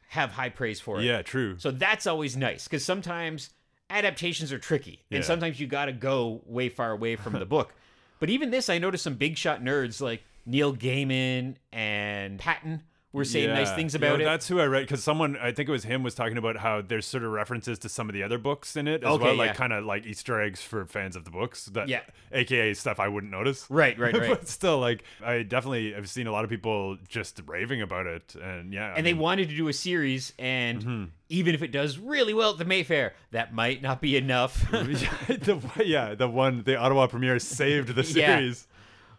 have 0.09 0.31
high 0.31 0.49
praise 0.49 0.79
for 0.79 0.97
it. 0.97 0.99
Mm-hmm. 0.99 1.07
Yeah, 1.07 1.21
true. 1.23 1.55
So 1.57 1.71
that's 1.71 2.05
always 2.07 2.35
nice 2.37 2.65
because 2.65 2.83
sometimes 2.85 3.49
adaptations 3.89 4.51
are 4.53 4.59
tricky 4.59 5.03
Yeah. 5.09 5.17
and 5.17 5.25
sometimes 5.25 5.59
you 5.59 5.67
got 5.67 5.85
to 5.85 5.91
go 5.93 6.41
way 6.45 6.69
far 6.69 6.91
away 6.91 7.15
from 7.15 7.33
the 7.33 7.45
book. 7.45 7.73
But 8.19 8.29
even 8.29 8.51
this, 8.51 8.69
I 8.69 8.77
noticed 8.77 9.03
some 9.03 9.15
big 9.15 9.37
shot 9.37 9.61
nerds 9.61 9.99
like 9.99 10.23
Neil 10.45 10.73
Gaiman 10.73 11.55
and 11.73 12.39
Patton 12.39 12.83
were 13.13 13.23
saying 13.23 13.49
nice 13.49 13.67
Yeah. 13.69 13.75
things 13.75 13.93
You 13.93 13.99
know, 13.99 14.07
about 14.07 14.21
it. 14.21 14.23
That's 14.25 14.47
who 14.47 14.59
I 14.59 14.65
read 14.65 14.81
because 14.81 15.03
someone, 15.03 15.37
I 15.37 15.51
think 15.51 15.69
it 15.69 15.71
was 15.71 15.83
him, 15.83 16.01
was 16.01 16.15
talking 16.15 16.35
about 16.37 16.57
how 16.57 16.81
there's 16.81 17.05
sort 17.05 17.23
of 17.23 17.31
references 17.31 17.77
to 17.79 17.89
some 17.89 18.09
of 18.09 18.13
the 18.13 18.23
other 18.23 18.39
books 18.39 18.75
in 18.75 18.87
it 18.87 19.03
as 19.03 19.09
Okay, 19.09 19.23
well, 19.25 19.35
like 19.35 19.49
yeah. 19.51 19.53
kind 19.53 19.71
of 19.71 19.85
like 19.85 20.05
Easter 20.07 20.41
eggs 20.41 20.61
for 20.63 20.85
fans 20.87 21.15
of 21.15 21.23
the 21.23 21.29
books. 21.29 21.65
That, 21.67 21.87
Yeah. 21.87 22.01
AKA 22.31 22.73
stuff 22.73 22.99
I 22.99 23.07
wouldn't 23.07 23.31
notice. 23.31 23.67
Right, 23.69 23.97
right, 23.99 24.17
right. 24.17 24.29
but 24.29 24.47
still, 24.47 24.79
like 24.79 25.03
I 25.23 25.43
definitely 25.43 25.93
have 25.93 26.09
seen 26.09 26.25
a 26.25 26.31
lot 26.31 26.43
of 26.43 26.49
people 26.49 26.97
just 27.07 27.39
raving 27.45 27.83
about 27.83 28.07
it, 28.07 28.33
and 28.41 28.73
yeah, 28.73 28.87
I 28.93 28.97
and 28.97 29.05
they 29.05 29.13
wanted 29.13 29.47
to 29.49 29.55
do 29.55 29.67
a 29.67 29.73
series 29.73 30.33
and 30.39 30.81
Mm-hmm. 30.81 31.03
even 31.29 31.53
if 31.53 31.61
it 31.61 31.71
does 31.71 31.99
really 31.99 32.33
well 32.33 32.51
at 32.53 32.57
the 32.57 32.65
mayfair 32.65 33.13
that 33.29 33.53
might 33.53 33.81
not 33.83 34.01
be 34.01 34.17
enough 34.17 34.69
the, 34.71 35.61
yeah, 35.85 36.15
the 36.15 36.27
one 36.27 36.63
the 36.63 36.75
Ottawa 36.77 37.05
premiere 37.07 37.37
saved 37.39 37.89
the 37.89 38.01
Yeah. 38.19 38.37
series. 38.37 38.67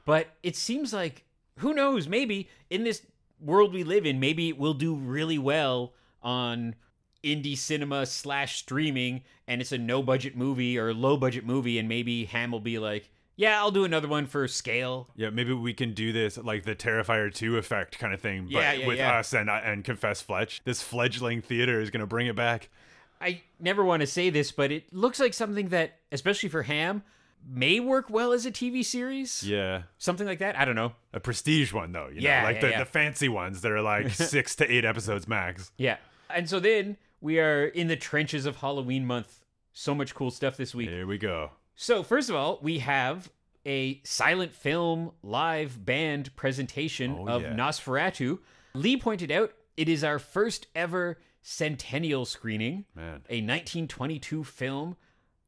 but 0.05 0.27
it 0.43 0.57
seems 0.57 0.93
like 0.93 1.25
who 1.59 1.73
knows 1.75 2.09
maybe 2.09 2.49
in 2.71 2.83
this 2.85 3.03
world 3.40 3.73
we 3.73 3.85
live 3.85 4.07
in 4.07 4.18
maybe 4.20 4.49
it 4.49 4.59
will 4.59 4.75
do 4.75 4.94
really 4.94 5.38
well 5.38 5.92
on 6.23 6.75
indie 7.23 7.57
cinema 7.57 8.05
slash 8.07 8.59
streaming 8.59 9.23
and 9.49 9.61
it's 9.61 9.73
a 9.73 9.79
no 9.79 10.03
budget 10.03 10.37
movie 10.37 10.79
or 10.79 10.92
low 10.94 11.16
budget 11.16 11.44
movie 11.47 11.79
and 11.79 11.88
maybe 11.88 12.25
hamm 12.27 12.51
will 12.51 12.61
be 12.61 12.79
like 12.79 13.09
yeah 13.37 13.59
i'll 13.59 13.70
do 13.70 13.85
another 13.85 14.09
one 14.09 14.27
for 14.27 14.47
scale 14.47 15.09
Yeah, 15.16 15.31
maybe 15.31 15.53
we 15.53 15.73
can 15.75 15.92
do 15.94 16.12
this 16.12 16.37
like 16.38 16.64
the 16.64 16.75
Terrifier 16.75 17.33
2 17.35 17.57
effect 17.57 17.99
kind 17.99 18.12
of 18.14 18.20
thing, 18.20 18.44
but 18.44 18.53
Yeah, 18.53 18.73
yeah, 18.75 18.87
with 18.87 18.99
yeah. 18.99 19.18
us 19.18 19.33
and 19.33 19.49
uh, 19.51 19.61
and 19.64 19.83
Confess 19.85 20.20
Fletch. 20.20 20.62
This 20.64 20.83
fledgling 20.83 21.40
theater 21.42 21.81
is 21.81 21.90
going 21.90 22.01
to 22.03 22.07
bring 22.07 22.27
it 22.29 22.37
back. 22.37 22.68
I 23.20 23.40
never 23.59 23.83
want 23.85 24.01
to 24.03 24.07
say 24.07 24.29
this, 24.31 24.53
but 24.53 24.70
it 24.70 24.92
looks 24.92 25.18
like 25.18 25.33
something 25.35 25.70
that, 25.70 25.99
especially 26.12 26.49
for 26.51 26.62
Hamm, 26.62 27.03
may 27.47 27.81
work 27.81 28.09
well 28.11 28.33
as 28.33 28.47
a 28.47 28.51
TV 28.51 28.85
series. 28.85 29.43
Yeah. 29.43 29.83
Something 29.99 30.27
like 30.27 30.39
that. 30.39 30.59
I 30.59 30.65
don't 30.65 30.75
know. 30.77 30.93
A 31.13 31.21
prestige 31.21 31.73
one 31.73 31.93
though, 31.93 32.09
you 32.09 32.21
Yeah, 32.21 32.41
know, 32.41 32.47
like 32.47 32.57
yeah, 32.57 32.61
the, 32.63 32.69
yeah. 32.71 32.79
the 32.81 32.85
fancy 32.87 33.29
ones 33.29 33.61
that 33.61 33.73
are 33.73 33.83
like 33.83 34.11
six 34.15 34.55
to 34.57 34.71
eight 34.73 34.85
episodes 34.85 35.29
max. 35.29 35.71
Yeah. 35.77 35.97
And 36.31 36.49
so 36.49 36.59
then 36.61 36.97
we 37.21 37.39
are 37.39 37.65
in 37.67 37.89
the 37.89 37.97
trenches 37.97 38.47
of 38.47 38.57
Halloween 38.57 39.07
month. 39.07 39.41
So 39.73 39.95
much 39.95 40.15
cool 40.15 40.31
stuff 40.31 40.57
this 40.57 40.75
week. 40.75 40.89
Here 40.89 41.07
we 41.07 41.19
go. 41.19 41.51
So, 41.75 42.05
first 42.05 42.31
of 42.31 42.37
all, 42.37 42.61
we 42.63 42.79
have 42.79 43.29
a 43.67 44.01
silent 44.05 44.55
film 44.55 45.11
live 45.23 45.85
band 45.85 46.35
presentation 46.37 47.17
Oh, 47.19 47.27
of 47.29 47.43
yeah. 47.43 47.53
Nosferatu. 47.55 48.39
Lee 48.75 48.97
pointed 48.97 49.33
out 49.33 49.53
it 49.77 49.89
is 49.89 50.05
our 50.05 50.21
first 50.21 50.69
ever 50.77 51.19
centennial 51.43 52.25
screening, 52.25 52.85
Man. 52.95 53.23
a 53.29 53.41
1922 53.43 54.45
film, 54.45 54.97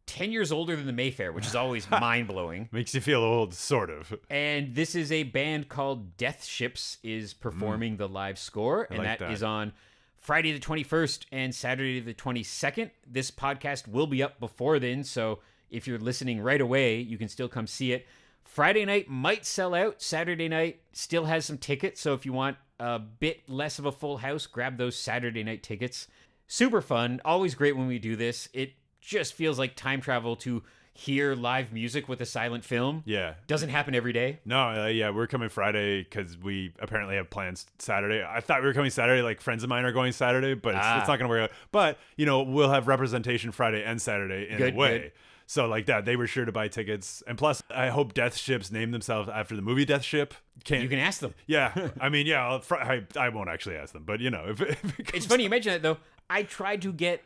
10 0.06 0.32
years 0.32 0.52
older 0.52 0.76
than 0.76 0.86
the 0.86 0.92
Mayfair, 0.92 1.32
which 1.32 1.46
is 1.46 1.54
always 1.54 1.90
mind 1.90 2.28
blowing. 2.28 2.68
Makes 2.72 2.94
you 2.94 3.00
feel 3.00 3.20
old, 3.20 3.52
sort 3.54 3.90
of. 3.90 4.14
And 4.30 4.74
this 4.74 4.94
is 4.94 5.10
a 5.12 5.24
band 5.24 5.68
called 5.68 6.16
Death 6.16 6.44
Ships 6.44 6.98
is 7.02 7.34
performing 7.34 7.96
the 7.96 8.08
live 8.08 8.38
score, 8.38 8.86
and 8.90 9.00
Mm. 9.00 9.04
like 9.04 9.18
that 9.18 9.30
is 9.32 9.42
on 9.42 9.72
Friday 10.16 10.52
the 10.52 10.60
21st 10.60 11.26
and 11.32 11.54
Saturday 11.54 12.00
the 12.00 12.14
22nd. 12.14 12.90
This 13.06 13.30
podcast 13.30 13.86
will 13.88 14.06
be 14.06 14.22
up 14.22 14.40
before 14.40 14.78
then, 14.78 15.04
so 15.04 15.40
if 15.70 15.86
you're 15.86 15.98
listening 15.98 16.40
right 16.40 16.60
away, 16.60 16.98
you 16.98 17.18
can 17.18 17.28
still 17.28 17.48
come 17.48 17.66
see 17.66 17.92
it. 17.92 18.06
Friday 18.44 18.84
night 18.84 19.08
might 19.08 19.44
sell 19.44 19.74
out. 19.74 20.00
Saturday 20.00 20.48
night 20.48 20.80
still 20.92 21.24
has 21.24 21.44
some 21.44 21.58
tickets, 21.58 22.00
so 22.00 22.14
if 22.14 22.24
you 22.24 22.32
want 22.32 22.56
a 22.78 22.98
bit 22.98 23.48
less 23.48 23.78
of 23.80 23.86
a 23.86 23.92
full 23.92 24.18
house, 24.18 24.46
grab 24.46 24.78
those 24.78 24.96
Saturday 24.96 25.42
night 25.42 25.62
tickets. 25.64 26.06
Super 26.46 26.80
fun. 26.80 27.20
Always 27.24 27.56
great 27.56 27.76
when 27.76 27.88
we 27.88 27.98
do 27.98 28.14
this. 28.14 28.48
It 28.52 28.74
just 29.06 29.34
feels 29.34 29.58
like 29.58 29.76
time 29.76 30.00
travel 30.00 30.36
to 30.36 30.62
hear 30.92 31.34
live 31.34 31.72
music 31.72 32.08
with 32.08 32.20
a 32.22 32.26
silent 32.26 32.64
film. 32.64 33.02
Yeah. 33.04 33.34
Doesn't 33.46 33.68
happen 33.68 33.94
every 33.94 34.14
day. 34.14 34.38
No, 34.46 34.84
uh, 34.84 34.86
yeah, 34.86 35.10
we're 35.10 35.26
coming 35.26 35.50
Friday 35.50 36.02
because 36.02 36.38
we 36.38 36.72
apparently 36.80 37.16
have 37.16 37.28
plans 37.28 37.66
Saturday. 37.78 38.24
I 38.26 38.40
thought 38.40 38.62
we 38.62 38.66
were 38.66 38.72
coming 38.74 38.90
Saturday, 38.90 39.20
like 39.22 39.40
friends 39.42 39.62
of 39.62 39.68
mine 39.68 39.84
are 39.84 39.92
going 39.92 40.12
Saturday, 40.12 40.54
but 40.54 40.74
it's, 40.74 40.84
Ah. 40.84 40.98
it's 41.00 41.08
not 41.08 41.18
going 41.18 41.28
to 41.28 41.36
work 41.36 41.42
out. 41.50 41.56
But, 41.70 41.98
you 42.16 42.24
know, 42.24 42.42
we'll 42.42 42.70
have 42.70 42.88
representation 42.88 43.52
Friday 43.52 43.84
and 43.84 44.00
Saturday 44.00 44.48
in 44.50 44.56
Good, 44.56 44.72
a 44.74 44.76
way. 44.76 44.98
good. 44.98 45.12
So, 45.48 45.66
like 45.66 45.86
that, 45.86 46.06
they 46.06 46.16
were 46.16 46.26
sure 46.26 46.44
to 46.46 46.50
buy 46.50 46.66
tickets. 46.68 47.22
And 47.26 47.36
plus, 47.38 47.62
I 47.70 47.88
hope 47.88 48.14
Death 48.14 48.36
Ships 48.36 48.72
name 48.72 48.90
themselves 48.90 49.28
after 49.28 49.54
the 49.54 49.62
movie 49.62 49.84
Death 49.84 50.02
Ship. 50.02 50.32
Can't, 50.64 50.82
You 50.82 50.88
can 50.88 50.98
ask 50.98 51.20
them. 51.20 51.34
yeah, 51.46 51.90
I 52.00 52.08
mean, 52.08 52.26
yeah, 52.26 52.58
fr- 52.60 52.76
I, 52.76 53.04
I 53.16 53.28
won't 53.28 53.48
actually 53.50 53.76
ask 53.76 53.92
them, 53.92 54.02
but, 54.04 54.20
you 54.20 54.30
know, 54.30 54.46
if, 54.48 54.60
if 54.62 54.98
it 54.98 55.10
It's 55.14 55.26
funny 55.26 55.44
you 55.44 55.50
mention 55.50 55.72
that 55.72 55.82
though. 55.82 55.98
I 56.30 56.42
tried 56.42 56.82
to 56.82 56.92
get 56.92 57.22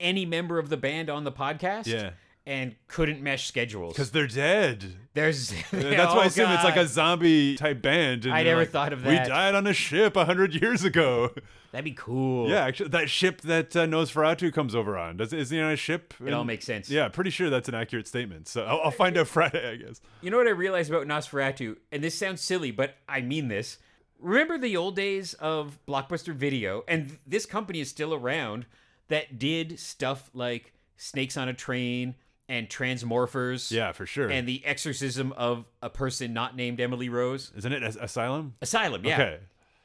any 0.00 0.24
member 0.26 0.58
of 0.58 0.68
the 0.68 0.76
band 0.76 1.10
on 1.10 1.24
the 1.24 1.32
podcast. 1.32 1.86
Yeah. 1.86 2.10
And 2.46 2.76
couldn't 2.86 3.20
mesh 3.22 3.46
schedules. 3.46 3.92
because 3.92 4.10
they're 4.10 4.26
dead. 4.26 4.96
there's 5.12 5.50
That's 5.70 6.14
why 6.14 6.22
I 6.22 6.24
assume 6.24 6.50
it's 6.50 6.64
like 6.64 6.78
a 6.78 6.86
zombie 6.86 7.56
type 7.56 7.82
band. 7.82 8.24
and 8.24 8.32
I 8.32 8.42
never 8.42 8.62
like, 8.62 8.70
thought 8.70 8.94
of 8.94 9.02
that. 9.02 9.10
We 9.10 9.28
died 9.28 9.54
on 9.54 9.66
a 9.66 9.74
ship 9.74 10.16
a 10.16 10.24
hundred 10.24 10.54
years 10.54 10.82
ago. 10.82 11.28
That'd 11.72 11.84
be 11.84 11.92
cool. 11.92 12.48
Yeah, 12.48 12.64
actually, 12.64 12.88
that 12.88 13.10
ship 13.10 13.42
that 13.42 13.76
uh, 13.76 13.84
Nosferatu 13.84 14.50
comes 14.50 14.74
over 14.74 14.96
on 14.96 15.18
does 15.18 15.34
is 15.34 15.50
he 15.50 15.60
on 15.60 15.72
a 15.72 15.76
ship? 15.76 16.14
It 16.24 16.32
all 16.32 16.44
makes 16.44 16.64
sense. 16.64 16.88
Yeah, 16.88 17.08
pretty 17.08 17.28
sure 17.28 17.50
that's 17.50 17.68
an 17.68 17.74
accurate 17.74 18.08
statement. 18.08 18.48
So 18.48 18.64
I'll, 18.64 18.80
I'll 18.84 18.90
find 18.90 19.18
out 19.18 19.28
Friday, 19.28 19.70
I 19.70 19.76
guess. 19.76 20.00
You 20.22 20.30
know 20.30 20.38
what 20.38 20.46
I 20.46 20.52
realized 20.52 20.90
about 20.90 21.06
Nosferatu, 21.06 21.76
and 21.92 22.02
this 22.02 22.18
sounds 22.18 22.40
silly, 22.40 22.70
but 22.70 22.94
I 23.06 23.20
mean 23.20 23.48
this. 23.48 23.76
Remember 24.18 24.56
the 24.56 24.74
old 24.74 24.96
days 24.96 25.34
of 25.34 25.78
Blockbuster 25.86 26.32
Video, 26.32 26.82
and 26.88 27.18
this 27.26 27.44
company 27.44 27.80
is 27.80 27.90
still 27.90 28.14
around 28.14 28.64
that 29.08 29.38
did 29.38 29.78
stuff 29.78 30.30
like 30.34 30.72
Snakes 30.96 31.36
on 31.36 31.48
a 31.48 31.54
Train 31.54 32.14
and 32.48 32.68
Transmorphers 32.68 33.70
Yeah, 33.70 33.92
for 33.92 34.06
sure. 34.06 34.28
and 34.30 34.48
the 34.48 34.64
exorcism 34.64 35.32
of 35.32 35.68
a 35.82 35.90
person 35.90 36.32
not 36.32 36.56
named 36.56 36.80
Emily 36.80 37.08
Rose. 37.08 37.52
Isn't 37.56 37.72
it 37.72 37.82
As- 37.82 37.96
Asylum? 37.96 38.54
Asylum, 38.62 39.04
yeah. 39.04 39.14
Okay. 39.14 39.38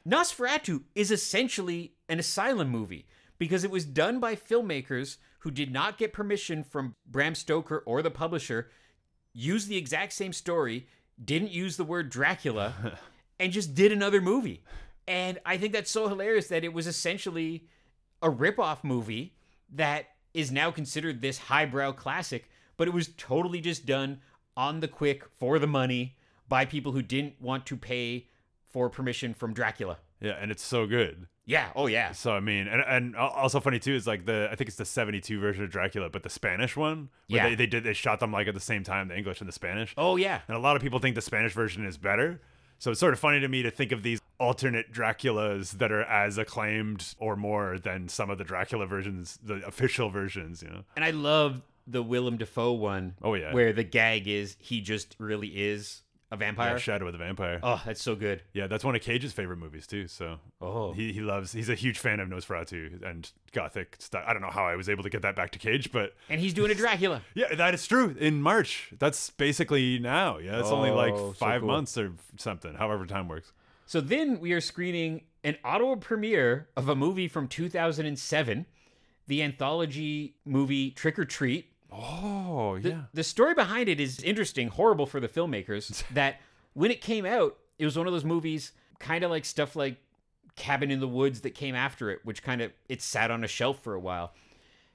Nosferatu 0.06 0.82
is 0.94 1.10
essentially 1.10 1.92
an 2.08 2.18
asylum 2.18 2.68
movie 2.68 3.06
because 3.38 3.64
it 3.64 3.70
was 3.70 3.84
done 3.84 4.20
by 4.20 4.34
filmmakers 4.36 5.16
who 5.40 5.50
did 5.50 5.72
not 5.72 5.98
get 5.98 6.12
permission 6.12 6.62
from 6.64 6.94
Bram 7.06 7.34
Stoker 7.34 7.82
or 7.86 8.00
the 8.02 8.10
publisher, 8.10 8.70
used 9.32 9.68
the 9.68 9.76
exact 9.76 10.12
same 10.12 10.32
story, 10.32 10.86
didn't 11.22 11.50
use 11.50 11.76
the 11.76 11.84
word 11.84 12.08
Dracula, 12.10 12.98
and 13.40 13.52
just 13.52 13.74
did 13.74 13.92
another 13.92 14.20
movie. 14.20 14.62
And 15.06 15.38
I 15.44 15.58
think 15.58 15.72
that's 15.74 15.90
so 15.90 16.08
hilarious 16.08 16.48
that 16.48 16.64
it 16.64 16.72
was 16.72 16.86
essentially 16.86 17.66
a 18.24 18.30
rip-off 18.30 18.82
movie 18.82 19.34
that 19.72 20.06
is 20.32 20.50
now 20.50 20.70
considered 20.70 21.20
this 21.20 21.38
highbrow 21.38 21.92
classic, 21.92 22.50
but 22.76 22.88
it 22.88 22.94
was 22.94 23.10
totally 23.16 23.60
just 23.60 23.86
done 23.86 24.20
on 24.56 24.80
the 24.80 24.88
quick 24.88 25.24
for 25.36 25.58
the 25.58 25.66
money 25.66 26.16
by 26.48 26.64
people 26.64 26.92
who 26.92 27.02
didn't 27.02 27.40
want 27.40 27.66
to 27.66 27.76
pay 27.76 28.26
for 28.66 28.88
permission 28.88 29.34
from 29.34 29.54
Dracula. 29.54 29.98
Yeah, 30.20 30.36
and 30.40 30.50
it's 30.50 30.62
so 30.62 30.86
good. 30.86 31.26
Yeah. 31.44 31.68
Oh, 31.76 31.86
yeah. 31.86 32.12
So 32.12 32.32
I 32.32 32.40
mean, 32.40 32.66
and, 32.66 32.82
and 32.86 33.16
also 33.16 33.60
funny 33.60 33.78
too 33.78 33.94
is 33.94 34.06
like 34.06 34.24
the 34.24 34.48
I 34.50 34.54
think 34.54 34.68
it's 34.68 34.78
the 34.78 34.86
'72 34.86 35.38
version 35.38 35.62
of 35.62 35.70
Dracula, 35.70 36.08
but 36.08 36.22
the 36.22 36.30
Spanish 36.30 36.74
one. 36.74 37.10
Yeah. 37.28 37.50
They, 37.50 37.54
they 37.54 37.66
did 37.66 37.84
they 37.84 37.92
shot 37.92 38.20
them 38.20 38.32
like 38.32 38.48
at 38.48 38.54
the 38.54 38.60
same 38.60 38.82
time, 38.82 39.08
the 39.08 39.16
English 39.16 39.40
and 39.40 39.48
the 39.48 39.52
Spanish. 39.52 39.92
Oh, 39.98 40.16
yeah. 40.16 40.40
And 40.48 40.56
a 40.56 40.60
lot 40.60 40.76
of 40.76 40.82
people 40.82 40.98
think 40.98 41.14
the 41.14 41.20
Spanish 41.20 41.52
version 41.52 41.84
is 41.84 41.98
better. 41.98 42.40
So 42.78 42.90
it's 42.90 43.00
sort 43.00 43.12
of 43.12 43.20
funny 43.20 43.40
to 43.40 43.48
me 43.48 43.62
to 43.62 43.70
think 43.70 43.92
of 43.92 44.02
these 44.02 44.20
alternate 44.38 44.92
Draculas 44.92 45.72
that 45.78 45.92
are 45.92 46.02
as 46.04 46.38
acclaimed 46.38 47.14
or 47.18 47.36
more 47.36 47.78
than 47.78 48.08
some 48.08 48.30
of 48.30 48.38
the 48.38 48.44
Dracula 48.44 48.86
versions, 48.86 49.38
the 49.42 49.64
official 49.66 50.10
versions, 50.10 50.62
you 50.62 50.68
know. 50.68 50.84
And 50.96 51.04
I 51.04 51.10
love 51.10 51.62
the 51.86 52.02
Willem 52.02 52.36
Dafoe 52.36 52.72
one. 52.72 53.14
Oh, 53.22 53.34
yeah. 53.34 53.52
Where 53.52 53.72
the 53.72 53.84
gag 53.84 54.26
is 54.26 54.56
he 54.58 54.80
just 54.80 55.14
really 55.18 55.48
is 55.48 56.00
a 56.30 56.36
vampire. 56.36 56.72
Yeah, 56.72 56.78
Shadow 56.78 57.06
of 57.06 57.12
the 57.12 57.18
Vampire. 57.18 57.60
oh, 57.62 57.80
that's 57.86 58.02
so 58.02 58.16
good. 58.16 58.42
Yeah, 58.54 58.66
that's 58.66 58.82
one 58.82 58.96
of 58.96 59.02
Cage's 59.02 59.32
favorite 59.32 59.58
movies 59.58 59.86
too. 59.86 60.08
So 60.08 60.38
Oh. 60.60 60.92
he, 60.92 61.12
he 61.12 61.20
loves 61.20 61.52
he's 61.52 61.68
a 61.68 61.74
huge 61.76 61.98
fan 61.98 62.18
of 62.18 62.28
Nosferatu 62.28 63.02
and 63.08 63.30
gothic 63.52 63.96
stuff. 64.00 64.24
I 64.26 64.32
don't 64.32 64.42
know 64.42 64.50
how 64.50 64.64
I 64.66 64.74
was 64.74 64.88
able 64.88 65.04
to 65.04 65.10
get 65.10 65.22
that 65.22 65.36
back 65.36 65.52
to 65.52 65.58
Cage, 65.60 65.92
but 65.92 66.14
And 66.28 66.40
he's 66.40 66.52
doing 66.54 66.72
a 66.72 66.74
Dracula. 66.74 67.22
yeah, 67.34 67.54
that 67.54 67.74
is 67.74 67.86
true. 67.86 68.16
In 68.18 68.42
March, 68.42 68.90
that's 68.98 69.30
basically 69.30 69.98
now. 70.00 70.38
Yeah, 70.38 70.58
it's 70.58 70.70
only 70.70 70.90
like 70.90 71.12
Oh, 71.12 71.28
so 71.28 71.32
five 71.34 71.60
cool. 71.60 71.68
months 71.68 71.96
or 71.96 72.14
something, 72.36 72.74
however 72.74 73.06
time 73.06 73.28
works. 73.28 73.52
So 73.86 74.00
then 74.00 74.40
we 74.40 74.52
are 74.52 74.60
screening 74.60 75.22
an 75.42 75.56
Ottawa 75.62 75.96
premiere 75.96 76.68
of 76.76 76.88
a 76.88 76.94
movie 76.94 77.28
from 77.28 77.48
2007, 77.48 78.66
the 79.26 79.42
anthology 79.42 80.36
movie 80.44 80.90
Trick 80.90 81.18
or 81.18 81.24
Treat. 81.24 81.70
Oh 81.92 82.78
The, 82.80 82.88
yeah, 82.88 83.00
the 83.12 83.22
story 83.22 83.54
behind 83.54 83.88
it 83.88 84.00
is 84.00 84.20
interesting, 84.20 84.68
horrible 84.68 85.06
for 85.06 85.20
the 85.20 85.28
filmmakers. 85.28 86.02
that 86.14 86.40
when 86.72 86.90
it 86.90 87.00
came 87.00 87.26
out, 87.26 87.56
it 87.78 87.84
was 87.84 87.96
one 87.96 88.06
of 88.06 88.12
those 88.12 88.24
movies, 88.24 88.72
kind 88.98 89.22
of 89.22 89.30
like 89.30 89.44
stuff 89.44 89.76
like 89.76 89.98
Cabin 90.56 90.90
in 90.90 91.00
the 91.00 91.08
Woods 91.08 91.42
that 91.42 91.50
came 91.50 91.74
after 91.74 92.10
it, 92.10 92.20
which 92.24 92.42
kind 92.42 92.62
of 92.62 92.72
it 92.88 93.02
sat 93.02 93.30
on 93.30 93.44
a 93.44 93.48
shelf 93.48 93.82
for 93.82 93.94
a 93.94 94.00
while. 94.00 94.32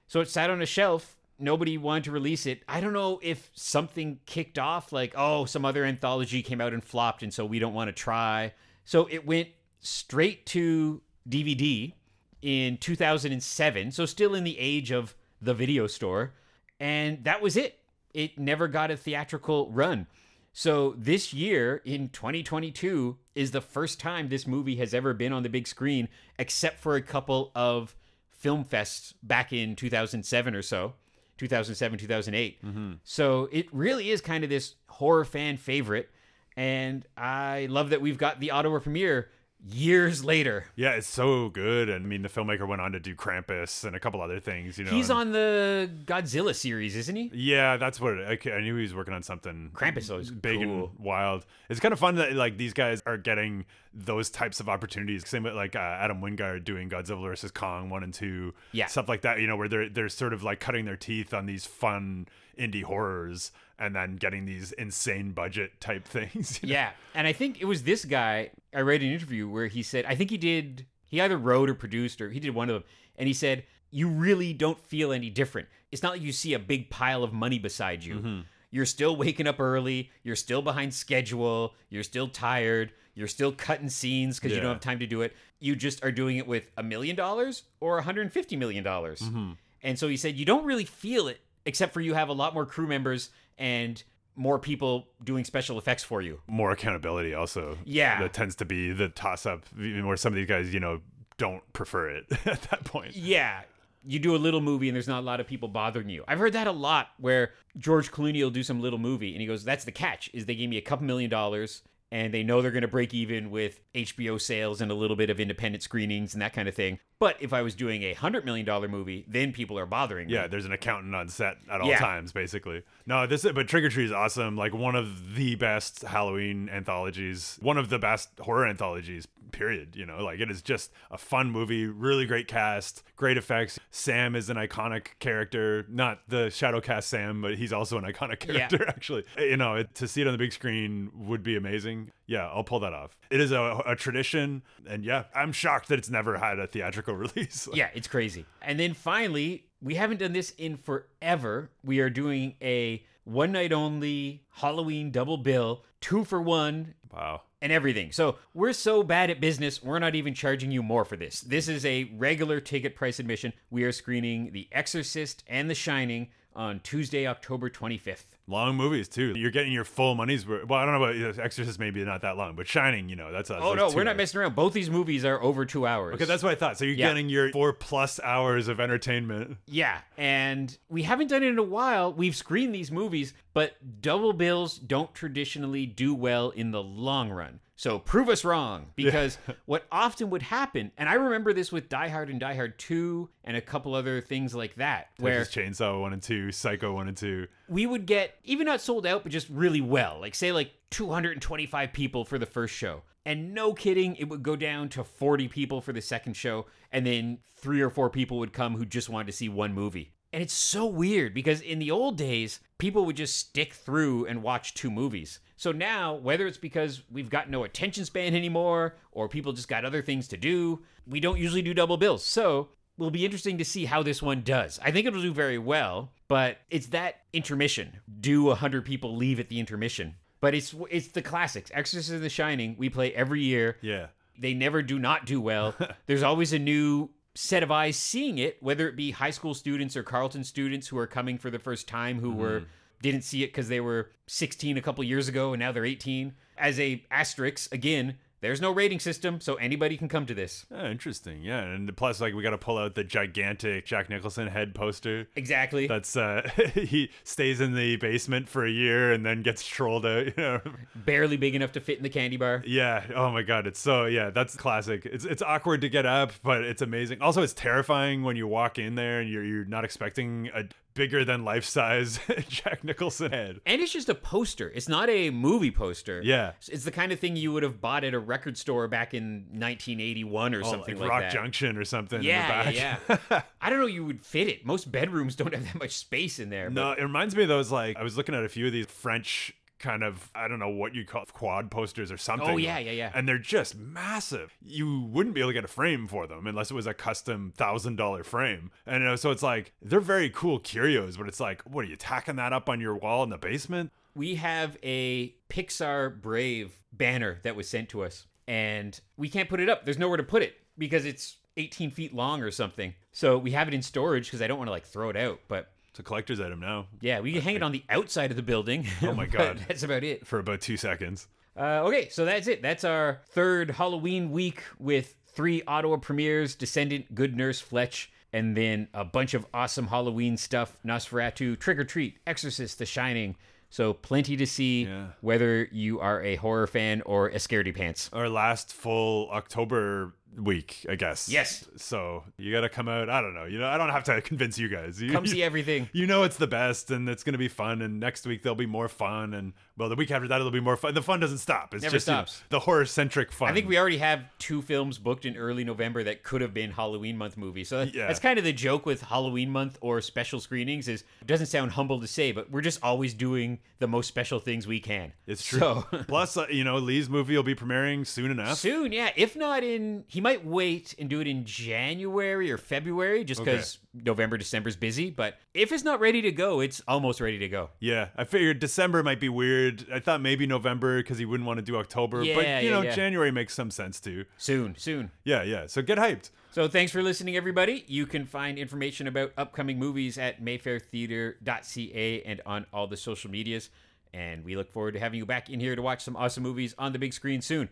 So 0.07 0.21
it 0.21 0.29
sat 0.29 0.49
on 0.49 0.61
a 0.61 0.65
shelf. 0.65 1.15
Nobody 1.37 1.77
wanted 1.77 2.05
to 2.05 2.11
release 2.11 2.45
it. 2.45 2.63
I 2.67 2.81
don't 2.81 2.91
know 2.91 3.19
if 3.21 3.49
something 3.53 4.19
kicked 4.25 4.59
off, 4.59 4.91
like 4.91 5.13
oh, 5.15 5.45
some 5.45 5.63
other 5.63 5.85
anthology 5.85 6.41
came 6.41 6.59
out 6.59 6.73
and 6.73 6.83
flopped, 6.83 7.23
and 7.23 7.33
so 7.33 7.45
we 7.45 7.59
don't 7.59 7.73
want 7.73 7.87
to 7.87 7.93
try. 7.93 8.53
So 8.89 9.07
it 9.11 9.23
went 9.23 9.49
straight 9.81 10.47
to 10.47 11.03
DVD 11.29 11.93
in 12.41 12.77
2007. 12.77 13.91
So 13.91 14.07
still 14.07 14.33
in 14.33 14.43
the 14.43 14.57
age 14.57 14.89
of 14.89 15.13
the 15.39 15.53
video 15.53 15.85
store 15.85 16.33
and 16.79 17.23
that 17.23 17.39
was 17.39 17.55
it. 17.55 17.77
It 18.15 18.39
never 18.39 18.67
got 18.67 18.89
a 18.89 18.97
theatrical 18.97 19.69
run. 19.69 20.07
So 20.53 20.95
this 20.97 21.35
year 21.35 21.83
in 21.85 22.09
2022 22.09 23.15
is 23.35 23.51
the 23.51 23.61
first 23.61 23.99
time 23.99 24.29
this 24.29 24.47
movie 24.47 24.77
has 24.77 24.95
ever 24.95 25.13
been 25.13 25.33
on 25.33 25.43
the 25.43 25.49
big 25.49 25.67
screen, 25.67 26.07
except 26.39 26.79
for 26.79 26.95
a 26.95 27.01
couple 27.03 27.51
of 27.53 27.95
film 28.31 28.65
fests 28.65 29.13
back 29.21 29.53
in 29.53 29.75
2007 29.75 30.55
or 30.55 30.63
so, 30.63 30.95
2007, 31.37 31.99
2008. 31.99 32.65
Mm-hmm. 32.65 32.93
So 33.03 33.49
it 33.51 33.67
really 33.71 34.09
is 34.09 34.19
kind 34.19 34.43
of 34.43 34.49
this 34.49 34.73
horror 34.87 35.25
fan 35.25 35.57
favorite. 35.57 36.09
And 36.57 37.05
I 37.17 37.67
love 37.69 37.89
that 37.91 38.01
we've 38.01 38.17
got 38.17 38.39
the 38.39 38.51
Ottawa 38.51 38.79
premiere 38.79 39.29
years 39.67 40.23
later. 40.23 40.65
yeah, 40.77 40.91
it's 40.91 41.05
so 41.07 41.49
good. 41.49 41.89
And 41.89 42.05
I 42.05 42.07
mean, 42.07 42.21
the 42.21 42.29
filmmaker 42.29 42.65
went 42.65 42.81
on 42.81 42.93
to 42.93 42.99
do 42.99 43.13
Krampus 43.13 43.83
and 43.83 43.93
a 43.93 43.99
couple 43.99 44.21
other 44.21 44.39
things. 44.39 44.77
You 44.77 44.85
know, 44.85 44.91
He's 44.91 45.09
and- 45.09 45.19
on 45.19 45.31
the 45.33 45.89
Godzilla 46.05 46.55
series, 46.55 46.95
isn't 46.95 47.15
he? 47.15 47.29
Yeah, 47.33 47.75
that's 47.75 47.99
what 47.99 48.13
it, 48.13 48.47
I, 48.47 48.51
I 48.51 48.61
knew 48.61 48.75
he 48.77 48.83
was 48.83 48.95
working 48.95 49.13
on 49.13 49.21
something 49.21 49.71
Krampus 49.73 50.15
was 50.15 50.31
big 50.31 50.61
cool. 50.63 50.91
and 50.95 50.99
wild. 51.05 51.45
It's 51.69 51.81
kind 51.81 51.91
of 51.93 51.99
fun 51.99 52.15
that 52.15 52.33
like 52.33 52.57
these 52.57 52.73
guys 52.73 53.03
are 53.05 53.17
getting 53.17 53.65
those 53.93 54.29
types 54.29 54.61
of 54.61 54.69
opportunities. 54.69 55.27
Same 55.27 55.43
with 55.43 55.55
like 55.55 55.75
uh, 55.75 55.79
Adam 55.79 56.21
Wingard 56.21 56.63
doing 56.63 56.89
Godzilla 56.89 57.21
versus 57.23 57.51
Kong 57.51 57.89
one 57.89 58.03
and 58.03 58.13
two, 58.13 58.53
Yeah. 58.71 58.85
stuff 58.85 59.09
like 59.09 59.21
that. 59.21 59.41
You 59.41 59.47
know, 59.47 59.57
where 59.57 59.67
they're 59.67 59.89
they're 59.89 60.07
sort 60.09 60.31
of 60.33 60.41
like 60.41 60.61
cutting 60.61 60.85
their 60.85 60.95
teeth 60.97 61.33
on 61.33 61.47
these 61.47 61.65
fun 61.65 62.27
indie 62.59 62.83
horrors 62.83 63.51
and 63.77 63.95
then 63.95 64.17
getting 64.17 64.45
these 64.45 64.71
insane 64.73 65.31
budget 65.31 65.79
type 65.79 66.05
things. 66.07 66.59
you 66.61 66.69
know? 66.69 66.73
Yeah, 66.73 66.91
and 67.15 67.25
I 67.25 67.33
think 67.33 67.61
it 67.61 67.65
was 67.65 67.83
this 67.83 68.05
guy. 68.05 68.51
I 68.73 68.81
read 68.81 69.01
an 69.01 69.11
interview 69.11 69.49
where 69.49 69.67
he 69.67 69.81
said, 69.83 70.05
I 70.05 70.15
think 70.15 70.29
he 70.29 70.37
did. 70.37 70.85
He 71.05 71.19
either 71.21 71.37
wrote 71.37 71.69
or 71.69 71.73
produced, 71.75 72.21
or 72.21 72.29
he 72.29 72.39
did 72.39 72.53
one 72.53 72.69
of 72.69 72.75
them, 72.75 72.83
and 73.17 73.27
he 73.27 73.33
said, 73.33 73.63
"You 73.89 74.09
really 74.09 74.53
don't 74.53 74.79
feel 74.79 75.11
any 75.11 75.31
different. 75.31 75.67
It's 75.91 76.03
not 76.03 76.11
like 76.11 76.21
you 76.21 76.31
see 76.31 76.53
a 76.53 76.59
big 76.59 76.91
pile 76.91 77.23
of 77.23 77.33
money 77.33 77.57
beside 77.57 78.03
you. 78.03 78.15
Mm-hmm. 78.15 78.39
You're 78.69 78.85
still 78.85 79.15
waking 79.15 79.47
up 79.47 79.59
early. 79.59 80.11
You're 80.21 80.35
still 80.35 80.61
behind 80.61 80.93
schedule. 80.93 81.73
You're 81.89 82.03
still 82.03 82.27
tired. 82.27 82.91
You're 83.15 83.27
still 83.27 83.51
cutting 83.51 83.89
scenes 83.89 84.39
because 84.39 84.55
you 84.55 84.61
don't 84.61 84.73
have 84.73 84.81
time 84.81 84.99
to 84.99 85.07
do 85.07 85.23
it. 85.23 85.35
You 85.59 85.75
just 85.75 86.03
are 86.03 86.11
doing 86.11 86.37
it 86.37 86.45
with 86.45 86.69
a 86.77 86.83
million 86.83 87.15
dollars 87.15 87.63
or 87.79 87.95
150 87.95 88.55
million 88.55 88.83
dollars." 88.83 89.21
Mm-hmm. 89.21 89.53
And 89.81 89.97
so 89.97 90.07
he 90.07 90.17
said, 90.17 90.35
you 90.35 90.45
don't 90.45 90.65
really 90.65 90.85
feel 90.85 91.27
it, 91.27 91.39
except 91.69 91.93
for 91.93 92.01
you 92.01 92.15
have 92.15 92.29
a 92.29 92.33
lot 92.33 92.53
more 92.53 92.65
crew 92.65 92.87
members 92.87 93.29
and 93.57 94.03
more 94.35 94.57
people 94.57 95.07
doing 95.23 95.43
special 95.43 95.77
effects 95.77 96.03
for 96.03 96.21
you. 96.21 96.41
More 96.47 96.71
accountability 96.71 97.33
also. 97.33 97.77
Yeah. 97.85 98.19
that 98.21 98.33
tends 98.33 98.55
to 98.55 98.65
be 98.65 98.91
the 98.91 99.09
toss 99.09 99.45
up. 99.45 99.63
Even 99.77 100.07
where 100.07 100.17
some 100.17 100.33
of 100.33 100.35
these 100.37 100.47
guys, 100.47 100.73
you 100.73 100.79
know, 100.79 101.01
don't 101.37 101.61
prefer 101.73 102.09
it 102.09 102.25
at 102.45 102.61
that 102.63 102.83
point. 102.85 103.15
Yeah. 103.15 103.61
You 104.03 104.17
do 104.17 104.35
a 104.35 104.37
little 104.37 104.61
movie 104.61 104.89
and 104.89 104.95
there's 104.95 105.07
not 105.07 105.19
a 105.19 105.25
lot 105.25 105.39
of 105.39 105.47
people 105.47 105.67
bothering 105.69 106.09
you. 106.09 106.23
I've 106.27 106.39
heard 106.39 106.53
that 106.53 106.67
a 106.67 106.71
lot 106.71 107.09
where 107.19 107.51
George 107.77 108.11
Clooney 108.11 108.41
will 108.41 108.49
do 108.49 108.63
some 108.63 108.81
little 108.81 108.97
movie 108.99 109.33
and 109.33 109.41
he 109.41 109.45
goes, 109.47 109.63
That's 109.63 109.83
the 109.85 109.91
catch, 109.91 110.29
is 110.33 110.45
they 110.45 110.55
gave 110.55 110.69
me 110.69 110.77
a 110.77 110.81
couple 110.81 111.05
million 111.05 111.29
dollars 111.29 111.83
and 112.11 112.33
they 112.33 112.43
know 112.43 112.61
they're 112.61 112.71
gonna 112.71 112.87
break 112.87 113.13
even 113.13 113.51
with 113.51 113.79
HBO 113.93 114.39
sales 114.41 114.81
and 114.81 114.91
a 114.91 114.95
little 114.95 115.15
bit 115.15 115.29
of 115.29 115.39
independent 115.39 115.83
screenings 115.83 116.33
and 116.33 116.41
that 116.41 116.53
kind 116.53 116.67
of 116.67 116.75
thing. 116.75 116.99
But 117.19 117.35
if 117.41 117.51
I 117.53 117.61
was 117.61 117.75
doing 117.75 118.03
a 118.03 118.13
hundred 118.13 118.45
million 118.45 118.65
dollar 118.65 118.87
movie, 118.87 119.25
then 119.27 119.51
people 119.51 119.77
are 119.77 119.85
bothering 119.85 120.27
me. 120.27 120.33
Yeah, 120.33 120.47
there's 120.47 120.65
an 120.65 120.71
accountant 120.71 121.13
on 121.13 121.27
set 121.27 121.57
at 121.69 121.81
all 121.81 121.89
Yeah. 121.89 121.99
times, 121.99 122.31
basically. 122.31 122.83
No, 123.05 123.27
this 123.27 123.43
but 123.43 123.67
Trick 123.67 123.83
or 123.83 123.89
Treat 123.89 124.05
is 124.05 124.11
awesome. 124.11 124.55
Like 124.55 124.73
one 124.73 124.95
of 124.95 125.35
the 125.35 125.55
best 125.55 126.03
Halloween 126.03 126.69
anthologies, 126.69 127.57
one 127.61 127.77
of 127.77 127.89
the 127.89 127.99
best 127.99 128.29
horror 128.39 128.65
anthologies. 128.67 129.27
Period. 129.51 129.95
You 129.95 130.05
know, 130.05 130.23
like 130.23 130.39
it 130.39 130.49
is 130.51 130.61
just 130.61 130.91
a 131.11 131.17
fun 131.17 131.51
movie, 131.51 131.85
really 131.87 132.25
great 132.25 132.47
cast, 132.47 133.03
great 133.15 133.37
effects. 133.37 133.79
Sam 133.91 134.35
is 134.35 134.49
an 134.49 134.57
iconic 134.57 135.07
character, 135.19 135.85
not 135.89 136.19
the 136.27 136.49
shadow 136.49 136.79
cast 136.81 137.09
Sam, 137.09 137.41
but 137.41 137.55
he's 137.55 137.73
also 137.73 137.97
an 137.97 138.03
iconic 138.03 138.45
Yeah. 138.47 138.67
character. 138.67 138.85
Actually, 138.87 139.25
you 139.37 139.57
know, 139.57 139.75
it, 139.75 139.93
to 139.95 140.07
see 140.07 140.21
it 140.21 140.27
on 140.27 140.33
the 140.33 140.37
big 140.37 140.53
screen 140.53 141.11
would 141.15 141.43
be 141.43 141.55
amazing. 141.55 142.11
Yeah, 142.25 142.47
I'll 142.47 142.63
pull 142.63 142.79
that 142.81 142.93
off. 142.93 143.17
It 143.31 143.41
is 143.41 143.51
a, 143.51 143.81
a 143.85 143.95
tradition, 143.95 144.61
and 144.87 145.03
yeah, 145.03 145.23
I'm 145.35 145.51
shocked 145.51 145.87
that 145.89 145.97
it's 145.99 146.09
never 146.09 146.37
had 146.37 146.59
a 146.59 146.67
theatrical 146.67 147.15
release. 147.15 147.67
Yeah, 147.73 147.89
it's 147.93 148.07
crazy. 148.07 148.45
And 148.61 148.79
then 148.79 148.93
finally, 148.93 149.65
we 149.81 149.95
haven't 149.95 150.17
done 150.17 150.33
this 150.33 150.51
in 150.57 150.77
forever. 150.77 151.71
We 151.83 151.99
are 151.99 152.09
doing 152.09 152.55
a 152.61 153.03
one 153.23 153.51
night 153.51 153.71
only 153.71 154.43
Halloween 154.53 155.11
double 155.11 155.37
bill, 155.37 155.83
two 156.01 156.23
for 156.23 156.41
one 156.41 156.95
Wow. 157.11 157.41
And 157.61 157.71
everything. 157.71 158.11
So 158.11 158.37
we're 158.53 158.73
so 158.73 159.03
bad 159.03 159.29
at 159.29 159.41
business, 159.41 159.83
we're 159.83 159.99
not 159.99 160.15
even 160.15 160.33
charging 160.33 160.71
you 160.71 160.81
more 160.81 161.05
for 161.05 161.17
this. 161.17 161.41
This 161.41 161.67
is 161.67 161.85
a 161.85 162.05
regular 162.15 162.59
ticket 162.59 162.95
price 162.95 163.19
admission. 163.19 163.53
We 163.69 163.83
are 163.83 163.91
screening 163.91 164.51
The 164.51 164.67
Exorcist 164.71 165.43
and 165.47 165.69
The 165.69 165.75
Shining 165.75 166.29
on 166.55 166.79
Tuesday, 166.81 167.27
October 167.27 167.69
25th. 167.69 168.25
Long 168.49 168.75
movies 168.75 169.07
too. 169.07 169.33
You're 169.37 169.51
getting 169.51 169.71
your 169.71 169.83
full 169.83 170.15
money's 170.15 170.47
worth. 170.47 170.67
Well, 170.67 170.79
I 170.79 170.85
don't 170.85 170.99
know 170.99 171.05
about 171.05 171.37
Exorcist, 171.39 171.79
maybe 171.79 172.03
not 172.03 172.21
that 172.23 172.35
long, 172.35 172.55
but 172.55 172.67
Shining, 172.67 173.07
you 173.07 173.15
know, 173.15 173.31
that's. 173.31 173.51
Uh, 173.51 173.59
oh, 173.61 173.75
no, 173.75 173.91
we're 173.91 174.03
not 174.03 174.17
messing 174.17 174.39
around. 174.41 174.55
Both 174.55 174.73
these 174.73 174.89
movies 174.89 175.23
are 175.23 175.39
over 175.41 175.65
two 175.65 175.85
hours. 175.85 176.15
Okay, 176.15 176.25
that's 176.25 176.41
what 176.41 176.51
I 176.51 176.55
thought. 176.55 176.77
So 176.77 176.85
you're 176.85 176.95
Yeah. 176.95 177.09
getting 177.09 177.29
your 177.29 177.51
four 177.51 177.73
plus 177.73 178.19
hours 178.21 178.67
of 178.67 178.79
entertainment. 178.79 179.57
Yeah, 179.67 179.99
and 180.17 180.75
we 180.89 181.03
haven't 181.03 181.27
done 181.27 181.43
it 181.43 181.47
in 181.49 181.59
a 181.59 181.63
while. 181.63 182.11
We've 182.11 182.35
screened 182.35 182.73
these 182.73 182.91
movies, 182.91 183.33
but 183.53 184.01
double 184.01 184.33
bills 184.33 184.79
don't 184.79 185.13
traditionally 185.13 185.85
do 185.85 186.15
well 186.15 186.49
in 186.49 186.71
the 186.71 186.81
long 186.81 187.29
run. 187.29 187.59
So 187.79 187.97
prove 187.97 188.27
us 188.27 188.43
wrong. 188.43 188.87
Because 188.97 189.37
what 189.65 189.85
often 189.89 190.31
would 190.31 190.41
happen, 190.41 190.91
and 190.97 191.07
I 191.07 191.13
remember 191.13 191.53
this 191.53 191.71
with 191.71 191.87
Die 191.87 192.09
Hard 192.09 192.29
and 192.29 192.37
Die 192.37 192.53
Hard 192.53 192.77
2 192.77 193.29
and 193.45 193.55
a 193.55 193.61
couple 193.61 193.95
other 193.95 194.19
things 194.19 194.53
like 194.53 194.75
that, 194.75 195.11
where 195.17 195.45
Texas 195.45 195.79
Chainsaw 195.79 196.01
1 196.01 196.11
and 196.11 196.21
2, 196.21 196.51
Psycho 196.51 196.93
1 196.93 197.07
and 197.07 197.15
2. 197.15 197.47
we 197.69 197.85
would 197.85 198.05
get 198.05 198.35
even 198.43 198.65
not 198.65 198.81
sold 198.81 199.07
out, 199.07 199.23
but 199.23 199.31
just 199.31 199.47
really 199.47 199.79
well. 199.79 200.17
Like 200.19 200.35
say 200.35 200.51
like 200.51 200.73
225 200.89 201.93
people 201.93 202.25
for 202.25 202.37
the 202.37 202.45
first 202.45 202.75
show. 202.75 203.03
And 203.25 203.53
no 203.53 203.73
kidding, 203.73 204.17
it 204.17 204.27
would 204.27 204.43
go 204.43 204.57
down 204.57 204.89
to 204.89 205.05
40 205.05 205.47
people 205.47 205.79
for 205.79 205.93
the 205.93 206.01
second 206.01 206.33
show, 206.33 206.65
and 206.91 207.05
then 207.05 207.37
three 207.55 207.79
or 207.79 207.89
four 207.89 208.09
people 208.09 208.39
would 208.39 208.51
come 208.51 208.75
who 208.75 208.85
just 208.85 209.07
wanted 209.07 209.27
to 209.27 209.33
see 209.33 209.47
one 209.47 209.73
movie. 209.73 210.11
And 210.31 210.43
it's 210.43 210.53
so 210.53 210.85
weird 210.85 211.33
because 211.33 211.61
in 211.61 211.79
the 211.79 211.91
old 211.91 212.17
days, 212.17 212.59
people 212.77 213.05
would 213.05 213.17
just 213.17 213.37
stick 213.37 213.73
through 213.73 214.25
and 214.25 214.43
watch 214.43 214.73
two 214.73 214.91
movies. 214.91 215.39
So 215.57 215.71
now, 215.71 216.13
whether 216.15 216.47
it's 216.47 216.57
because 216.57 217.01
we've 217.11 217.29
got 217.29 217.49
no 217.49 217.63
attention 217.63 218.05
span 218.05 218.35
anymore 218.35 218.95
or 219.11 219.27
people 219.27 219.53
just 219.53 219.67
got 219.67 219.85
other 219.85 220.01
things 220.01 220.27
to 220.29 220.37
do, 220.37 220.83
we 221.07 221.19
don't 221.19 221.39
usually 221.39 221.61
do 221.61 221.73
double 221.73 221.97
bills. 221.97 222.23
So 222.23 222.69
will 222.97 223.11
be 223.11 223.25
interesting 223.25 223.57
to 223.57 223.65
see 223.65 223.85
how 223.85 224.03
this 224.03 224.21
one 224.21 224.43
does. 224.43 224.79
I 224.83 224.91
think 224.91 225.07
it'll 225.07 225.21
do 225.21 225.33
very 225.33 225.57
well, 225.57 226.11
but 226.27 226.57
it's 226.69 226.87
that 226.87 227.21
intermission. 227.33 227.99
Do 228.19 228.43
100 228.43 228.85
people 228.85 229.15
leave 229.15 229.39
at 229.39 229.49
the 229.49 229.59
intermission? 229.59 230.15
But 230.41 230.53
it's 230.53 230.73
it's 230.89 231.07
the 231.07 231.21
classics. 231.21 231.71
Exorcist 231.73 232.11
and 232.11 232.23
The 232.23 232.29
Shining, 232.29 232.75
we 232.77 232.89
play 232.89 233.13
every 233.13 233.41
year. 233.43 233.77
Yeah. 233.81 234.07
They 234.37 234.53
never 234.53 234.81
do 234.81 234.99
not 234.99 235.25
do 235.25 235.41
well. 235.41 235.75
There's 236.05 236.23
always 236.23 236.53
a 236.53 236.59
new 236.59 237.09
set 237.35 237.63
of 237.63 237.71
eyes 237.71 237.95
seeing 237.95 238.37
it, 238.37 238.57
whether 238.61 238.87
it 238.87 238.95
be 238.95 239.11
high 239.11 239.29
school 239.29 239.53
students 239.53 239.95
or 239.95 240.03
Carleton 240.03 240.43
students 240.43 240.87
who 240.87 240.97
are 240.97 241.07
coming 241.07 241.37
for 241.37 241.49
the 241.49 241.59
first 241.59 241.87
time 241.87 242.19
who 242.19 242.33
were 242.33 242.61
mm-hmm. 242.61 242.69
didn't 243.01 243.23
see 243.23 243.43
it 243.43 243.47
because 243.47 243.69
they 243.69 243.79
were 243.79 244.11
16 244.27 244.77
a 244.77 244.81
couple 244.81 245.03
years 245.03 245.27
ago 245.27 245.53
and 245.53 245.59
now 245.59 245.71
they're 245.71 245.85
18. 245.85 246.33
As 246.57 246.79
a 246.79 247.05
asterisk, 247.11 247.73
again, 247.73 248.17
there's 248.41 248.61
no 248.61 248.71
rating 248.71 248.99
system, 248.99 249.41
so 249.41 249.55
anybody 249.55 249.97
can 249.97 250.07
come 250.07 250.25
to 250.25 250.33
this. 250.33 250.65
Oh, 250.71 250.85
interesting. 250.85 251.41
Yeah. 251.41 251.61
And 251.61 251.95
plus, 251.95 252.21
like, 252.21 252.33
we 252.33 252.43
got 252.43 252.51
to 252.51 252.57
pull 252.57 252.77
out 252.77 252.95
the 252.95 253.03
gigantic 253.03 253.85
Jack 253.85 254.09
Nicholson 254.09 254.47
head 254.47 254.73
poster. 254.73 255.27
Exactly. 255.35 255.87
That's, 255.87 256.15
uh, 256.15 256.49
he 256.73 257.11
stays 257.23 257.61
in 257.61 257.75
the 257.75 257.97
basement 257.97 258.47
for 258.47 258.65
a 258.65 258.71
year 258.71 259.11
and 259.11 259.25
then 259.25 259.41
gets 259.41 259.65
trolled 259.65 260.05
out, 260.05 260.25
you 260.25 260.33
know? 260.37 260.61
Barely 260.95 261.37
big 261.37 261.55
enough 261.55 261.73
to 261.73 261.81
fit 261.81 261.97
in 261.97 262.03
the 262.03 262.09
candy 262.09 262.37
bar. 262.37 262.63
Yeah. 262.65 263.05
Oh 263.15 263.31
my 263.31 263.41
God. 263.41 263.67
It's 263.67 263.79
so 263.79 264.05
yeah. 264.05 264.29
That's 264.29 264.55
classic. 264.55 265.05
It's 265.05 265.25
it's 265.25 265.41
awkward 265.41 265.81
to 265.81 265.89
get 265.89 266.05
up, 266.05 266.31
but 266.43 266.63
it's 266.63 266.81
amazing. 266.81 267.21
Also, 267.21 267.41
it's 267.41 267.53
terrifying 267.53 268.23
when 268.23 268.35
you 268.35 268.47
walk 268.47 268.79
in 268.79 268.95
there 268.95 269.19
and 269.19 269.29
you're 269.29 269.43
you're 269.43 269.65
not 269.65 269.83
expecting 269.83 270.49
a 270.53 270.63
bigger 270.93 271.23
than 271.23 271.45
life 271.45 271.63
size 271.65 272.19
Jack 272.49 272.83
Nicholson 272.83 273.31
head. 273.31 273.59
And 273.65 273.81
it's 273.81 273.91
just 273.93 274.09
a 274.09 274.15
poster. 274.15 274.69
It's 274.69 274.89
not 274.89 275.09
a 275.09 275.29
movie 275.29 275.71
poster. 275.71 276.21
Yeah. 276.23 276.53
It's 276.67 276.83
the 276.83 276.91
kind 276.91 277.11
of 277.11 277.19
thing 277.19 277.35
you 277.35 277.51
would 277.53 277.63
have 277.63 277.79
bought 277.79 278.03
at 278.03 278.13
a 278.13 278.19
record 278.19 278.57
store 278.57 278.87
back 278.87 279.13
in 279.13 279.45
1981 279.51 280.55
or 280.55 280.59
Oh, 280.59 280.63
something 280.71 280.95
like 280.95 281.01
like, 281.01 281.09
Rock 281.09 281.21
that. 281.21 281.31
Junction 281.33 281.77
or 281.77 281.85
something. 281.85 282.21
Yeah, 282.21 282.59
in 282.61 282.73
the 282.73 282.73
yeah, 282.79 282.97
back. 283.07 283.19
yeah. 283.31 283.41
I 283.61 283.69
don't 283.69 283.79
know. 283.79 283.85
You 283.85 284.05
would 284.05 284.21
fit 284.21 284.47
it. 284.47 284.65
Most 284.65 284.91
bedrooms 284.91 285.35
don't 285.35 285.53
have 285.53 285.63
that 285.65 285.79
much 285.79 285.91
space 285.91 286.39
in 286.39 286.49
there. 286.49 286.69
No, 286.69 286.91
it 286.91 287.01
reminds 287.01 287.35
me 287.35 287.43
of 287.43 287.49
those 287.49 287.71
like 287.71 287.97
I 287.97 288.03
was 288.03 288.17
looking 288.17 288.35
at 288.35 288.43
a 288.43 288.49
few 288.49 288.67
of 288.67 288.73
these 288.73 288.85
French 288.87 289.53
kind 289.79 290.03
of 290.03 290.29
I 290.35 290.47
don't 290.47 290.59
know 290.59 290.69
what 290.69 290.93
you 290.93 291.05
call 291.05 291.25
quad 291.25 291.71
posters 291.71 292.11
or 292.11 292.17
something. 292.17 292.49
Oh, 292.49 292.57
yeah, 292.57 292.79
yeah, 292.79 292.91
yeah. 292.91 293.11
And 293.13 293.27
they're 293.27 293.37
just 293.37 293.77
massive. 293.77 294.55
You 294.61 295.01
wouldn't 295.01 295.35
be 295.35 295.41
able 295.41 295.49
to 295.49 295.53
get 295.53 295.65
a 295.65 295.69
frame 295.69 296.07
for 296.07 296.27
them 296.27 296.45
unless 296.47 296.71
it 296.71 296.75
was 296.75 296.87
a 296.87 296.93
custom 296.93 297.53
thousand 297.55 297.95
dollar 297.95 298.23
frame. 298.23 298.71
And 298.85 299.01
you 299.01 299.09
know, 299.09 299.15
so 299.15 299.31
it's 299.31 299.43
like 299.43 299.73
they're 299.81 299.99
very 299.99 300.29
cool 300.29 300.59
curios, 300.59 301.17
but 301.17 301.27
it's 301.27 301.39
like, 301.39 301.61
what 301.63 301.85
are 301.85 301.87
you 301.87 301.95
tacking 301.95 302.35
that 302.35 302.53
up 302.53 302.69
on 302.69 302.79
your 302.79 302.95
wall 302.95 303.23
in 303.23 303.29
the 303.29 303.37
basement? 303.37 303.91
we 304.15 304.35
have 304.35 304.77
a 304.83 305.33
Pixar 305.49 306.21
Brave 306.21 306.73
banner 306.91 307.39
that 307.43 307.55
was 307.55 307.69
sent 307.69 307.89
to 307.89 308.03
us, 308.03 308.25
and 308.47 308.99
we 309.17 309.29
can't 309.29 309.49
put 309.49 309.59
it 309.59 309.69
up. 309.69 309.85
There's 309.85 309.97
nowhere 309.97 310.17
to 310.17 310.23
put 310.23 310.43
it 310.43 310.57
because 310.77 311.05
it's 311.05 311.37
18 311.57 311.91
feet 311.91 312.13
long 312.13 312.41
or 312.41 312.51
something. 312.51 312.95
So 313.11 313.37
we 313.37 313.51
have 313.51 313.67
it 313.67 313.73
in 313.73 313.81
storage 313.81 314.25
because 314.25 314.41
I 314.41 314.47
don't 314.47 314.57
want 314.57 314.67
to 314.67 314.73
like 314.73 314.85
throw 314.85 315.09
it 315.09 315.15
out. 315.15 315.39
But 315.47 315.71
It's 315.89 315.99
a 315.99 316.03
collector's 316.03 316.39
item 316.39 316.59
now 316.59 316.87
yeah, 317.01 317.19
we 317.19 317.33
can 317.33 317.41
hang 317.41 317.55
it 317.55 317.63
on 317.63 317.71
the 317.71 317.83
outside 317.89 318.29
of 318.31 318.37
the 318.37 318.43
building. 318.43 318.85
Oh 319.01 319.13
my 319.13 319.25
God. 319.37 319.59
that's 319.67 319.83
about 319.83 320.03
it. 320.03 320.25
for 320.27 320.39
about 320.39 320.61
two 320.61 320.77
seconds. 320.77 321.27
Uh, 321.57 321.81
okay, 321.85 322.07
so 322.09 322.23
that's 322.25 322.47
it. 322.47 322.61
That's 322.61 322.83
our 322.83 323.21
third 323.31 323.71
Halloween 323.71 324.31
week 324.31 324.63
with 324.77 325.15
three 325.27 325.61
Ottawa 325.67 325.97
premieres 325.97 326.55
Descendant, 326.55 327.13
Good 327.13 327.35
Nurse 327.35 327.59
Fletch, 327.59 328.11
and 328.31 328.55
then 328.55 328.87
a 328.93 329.03
bunch 329.03 329.33
of 329.33 329.45
awesome 329.53 329.87
Halloween 329.87 330.37
stuff 330.37 330.77
Nosferatu, 330.85 331.59
Trick 331.59 331.79
or 331.79 331.83
Treat, 331.83 332.19
Exorcist, 332.27 332.77
The 332.79 332.85
Shining. 332.85 333.35
So 333.71 333.93
plenty 333.93 334.35
to 334.37 334.45
see, 334.47 334.85
Yeah. 334.85 335.07
whether 335.21 335.67
you 335.71 335.99
are 335.99 336.23
a 336.23 336.35
horror 336.37 336.65
fan 336.67 337.01
or 337.05 337.27
a 337.27 337.35
scaredy 337.35 337.75
pants. 337.75 338.09
Our 338.13 338.29
last 338.29 338.73
full 338.73 339.29
October 339.31 340.13
week, 340.37 340.85
I 340.89 340.95
guess. 340.95 341.27
Yes. 341.29 341.67
So 341.75 342.23
you 342.37 342.51
got 342.51 342.61
to 342.61 342.69
come 342.69 342.87
out. 342.87 343.09
I 343.09 343.21
don't 343.21 343.33
know. 343.33 343.45
You 343.45 343.59
know, 343.59 343.67
I 343.67 343.77
don't 343.77 343.89
have 343.89 344.03
to 344.05 344.21
convince 344.29 344.57
you 344.57 344.69
guys. 344.69 345.01
You, 345.01 345.11
Come 345.11 345.25
see 345.27 345.43
everything. 345.43 345.89
you 345.93 346.05
know 346.07 346.23
it's 346.23 346.37
the 346.37 346.47
best 346.47 346.91
and 346.91 347.09
it's 347.09 347.23
going 347.23 347.33
to 347.33 347.39
be 347.39 347.47
fun 347.47 347.81
and 347.81 347.99
next 347.99 348.25
week 348.25 348.43
there'll 348.43 348.55
be 348.55 348.65
more 348.65 348.87
fun 348.87 349.33
and 349.33 349.53
well 349.77 349.89
the 349.89 349.95
week 349.95 350.11
after 350.11 350.27
that 350.27 350.39
it'll 350.39 350.51
be 350.51 350.59
more 350.59 350.77
fun 350.77 350.93
the 350.93 351.01
fun 351.01 351.19
doesn't 351.19 351.37
stop 351.39 351.73
it's 351.73 351.83
Never 351.83 351.95
just 351.95 352.07
you 352.07 352.13
know, 352.13 352.19
stops. 352.25 352.43
the 352.49 352.59
horror 352.59 352.85
centric 352.85 353.31
fun 353.31 353.49
I 353.49 353.53
think 353.53 353.67
we 353.67 353.77
already 353.77 353.97
have 353.97 354.23
two 354.39 354.61
films 354.61 354.97
booked 354.97 355.25
in 355.25 355.35
early 355.37 355.63
November 355.63 356.03
that 356.03 356.23
could 356.23 356.41
have 356.41 356.53
been 356.53 356.71
Halloween 356.71 357.17
month 357.17 357.37
movies. 357.37 357.69
So 357.69 357.81
Yeah. 357.83 358.07
that's 358.07 358.19
kind 358.19 358.37
of 358.37 358.45
the 358.45 358.53
joke 358.53 358.85
with 358.85 359.01
Halloween 359.01 359.49
month 359.49 359.77
or 359.81 360.01
special 360.01 360.39
screenings 360.39 360.87
is 360.87 361.03
it 361.21 361.27
doesn't 361.27 361.47
sound 361.47 361.71
humble 361.71 361.99
to 362.01 362.07
say, 362.07 362.31
but 362.31 362.49
we're 362.51 362.61
just 362.61 362.79
always 362.83 363.13
doing 363.13 363.59
the 363.79 363.87
most 363.87 364.07
special 364.07 364.39
things 364.39 364.67
we 364.67 364.79
can. 364.79 365.13
it's 365.27 365.43
true 365.43 365.59
So 365.59 365.85
plus 366.07 366.37
uh, 366.37 366.45
you 366.49 366.63
know 366.63 366.77
lee's 366.77 367.09
movie 367.09 367.35
will 367.35 367.43
be 367.43 367.55
premiering 367.55 368.05
soon 368.05 368.31
enough 368.31 368.57
soon, 368.57 368.91
yeah. 368.91 369.09
If 369.15 369.35
not 369.35 369.63
in, 369.63 370.03
he 370.07 370.18
might 370.21 370.45
wait 370.45 370.95
and 370.99 371.09
do 371.09 371.19
it 371.19 371.27
in 371.27 371.45
January 371.45 372.51
or 372.51 372.57
February, 372.57 373.23
just 373.23 373.41
Okay. 373.41 373.51
because 373.51 373.77
November, 373.93 374.37
December's 374.37 374.75
busy. 374.75 375.09
But 375.09 375.37
if 375.53 375.71
it's 375.71 375.83
not 375.83 375.99
ready 375.99 376.21
to 376.23 376.31
go, 376.31 376.59
it's 376.59 376.81
almost 376.87 377.19
ready 377.21 377.37
to 377.39 377.47
go. 377.49 377.69
yeah 377.79 378.09
i 378.17 378.23
figured 378.23 378.59
december 378.59 379.01
might 379.03 379.19
be 379.19 379.29
weird 379.29 379.85
i 379.93 379.99
thought 379.99 380.21
maybe 380.21 380.45
november 380.47 380.97
because 381.01 381.17
he 381.17 381.25
wouldn't 381.25 381.47
want 381.47 381.57
to 381.57 381.61
do 381.63 381.75
october 381.77 382.23
Yeah, 382.23 382.35
but 382.35 382.45
you 382.63 382.69
yeah, 382.69 382.71
know 382.71 382.81
yeah. 382.81 382.95
january 382.95 383.31
makes 383.31 383.53
some 383.53 383.71
sense 383.71 383.99
too 383.99 384.25
Soon, 384.37 384.75
soon. 384.77 385.11
yeah 385.23 385.41
yeah 385.43 385.65
so 385.67 385.81
get 385.81 385.97
hyped 385.97 386.29
So 386.51 386.67
thanks 386.67 386.91
for 386.91 387.03
listening, 387.03 387.35
everybody. 387.37 387.85
You 387.87 388.05
can 388.07 388.25
find 388.25 388.57
information 388.57 389.07
about 389.07 389.31
upcoming 389.37 389.77
movies 389.77 390.17
at 390.17 390.41
mayfairtheater.ca 390.43 392.23
and 392.23 392.41
on 392.45 392.65
all 392.73 392.87
the 392.87 392.97
social 392.97 393.29
medias. 393.31 393.69
And 394.13 394.43
we 394.43 394.55
look 394.55 394.71
forward 394.71 394.93
to 394.93 394.99
having 394.99 395.19
you 395.19 395.25
back 395.27 395.49
in 395.51 395.59
here 395.59 395.75
to 395.75 395.81
watch 395.83 396.03
some 396.03 396.15
awesome 396.15 396.41
movies 396.41 396.73
on 396.79 396.91
the 396.93 396.99
big 396.99 397.13
screen 397.13 397.41
soon. 397.41 397.69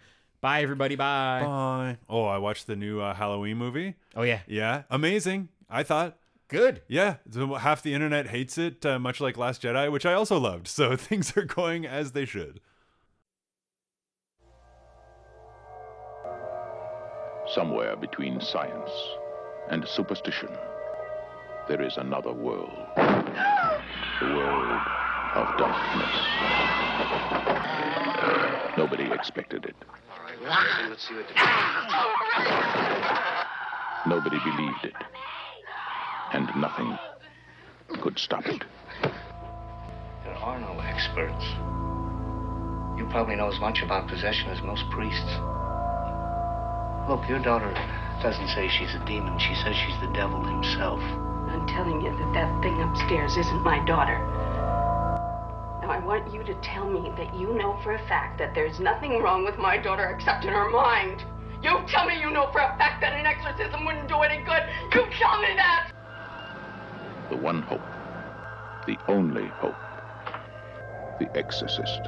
Bye, 0.48 0.62
everybody. 0.62 0.96
Bye. 0.96 1.42
bye 1.44 1.98
oh 2.08 2.24
i 2.24 2.38
watched 2.38 2.68
the 2.68 2.78
new 2.78 3.02
uh, 3.02 3.14
halloween 3.14 3.58
movie 3.58 3.96
Oh, 4.16 4.22
yeah. 4.22 4.40
yeah 4.48 4.84
amazing 4.90 5.50
i 5.70 5.84
thought 5.84 6.18
Good. 6.48 6.82
Yeah, 6.88 7.18
so 7.30 7.56
half 7.56 7.84
the 7.84 7.94
internet 7.94 8.28
hates 8.28 8.58
it, 8.58 8.86
uh, 8.86 8.98
much 9.00 9.20
like 9.20 9.36
Last 9.36 9.62
Jedi, 9.64 9.92
which 9.92 10.06
I 10.06 10.14
also 10.14 10.40
loved. 10.40 10.70
So 10.70 10.96
things 11.10 11.36
are 11.36 11.44
going 11.44 11.86
as 11.86 12.14
they 12.14 12.24
should. 12.24 12.62
Somewhere 17.54 17.98
between 17.98 18.40
science 18.40 18.92
and 19.70 19.86
superstition, 19.86 20.48
there 21.68 21.82
is 21.82 21.98
another 21.98 22.32
world. 22.32 22.72
The 24.22 24.26
world 24.26 24.82
of 25.36 25.58
darkness. 25.60 26.18
Nobody 28.78 29.04
expected 29.12 29.66
it. 29.66 29.76
Nobody 34.08 34.38
believed 34.46 34.84
it. 34.84 34.94
And 36.34 36.48
nothing 36.56 36.98
could 38.02 38.20
stop 38.20 38.46
it. 38.46 38.64
There 39.02 40.36
are 40.36 40.60
no 40.60 40.80
experts. 40.82 41.44
You 42.98 43.08
probably 43.10 43.36
know 43.36 43.52
as 43.52 43.60
much 43.60 43.82
about 43.82 44.08
possession 44.08 44.50
as 44.50 44.62
most 44.62 44.84
priests. 44.92 45.40
Look, 47.10 47.28
your 47.30 47.40
daughter 47.40 47.74
doesn't 48.22 48.50
say 48.50 48.70
she's 48.70 48.94
a 48.94 49.04
demon. 49.06 49.40
She 49.40 49.56
says 49.56 49.76
she's 49.76 50.00
the 50.02 50.12
devil 50.14 50.44
himself. 50.44 51.00
I'm 51.02 51.66
telling 51.68 52.02
you 52.02 52.12
that 52.12 52.34
that 52.34 52.62
thing 52.62 52.80
upstairs 52.82 53.38
isn't 53.38 53.64
my 53.64 53.84
daughter. 53.86 54.37
I 55.90 56.00
want 56.00 56.34
you 56.34 56.44
to 56.44 56.54
tell 56.56 56.90
me 56.90 57.12
that 57.16 57.34
you 57.34 57.54
know 57.54 57.80
for 57.82 57.94
a 57.94 58.08
fact 58.10 58.38
that 58.40 58.54
there's 58.54 58.78
nothing 58.78 59.22
wrong 59.22 59.46
with 59.46 59.58
my 59.58 59.78
daughter 59.78 60.06
except 60.14 60.44
in 60.44 60.52
her 60.52 60.70
mind. 60.70 61.24
You 61.64 61.80
tell 61.88 62.06
me 62.06 62.20
you 62.20 62.30
know 62.30 62.52
for 62.52 62.60
a 62.60 62.78
fact 62.78 63.00
that 63.02 63.14
an 63.14 63.26
exorcism 63.26 63.86
wouldn't 63.86 64.10
do 64.10 64.20
any 64.20 64.44
good. 64.44 64.64
You 64.94 65.06
tell 65.18 65.42
me 65.42 65.56
that! 65.56 65.92
The 67.30 67.38
one 67.38 67.62
hope. 67.62 67.82
The 68.86 68.98
only 69.08 69.48
hope. 69.48 69.76
The 71.20 71.30
exorcist. 71.36 72.02